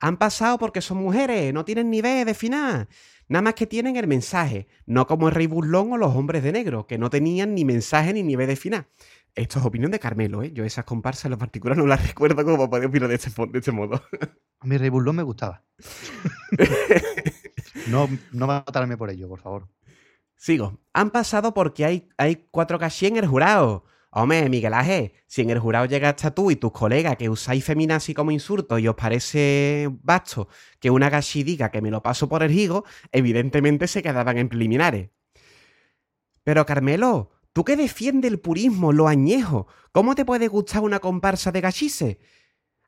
[0.00, 2.88] Han pasado porque son mujeres, no tienen ni idea de final.
[3.26, 6.52] Nada más que tienen el mensaje, no como el Rey Burlón o los hombres de
[6.52, 8.86] negro, que no tenían ni mensaje ni nivel de final.
[9.34, 10.52] Esto es opinión de Carmelo, ¿eh?
[10.52, 13.58] Yo esas comparsas en lo particular no las recuerdo como para opinar de este, de
[13.58, 14.00] este modo.
[14.60, 15.64] A mí Rey Burlón me gustaba.
[17.88, 19.68] no, no matarme por ello, por favor.
[20.36, 20.80] Sigo.
[20.92, 23.84] Han pasado porque hay, hay cuatro cachis en el jurado.
[24.10, 27.64] Hombre, Miguel Ángel, si en el jurado llega hasta tú y tus colegas que usáis
[27.64, 30.46] feminazi como insulto y os parece basto
[30.78, 34.48] que una gashi diga que me lo paso por el higo, evidentemente se quedaban en
[34.48, 35.10] preliminares.
[36.44, 41.50] Pero Carmelo, tú que defiendes el purismo, lo añejo, ¿cómo te puede gustar una comparsa
[41.52, 42.18] de gachise?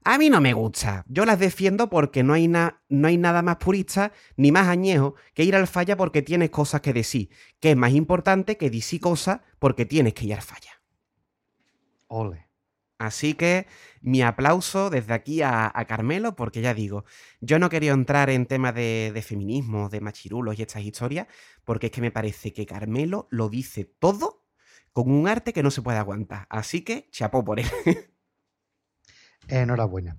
[0.04, 1.04] A mí no me gusta.
[1.08, 5.44] Yo las defiendo porque no hay, no hay nada más purista ni más añejo que
[5.44, 9.40] ir al falla porque tienes cosas que decir, que es más importante que decir cosas
[9.58, 10.82] porque tienes que ir al falla.
[12.08, 12.46] Ole.
[12.98, 13.66] Así que
[14.00, 17.04] mi aplauso desde aquí a, Carmelo, porque ya digo,
[17.40, 21.26] yo no quería entrar en temas de, feminismo, de machirulos y estas historias,
[21.64, 24.45] porque es que me parece que Carmelo lo dice todo
[24.96, 26.46] con un arte que no se puede aguantar.
[26.48, 27.66] Así que chapó por él.
[29.48, 30.16] Enhorabuena.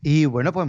[0.00, 0.68] Y bueno, pues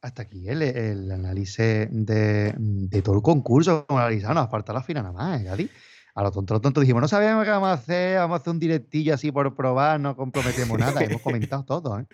[0.00, 4.34] hasta aquí el, análisis de, todo el concurso analizado.
[4.34, 5.70] Nos falta la final nada más, ¿eh,
[6.16, 8.50] a lo tonto, lo tonto dijimos, no sabemos qué vamos a hacer, vamos a hacer
[8.50, 11.04] un directillo así por probar, no comprometemos nada.
[11.04, 12.06] Hemos comentado todo, ¿eh?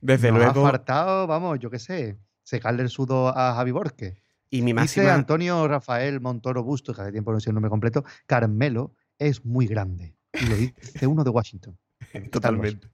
[0.00, 0.66] Desde luego.
[0.66, 4.16] ha faltado, vamos, yo qué sé, secarle el sudo a Javi Borges.
[4.48, 5.02] Y mi máxima...
[5.02, 9.44] Dice Antonio Rafael Montoro Busto, que hace tiempo no sé el nombre completo, Carmelo es
[9.44, 10.16] muy grande.
[10.32, 11.78] Y lo dice uno de Washington.
[12.32, 12.88] totalmente,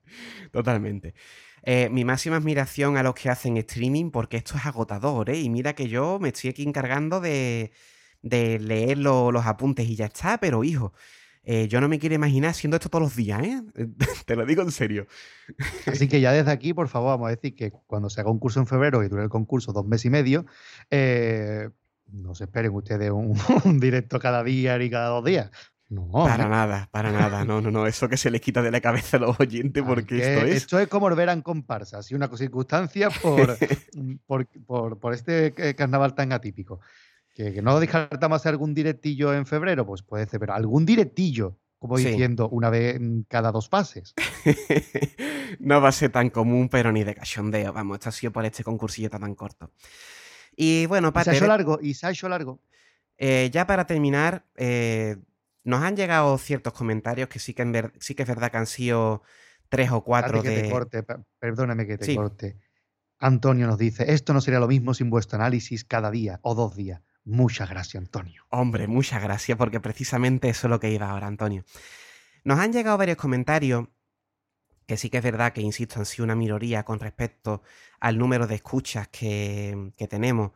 [0.51, 1.15] totalmente.
[1.63, 5.39] Eh, mi máxima admiración a los que hacen streaming, porque esto es agotador, ¿eh?
[5.39, 7.71] Y mira que yo me estoy aquí encargando de
[8.21, 10.93] de leer los apuntes y ya está, pero hijo,
[11.43, 13.61] eh, yo no me quiero imaginar haciendo esto todos los días, ¿eh?
[14.25, 15.07] Te lo digo en serio.
[15.85, 18.39] Así que ya desde aquí, por favor, vamos a decir que cuando se haga un
[18.39, 20.45] curso en febrero y dure el concurso dos meses y medio,
[20.91, 21.69] eh,
[22.07, 25.51] no se esperen ustedes un, directo cada día ni cada dos días.
[25.89, 26.11] No.
[26.11, 27.45] Para nada, para nada.
[27.45, 27.87] No, no, no.
[27.87, 30.55] Eso que se les quita de la cabeza a los oyentes porque esto es.
[30.55, 33.57] Esto es como ver en comparsa, así una circunstancia por,
[34.27, 36.81] por, por, por, este carnaval tan atípico
[37.37, 41.97] que, no descartamos hacer algún directillo en febrero, pues puede ser, pero algún directillo, como
[41.97, 44.15] diciendo, una vez cada dos pases.
[45.59, 47.73] no va a ser tan común, pero ni de cachondeo.
[47.73, 49.71] Vamos, esto ha sido por este concursillo tan corto.
[50.55, 51.35] Y bueno, para.
[51.35, 52.59] Y se largo, y se ha hecho largo.
[53.19, 55.17] Eh, ya para terminar, eh,
[55.67, 59.21] nos han llegado ciertos comentarios que sí que, sí que es verdad que han sido
[59.67, 61.03] tres o cuatro que Te corte,
[61.39, 62.57] perdóname que te corte.
[63.19, 66.77] Antonio nos dice, esto no sería lo mismo sin vuestro análisis cada día o dos
[66.77, 67.01] días.
[67.25, 68.45] Muchas gracias, Antonio.
[68.47, 71.65] Hombre, muchas gracias, porque precisamente eso es lo que iba ahora, Antonio.
[72.45, 73.89] Nos han llegado varios comentarios,
[74.85, 77.61] que sí que es verdad que, insisto, han sido una minoría con respecto
[77.99, 80.51] al número de escuchas que, tenemos,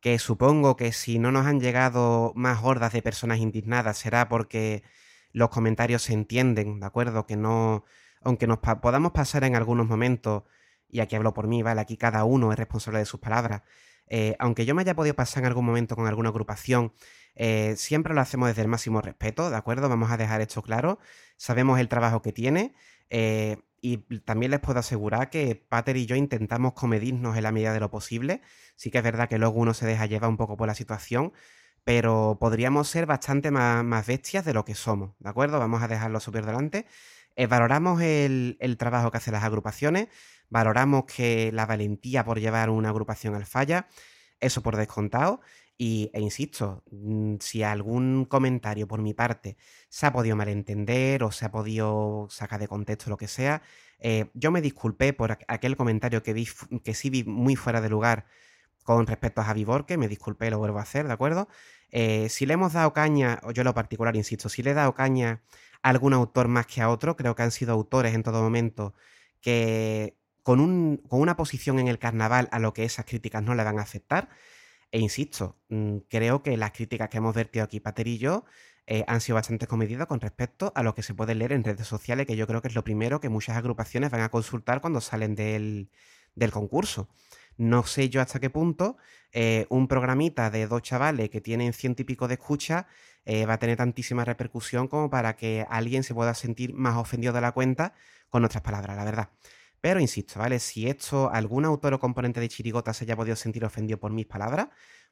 [0.00, 4.82] que supongo que si no nos han llegado más hordas de personas indignadas será porque
[5.32, 7.26] los comentarios se entienden, ¿de acuerdo?
[7.26, 7.84] Que no,
[8.22, 10.44] aunque nos podamos pasar en algunos momentos,
[10.88, 11.80] y aquí hablo por mí, ¿vale?
[11.80, 13.62] Aquí cada uno es responsable de sus palabras.
[14.06, 16.92] Eh, aunque yo me haya podido pasar en algún momento con alguna agrupación,
[17.34, 19.88] eh, siempre lo hacemos desde el máximo respeto, ¿de acuerdo?
[19.88, 20.98] Vamos a dejar esto claro.
[21.36, 22.74] Sabemos el trabajo que tiene.
[23.10, 27.72] Eh, y también les puedo asegurar que Pater y yo intentamos comedirnos en la medida
[27.72, 28.42] de lo posible.
[28.76, 31.32] Sí que es verdad que luego uno se deja llevar un poco por la situación,
[31.84, 35.58] pero podríamos ser bastante más, bestias de lo que somos, ¿de acuerdo?
[35.58, 36.86] Vamos a dejarlo súper delante.
[37.36, 40.08] Eh, valoramos el, el, trabajo que hacen las agrupaciones,
[40.50, 43.88] valoramos que la valentía por llevar una agrupación al falla,
[44.40, 45.40] eso por descontado,
[45.78, 49.56] y, e insisto, mm, si algún comentario por mi parte
[49.88, 53.62] se ha podido malentender o se ha podido sacar de contexto lo que sea,
[54.00, 56.48] eh, yo me disculpé por aquel comentario que, vi,
[56.84, 58.26] que sí vi muy fuera de lugar
[58.84, 61.48] con respecto a Javi Borque, me disculpé, lo vuelvo a hacer, ¿de acuerdo?
[61.90, 64.74] Eh, si le hemos dado caña, o yo en lo particular, insisto, si le he
[64.74, 65.42] dado caña
[65.82, 68.94] a algún autor más que a otro, creo que han sido autores en todo momento
[69.40, 73.54] que con, un, con una posición en el carnaval a lo que esas críticas no
[73.54, 74.28] le van a aceptar.
[74.90, 78.44] E insisto, mm, creo que las críticas que hemos vertido aquí, Pater y yo,
[78.86, 81.86] eh, han sido bastante comedidas con respecto a lo que se puede leer en redes
[81.86, 85.02] sociales, que yo creo que es lo primero que muchas agrupaciones van a consultar cuando
[85.02, 85.90] salen del,
[86.52, 87.08] concurso.
[87.58, 88.96] No sé yo hasta qué punto
[89.32, 92.86] eh, un programita de dos chavales que tienen ciento y pico de escucha
[93.26, 97.34] eh, va a tener tantísima repercusión como para que alguien se pueda sentir más ofendido
[97.34, 97.94] de la cuenta
[98.30, 99.30] con nuestras palabras, la verdad.
[99.80, 100.58] Pero insisto, ¿vale?
[100.58, 104.26] Si esto, algún autor o componente de Chirigota se haya podido sentir ofendido por mis
[104.26, 104.68] palabras,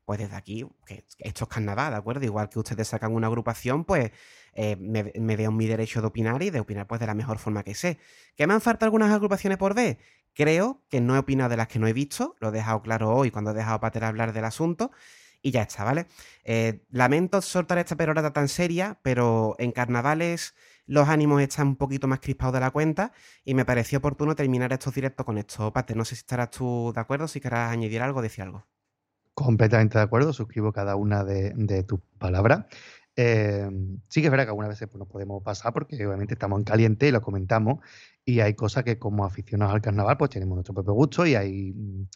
[0.06, 2.24] pues desde aquí, que esto es carnaval, ¿de acuerdo?
[2.24, 4.12] Igual que ustedes sacan una agrupación, pues
[4.54, 5.02] eh, me,
[5.36, 7.74] veo en mi derecho de opinar y de opinar pues de la mejor forma que
[7.74, 7.98] sé.
[8.36, 9.98] ¿Que me han faltado algunas agrupaciones por ver?
[10.32, 13.14] Creo que no he opinado de las que no he visto, lo he dejado claro
[13.14, 14.92] hoy cuando he dejado a Pater hablar del asunto,
[15.42, 16.06] y ya está, ¿vale?
[16.44, 20.54] Eh, lamento soltar esta perorata tan seria, pero en carnavales
[20.86, 23.12] los ánimos están un poquito más crispados de la cuenta
[23.44, 25.72] y me pareció oportuno terminar estos directos con esto.
[25.72, 28.64] Pate, no sé si estarás tú de acuerdo, si querrás añadir algo, decir algo.
[29.34, 32.66] Completamente de acuerdo, suscribo cada una de, tus palabras.
[33.16, 33.68] Eh,
[34.08, 36.64] sí que es verdad que algunas veces pues, nos podemos pasar porque obviamente estamos en
[36.64, 37.78] caliente y lo comentamos
[38.24, 41.72] y hay cosas que como aficionados al carnaval pues tenemos nuestro propio gusto y hay
[41.72, 42.08] mm,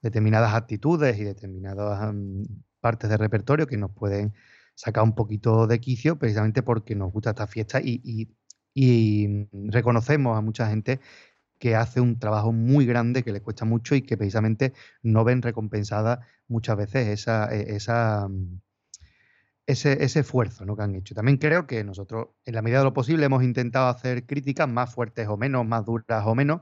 [0.00, 2.44] determinadas actitudes y determinadas mm,
[2.80, 4.32] partes del repertorio que nos pueden
[4.76, 8.28] sacar un poquito de quicio precisamente porque nos gusta esta fiesta y,
[9.70, 11.00] reconocemos a mucha gente
[11.58, 15.40] que hace un trabajo muy grande, que le cuesta mucho y que precisamente no ven
[15.40, 18.60] recompensada muchas veces esa, e, esa, mm,
[19.66, 20.76] ese, ese, esfuerzo ¿no?
[20.76, 21.14] que han hecho.
[21.14, 24.94] También creo que nosotros, en la medida de lo posible, hemos intentado hacer críticas más
[24.94, 26.60] fuertes o menos, más duras o menos,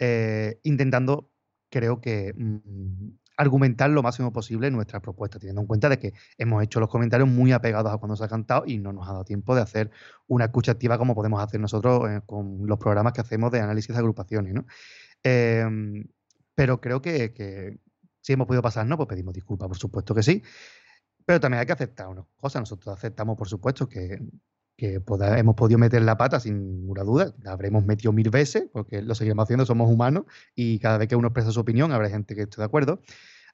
[0.00, 1.30] eh, intentando,
[1.70, 6.62] creo que, mm, argumentar lo máximo posible nuestra propuesta, teniendo en cuenta de que hemos
[6.62, 9.24] hecho los comentarios muy apegados a cuando se ha cantado y no nos ha dado
[9.24, 9.90] tiempo de hacer
[10.26, 13.94] una escucha activa como podemos hacer nosotros eh, con los programas que hacemos de análisis
[13.94, 14.54] de agrupaciones.
[14.54, 14.66] ¿no?
[15.22, 16.04] Em,
[16.54, 17.78] pero creo que,
[18.20, 20.42] si hemos podido pasar, no, pues pedimos disculpas, por supuesto que sí.
[21.24, 22.62] Pero también hay que aceptar unas cosas.
[22.62, 24.18] Nosotros aceptamos, por supuesto, que,
[24.76, 29.14] hemos podido meter la pata sin ninguna duda, la habremos metido mil veces, porque lo
[29.14, 30.24] seguimos haciendo, somos humanos
[30.54, 33.00] y cada vez que uno expresa su opinión habrá gente que esté de acuerdo.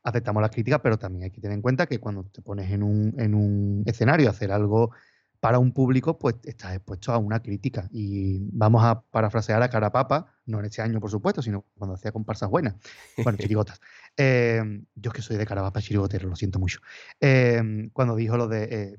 [0.02, 2.82] Aceptamos las críticas, pero también hay que tener en cuenta que cuando te pones en
[2.82, 4.92] un, en un escenario a hacer algo
[5.40, 7.88] para un público, pues estás expuesto a una crítica.
[7.92, 12.12] Y vamos a parafrasear a Carapapa, no en este año, por supuesto, sino cuando hacía
[12.12, 12.76] comparsas buenas,
[13.22, 13.80] bueno, chirigotas.
[14.16, 14.62] Eh,
[14.94, 16.80] yo es que soy de Carapapa chirigotero, lo siento mucho.
[17.20, 18.96] Eh, cuando dijo lo de eh,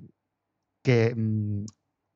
[0.82, 1.66] que mm,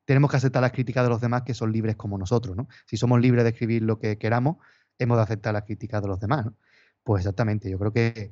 [0.05, 2.67] tenemos que aceptar las críticas de los demás que son libres como nosotros, ¿no?
[2.85, 4.57] Si somos libres de escribir lo que queramos,
[4.99, 6.55] hemos de aceptar las críticas de los demás, ¿no?
[7.03, 8.31] Pues exactamente, yo creo que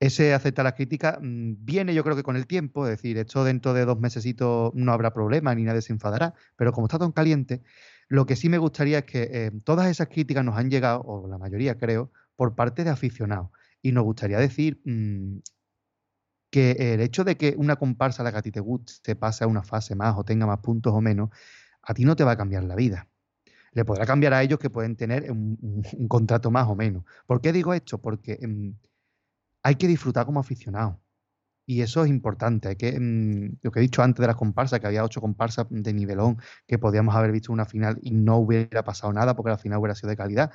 [0.00, 3.44] ese aceptar las críticas mm, viene yo creo que con el tiempo, es decir, esto
[3.44, 7.12] dentro de dos mesecitos no habrá problema ni nadie se enfadará, pero como está tan
[7.12, 7.62] caliente,
[8.08, 11.28] lo que sí me gustaría es que eh, todas esas críticas nos han llegado, o
[11.28, 13.50] la mayoría creo, por parte de aficionados.
[13.82, 15.38] Y nos gustaría decir mm,
[16.56, 19.44] que el hecho de que una comparsa a la que a ti te guste pase
[19.44, 21.28] a una fase más o tenga más puntos o menos,
[21.82, 23.08] a ti no te va a cambiar la vida.
[23.72, 27.04] Le podrá cambiar a ellos que pueden tener un, contrato más o menos.
[27.26, 27.98] ¿Por qué digo esto?
[27.98, 28.70] Porque mm,
[29.64, 30.98] hay que disfrutar como aficionado.
[31.66, 32.68] Y eso es importante.
[32.68, 35.66] Hay que, mm, lo que he dicho antes de las comparsas, que había ocho comparsas
[35.68, 39.58] de nivelón, que podíamos haber visto una final y no hubiera pasado nada porque la
[39.58, 40.52] final hubiera sido de calidad.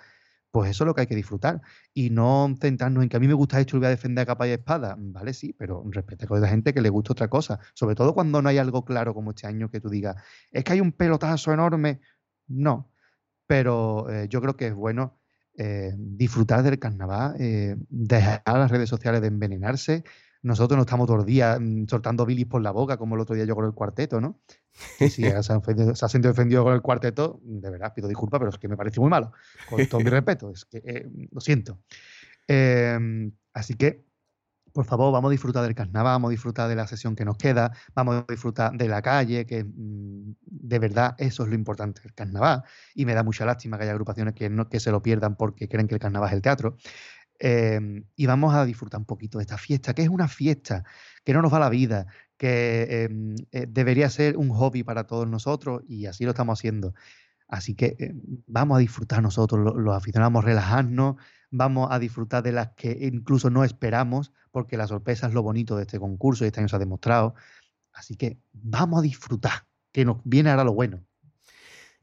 [0.52, 1.62] Pues eso es lo que hay que disfrutar.
[1.94, 4.26] Y no centrarnos en que a mí me gusta esto y voy a defender a
[4.26, 4.96] capa y espada.
[5.00, 7.60] Vale, sí, pero respeta con la gente que le gusta otra cosa.
[7.74, 10.16] Sobre todo cuando no hay algo claro como este año que tú digas,
[10.52, 12.02] es que hay un pelotazo enorme.
[12.48, 12.92] No.
[13.48, 15.20] Pero eh, yo creo que es bueno
[15.58, 20.04] eh, disfrutar del carnaval, eh, dejar las redes sociales de envenenarse,
[20.44, 23.36] nosotros no estamos todos los días mm, soltando bilis por la boca, como el otro
[23.36, 24.40] día yo con el cuarteto, ¿no?
[25.00, 28.58] Y si se, ha sentido ofendido con el cuarteto, de verdad, pido disculpas, pero es
[28.58, 29.32] que me parece muy malo.
[29.70, 31.80] Con todo mi respeto, es que eh, lo siento.
[32.48, 34.06] Em, así que,
[34.74, 37.38] por favor, vamos a disfrutar del carnaval, vamos a disfrutar de la sesión que nos
[37.38, 42.02] queda, vamos a disfrutar de la calle, que mm, de verdad eso es lo importante
[42.02, 42.64] del carnaval.
[42.96, 45.68] Y me da mucha lástima que haya agrupaciones que, no, que se lo pierdan porque
[45.68, 46.78] creen que el carnaval es el teatro.
[47.44, 50.84] Em, y vamos a disfrutar un poquito de esta fiesta, que es una fiesta,
[51.24, 52.06] que no nos va la vida,
[52.38, 56.94] que em, eh, debería ser un hobby para todos nosotros y así lo estamos haciendo.
[57.48, 61.16] Así que em, vamos a disfrutar nosotros, los, aficionados, relajarnos,
[61.50, 65.76] vamos a disfrutar de las que incluso no esperamos, porque la sorpresa es lo bonito
[65.76, 67.34] de este concurso y este año se ha demostrado.
[67.92, 71.04] Así que vamos a disfrutar, que nos viene ahora lo bueno.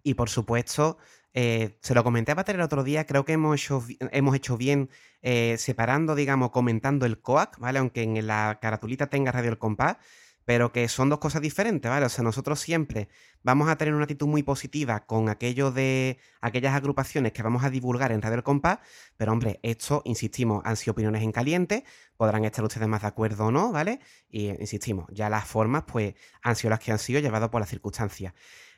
[0.02, 0.98] Y por supuesto,
[1.34, 4.56] eh, se lo comenté a Pater el otro día, creo que hemos hecho, hemos hecho
[4.56, 4.90] bien
[5.22, 7.78] eh, separando, digamos, comentando el COAC, ¿vale?
[7.78, 9.98] Aunque en la caratulita tenga Radio El Compás,
[10.44, 12.06] pero que son dos cosas diferentes, ¿vale?
[12.06, 13.08] O sea, nosotros siempre
[13.42, 17.70] vamos a tener una actitud muy positiva con aquello de aquellas agrupaciones que vamos a
[17.70, 18.78] divulgar en Radio El Compás,
[19.18, 21.84] pero hombre, esto, insistimos, han sido opiniones en caliente,
[22.16, 24.00] podrán estar ustedes más de acuerdo o no, ¿vale?
[24.30, 27.68] Y insistimos, ya las formas, pues, han sido las que han sido llevadas por las
[27.68, 28.32] circunstancias.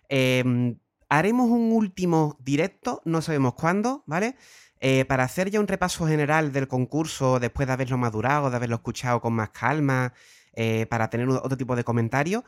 [0.09, 0.75] Eh,
[1.11, 4.37] Haremos un último directo, no sabemos cuándo, ¿vale?
[4.81, 8.77] Eh, para hacer ya un repaso general del concurso después de haberlo madurado, de haberlo
[8.77, 10.15] escuchado con más calma,
[10.55, 12.45] eh, para tener otro tipo de comentario,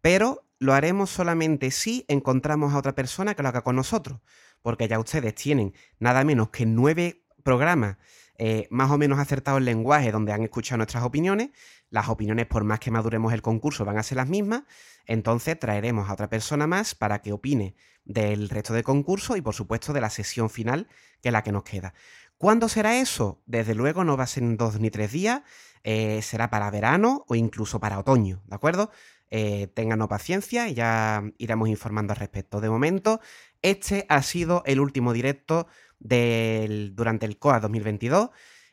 [0.00, 4.20] pero lo haremos solamente si encontramos a otra persona que lo haga con nosotros,
[4.62, 7.98] porque ya ustedes tienen nada menos que nueve programas
[8.38, 11.50] eh, más o menos acertados el lenguaje donde han escuchado nuestras opiniones.
[11.90, 14.62] Las opiniones, por más que maduremos el concurso, van a ser las mismas.
[15.06, 19.54] Entonces traeremos a otra persona más para que opine del resto del concurso y por
[19.54, 20.88] supuesto de la sesión final,
[21.22, 21.94] que es la que nos queda.
[22.38, 23.42] ¿Cuándo será eso?
[23.46, 25.42] Desde luego no va a ser en dos ni tres días,
[25.84, 28.90] eh, será para verano o incluso para otoño, ¿de acuerdo?
[29.30, 32.60] Eh, ténganos paciencia y ya iremos informando al respecto.
[32.60, 33.20] De momento,
[33.62, 35.66] este ha sido el último directo
[35.98, 38.30] del, durante el COA 2022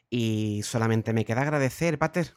[0.10, 2.35] y solamente me queda agradecer, Pater.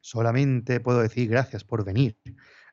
[0.00, 2.16] Solamente puedo decir gracias por venir.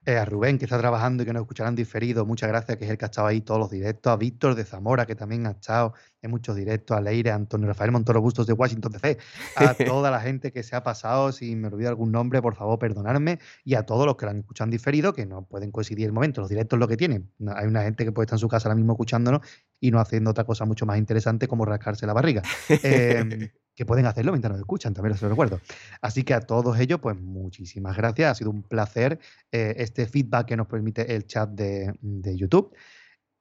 [0.07, 2.91] Eh, a Rubén, que está trabajando y que nos escucharán diferido, muchas gracias, que es
[2.91, 5.51] el que ha estado ahí todos los directos, a Víctor de Zamora, que también ha
[5.51, 9.17] estado en muchos directos, a Leire, a Antonio Rafael Montoro Bustos de Washington DC,
[9.57, 12.79] a toda la gente que se ha pasado, si me olvido algún nombre, por favor,
[12.79, 16.13] perdonarme, y a todos los que lo han escuchado diferido, que no pueden coincidir el
[16.13, 17.29] momento, los directos lo que tienen.
[17.53, 19.41] Hay una gente que puede estar en su casa ahora mismo escuchándonos
[19.81, 22.43] y no haciendo otra cosa mucho más interesante como rascarse la barriga.
[22.83, 25.61] Eh, que pueden hacerlo mientras nos escuchan, también les lo recuerdo.
[26.01, 28.31] Así que a todos ellos, pues muchísimas gracias.
[28.31, 29.19] Ha sido un placer
[29.51, 31.93] eh, este feedback que nos permite el chat de,
[32.35, 32.75] YouTube.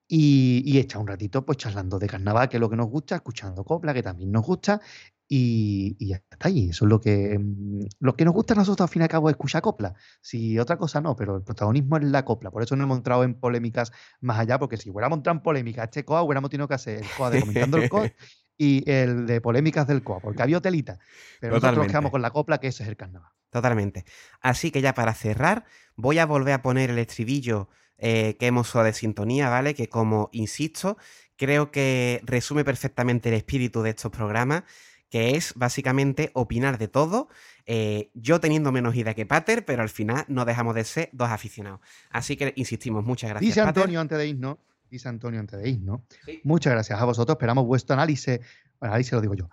[0.07, 3.65] Y, y un ratito pues charlando de carnaval, que es lo que nos gusta, escuchando
[3.65, 4.81] copla, que también nos gusta,
[5.27, 6.69] y, está ahí.
[6.69, 9.09] Eso es lo que, mm, lo que nos gusta a nosotros al fin y al
[9.09, 9.95] cabo es escuchar copla.
[10.21, 12.51] Si otra cosa no, pero el protagonismo es la copla.
[12.51, 13.91] Por eso no hemos entrado en polémicas
[14.21, 17.07] más allá, porque si hubiéramos entrado en polémica este COA, hubiéramos tenido que hacer el
[17.17, 18.13] COA de comentando el COA
[18.59, 20.99] y el de polémicas del COA, porque había telita.
[21.41, 23.31] Pero nosotros nos quedamos con la copla, que ese es el carnaval.
[23.51, 24.05] Totalmente.
[24.41, 25.65] Así que ya para cerrar,
[25.95, 27.69] voy a volver a poner el estribillo
[27.99, 29.75] eh, que hemos usado de sintonía, ¿vale?
[29.75, 30.99] Que como insisto,
[31.37, 34.65] creo que resume perfectamente el espíritu de estos programas,
[35.09, 37.29] que es básicamente opinar de todo.
[37.65, 41.31] Eh, yo teniendo menos idea que Pater, pero al final no dejamos de ser dos
[41.31, 41.81] aficionados.
[42.11, 43.55] Así que insistimos, muchas gracias.
[43.55, 44.59] Dice Antonio antes de irnos,
[44.91, 46.01] dice Antonio antes de irnos.
[46.45, 47.35] Muchas gracias a vosotros.
[47.35, 48.41] Esperamos vuestro análisis.
[48.81, 49.49] Bueno, análisis lo digo yo.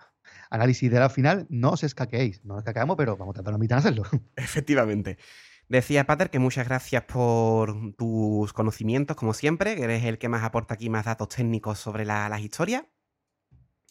[0.50, 1.46] Análisis de la final.
[1.48, 2.44] No os escaqueéis.
[2.44, 4.04] No os escaqueamos, pero vamos a tratar la de hacerlo.
[4.36, 5.18] Efectivamente.
[5.68, 10.42] Decía Pater que muchas gracias por tus conocimientos, como siempre, que eres el que más
[10.42, 12.84] aporta aquí más datos técnicos sobre las historias.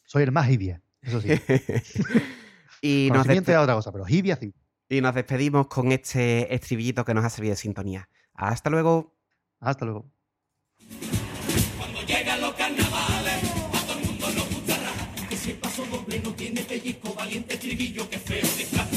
[0.05, 1.29] Soy el más Hibia, eso sí.
[2.81, 4.53] y nos otra cosa, pero Hibia sí.
[4.89, 8.09] Y nos despedimos con este estribillito que nos ha servido de sintonía.
[8.35, 9.17] Hasta luego.
[9.59, 10.12] Hasta luego.
[17.15, 18.92] Valiente estribillo que feo de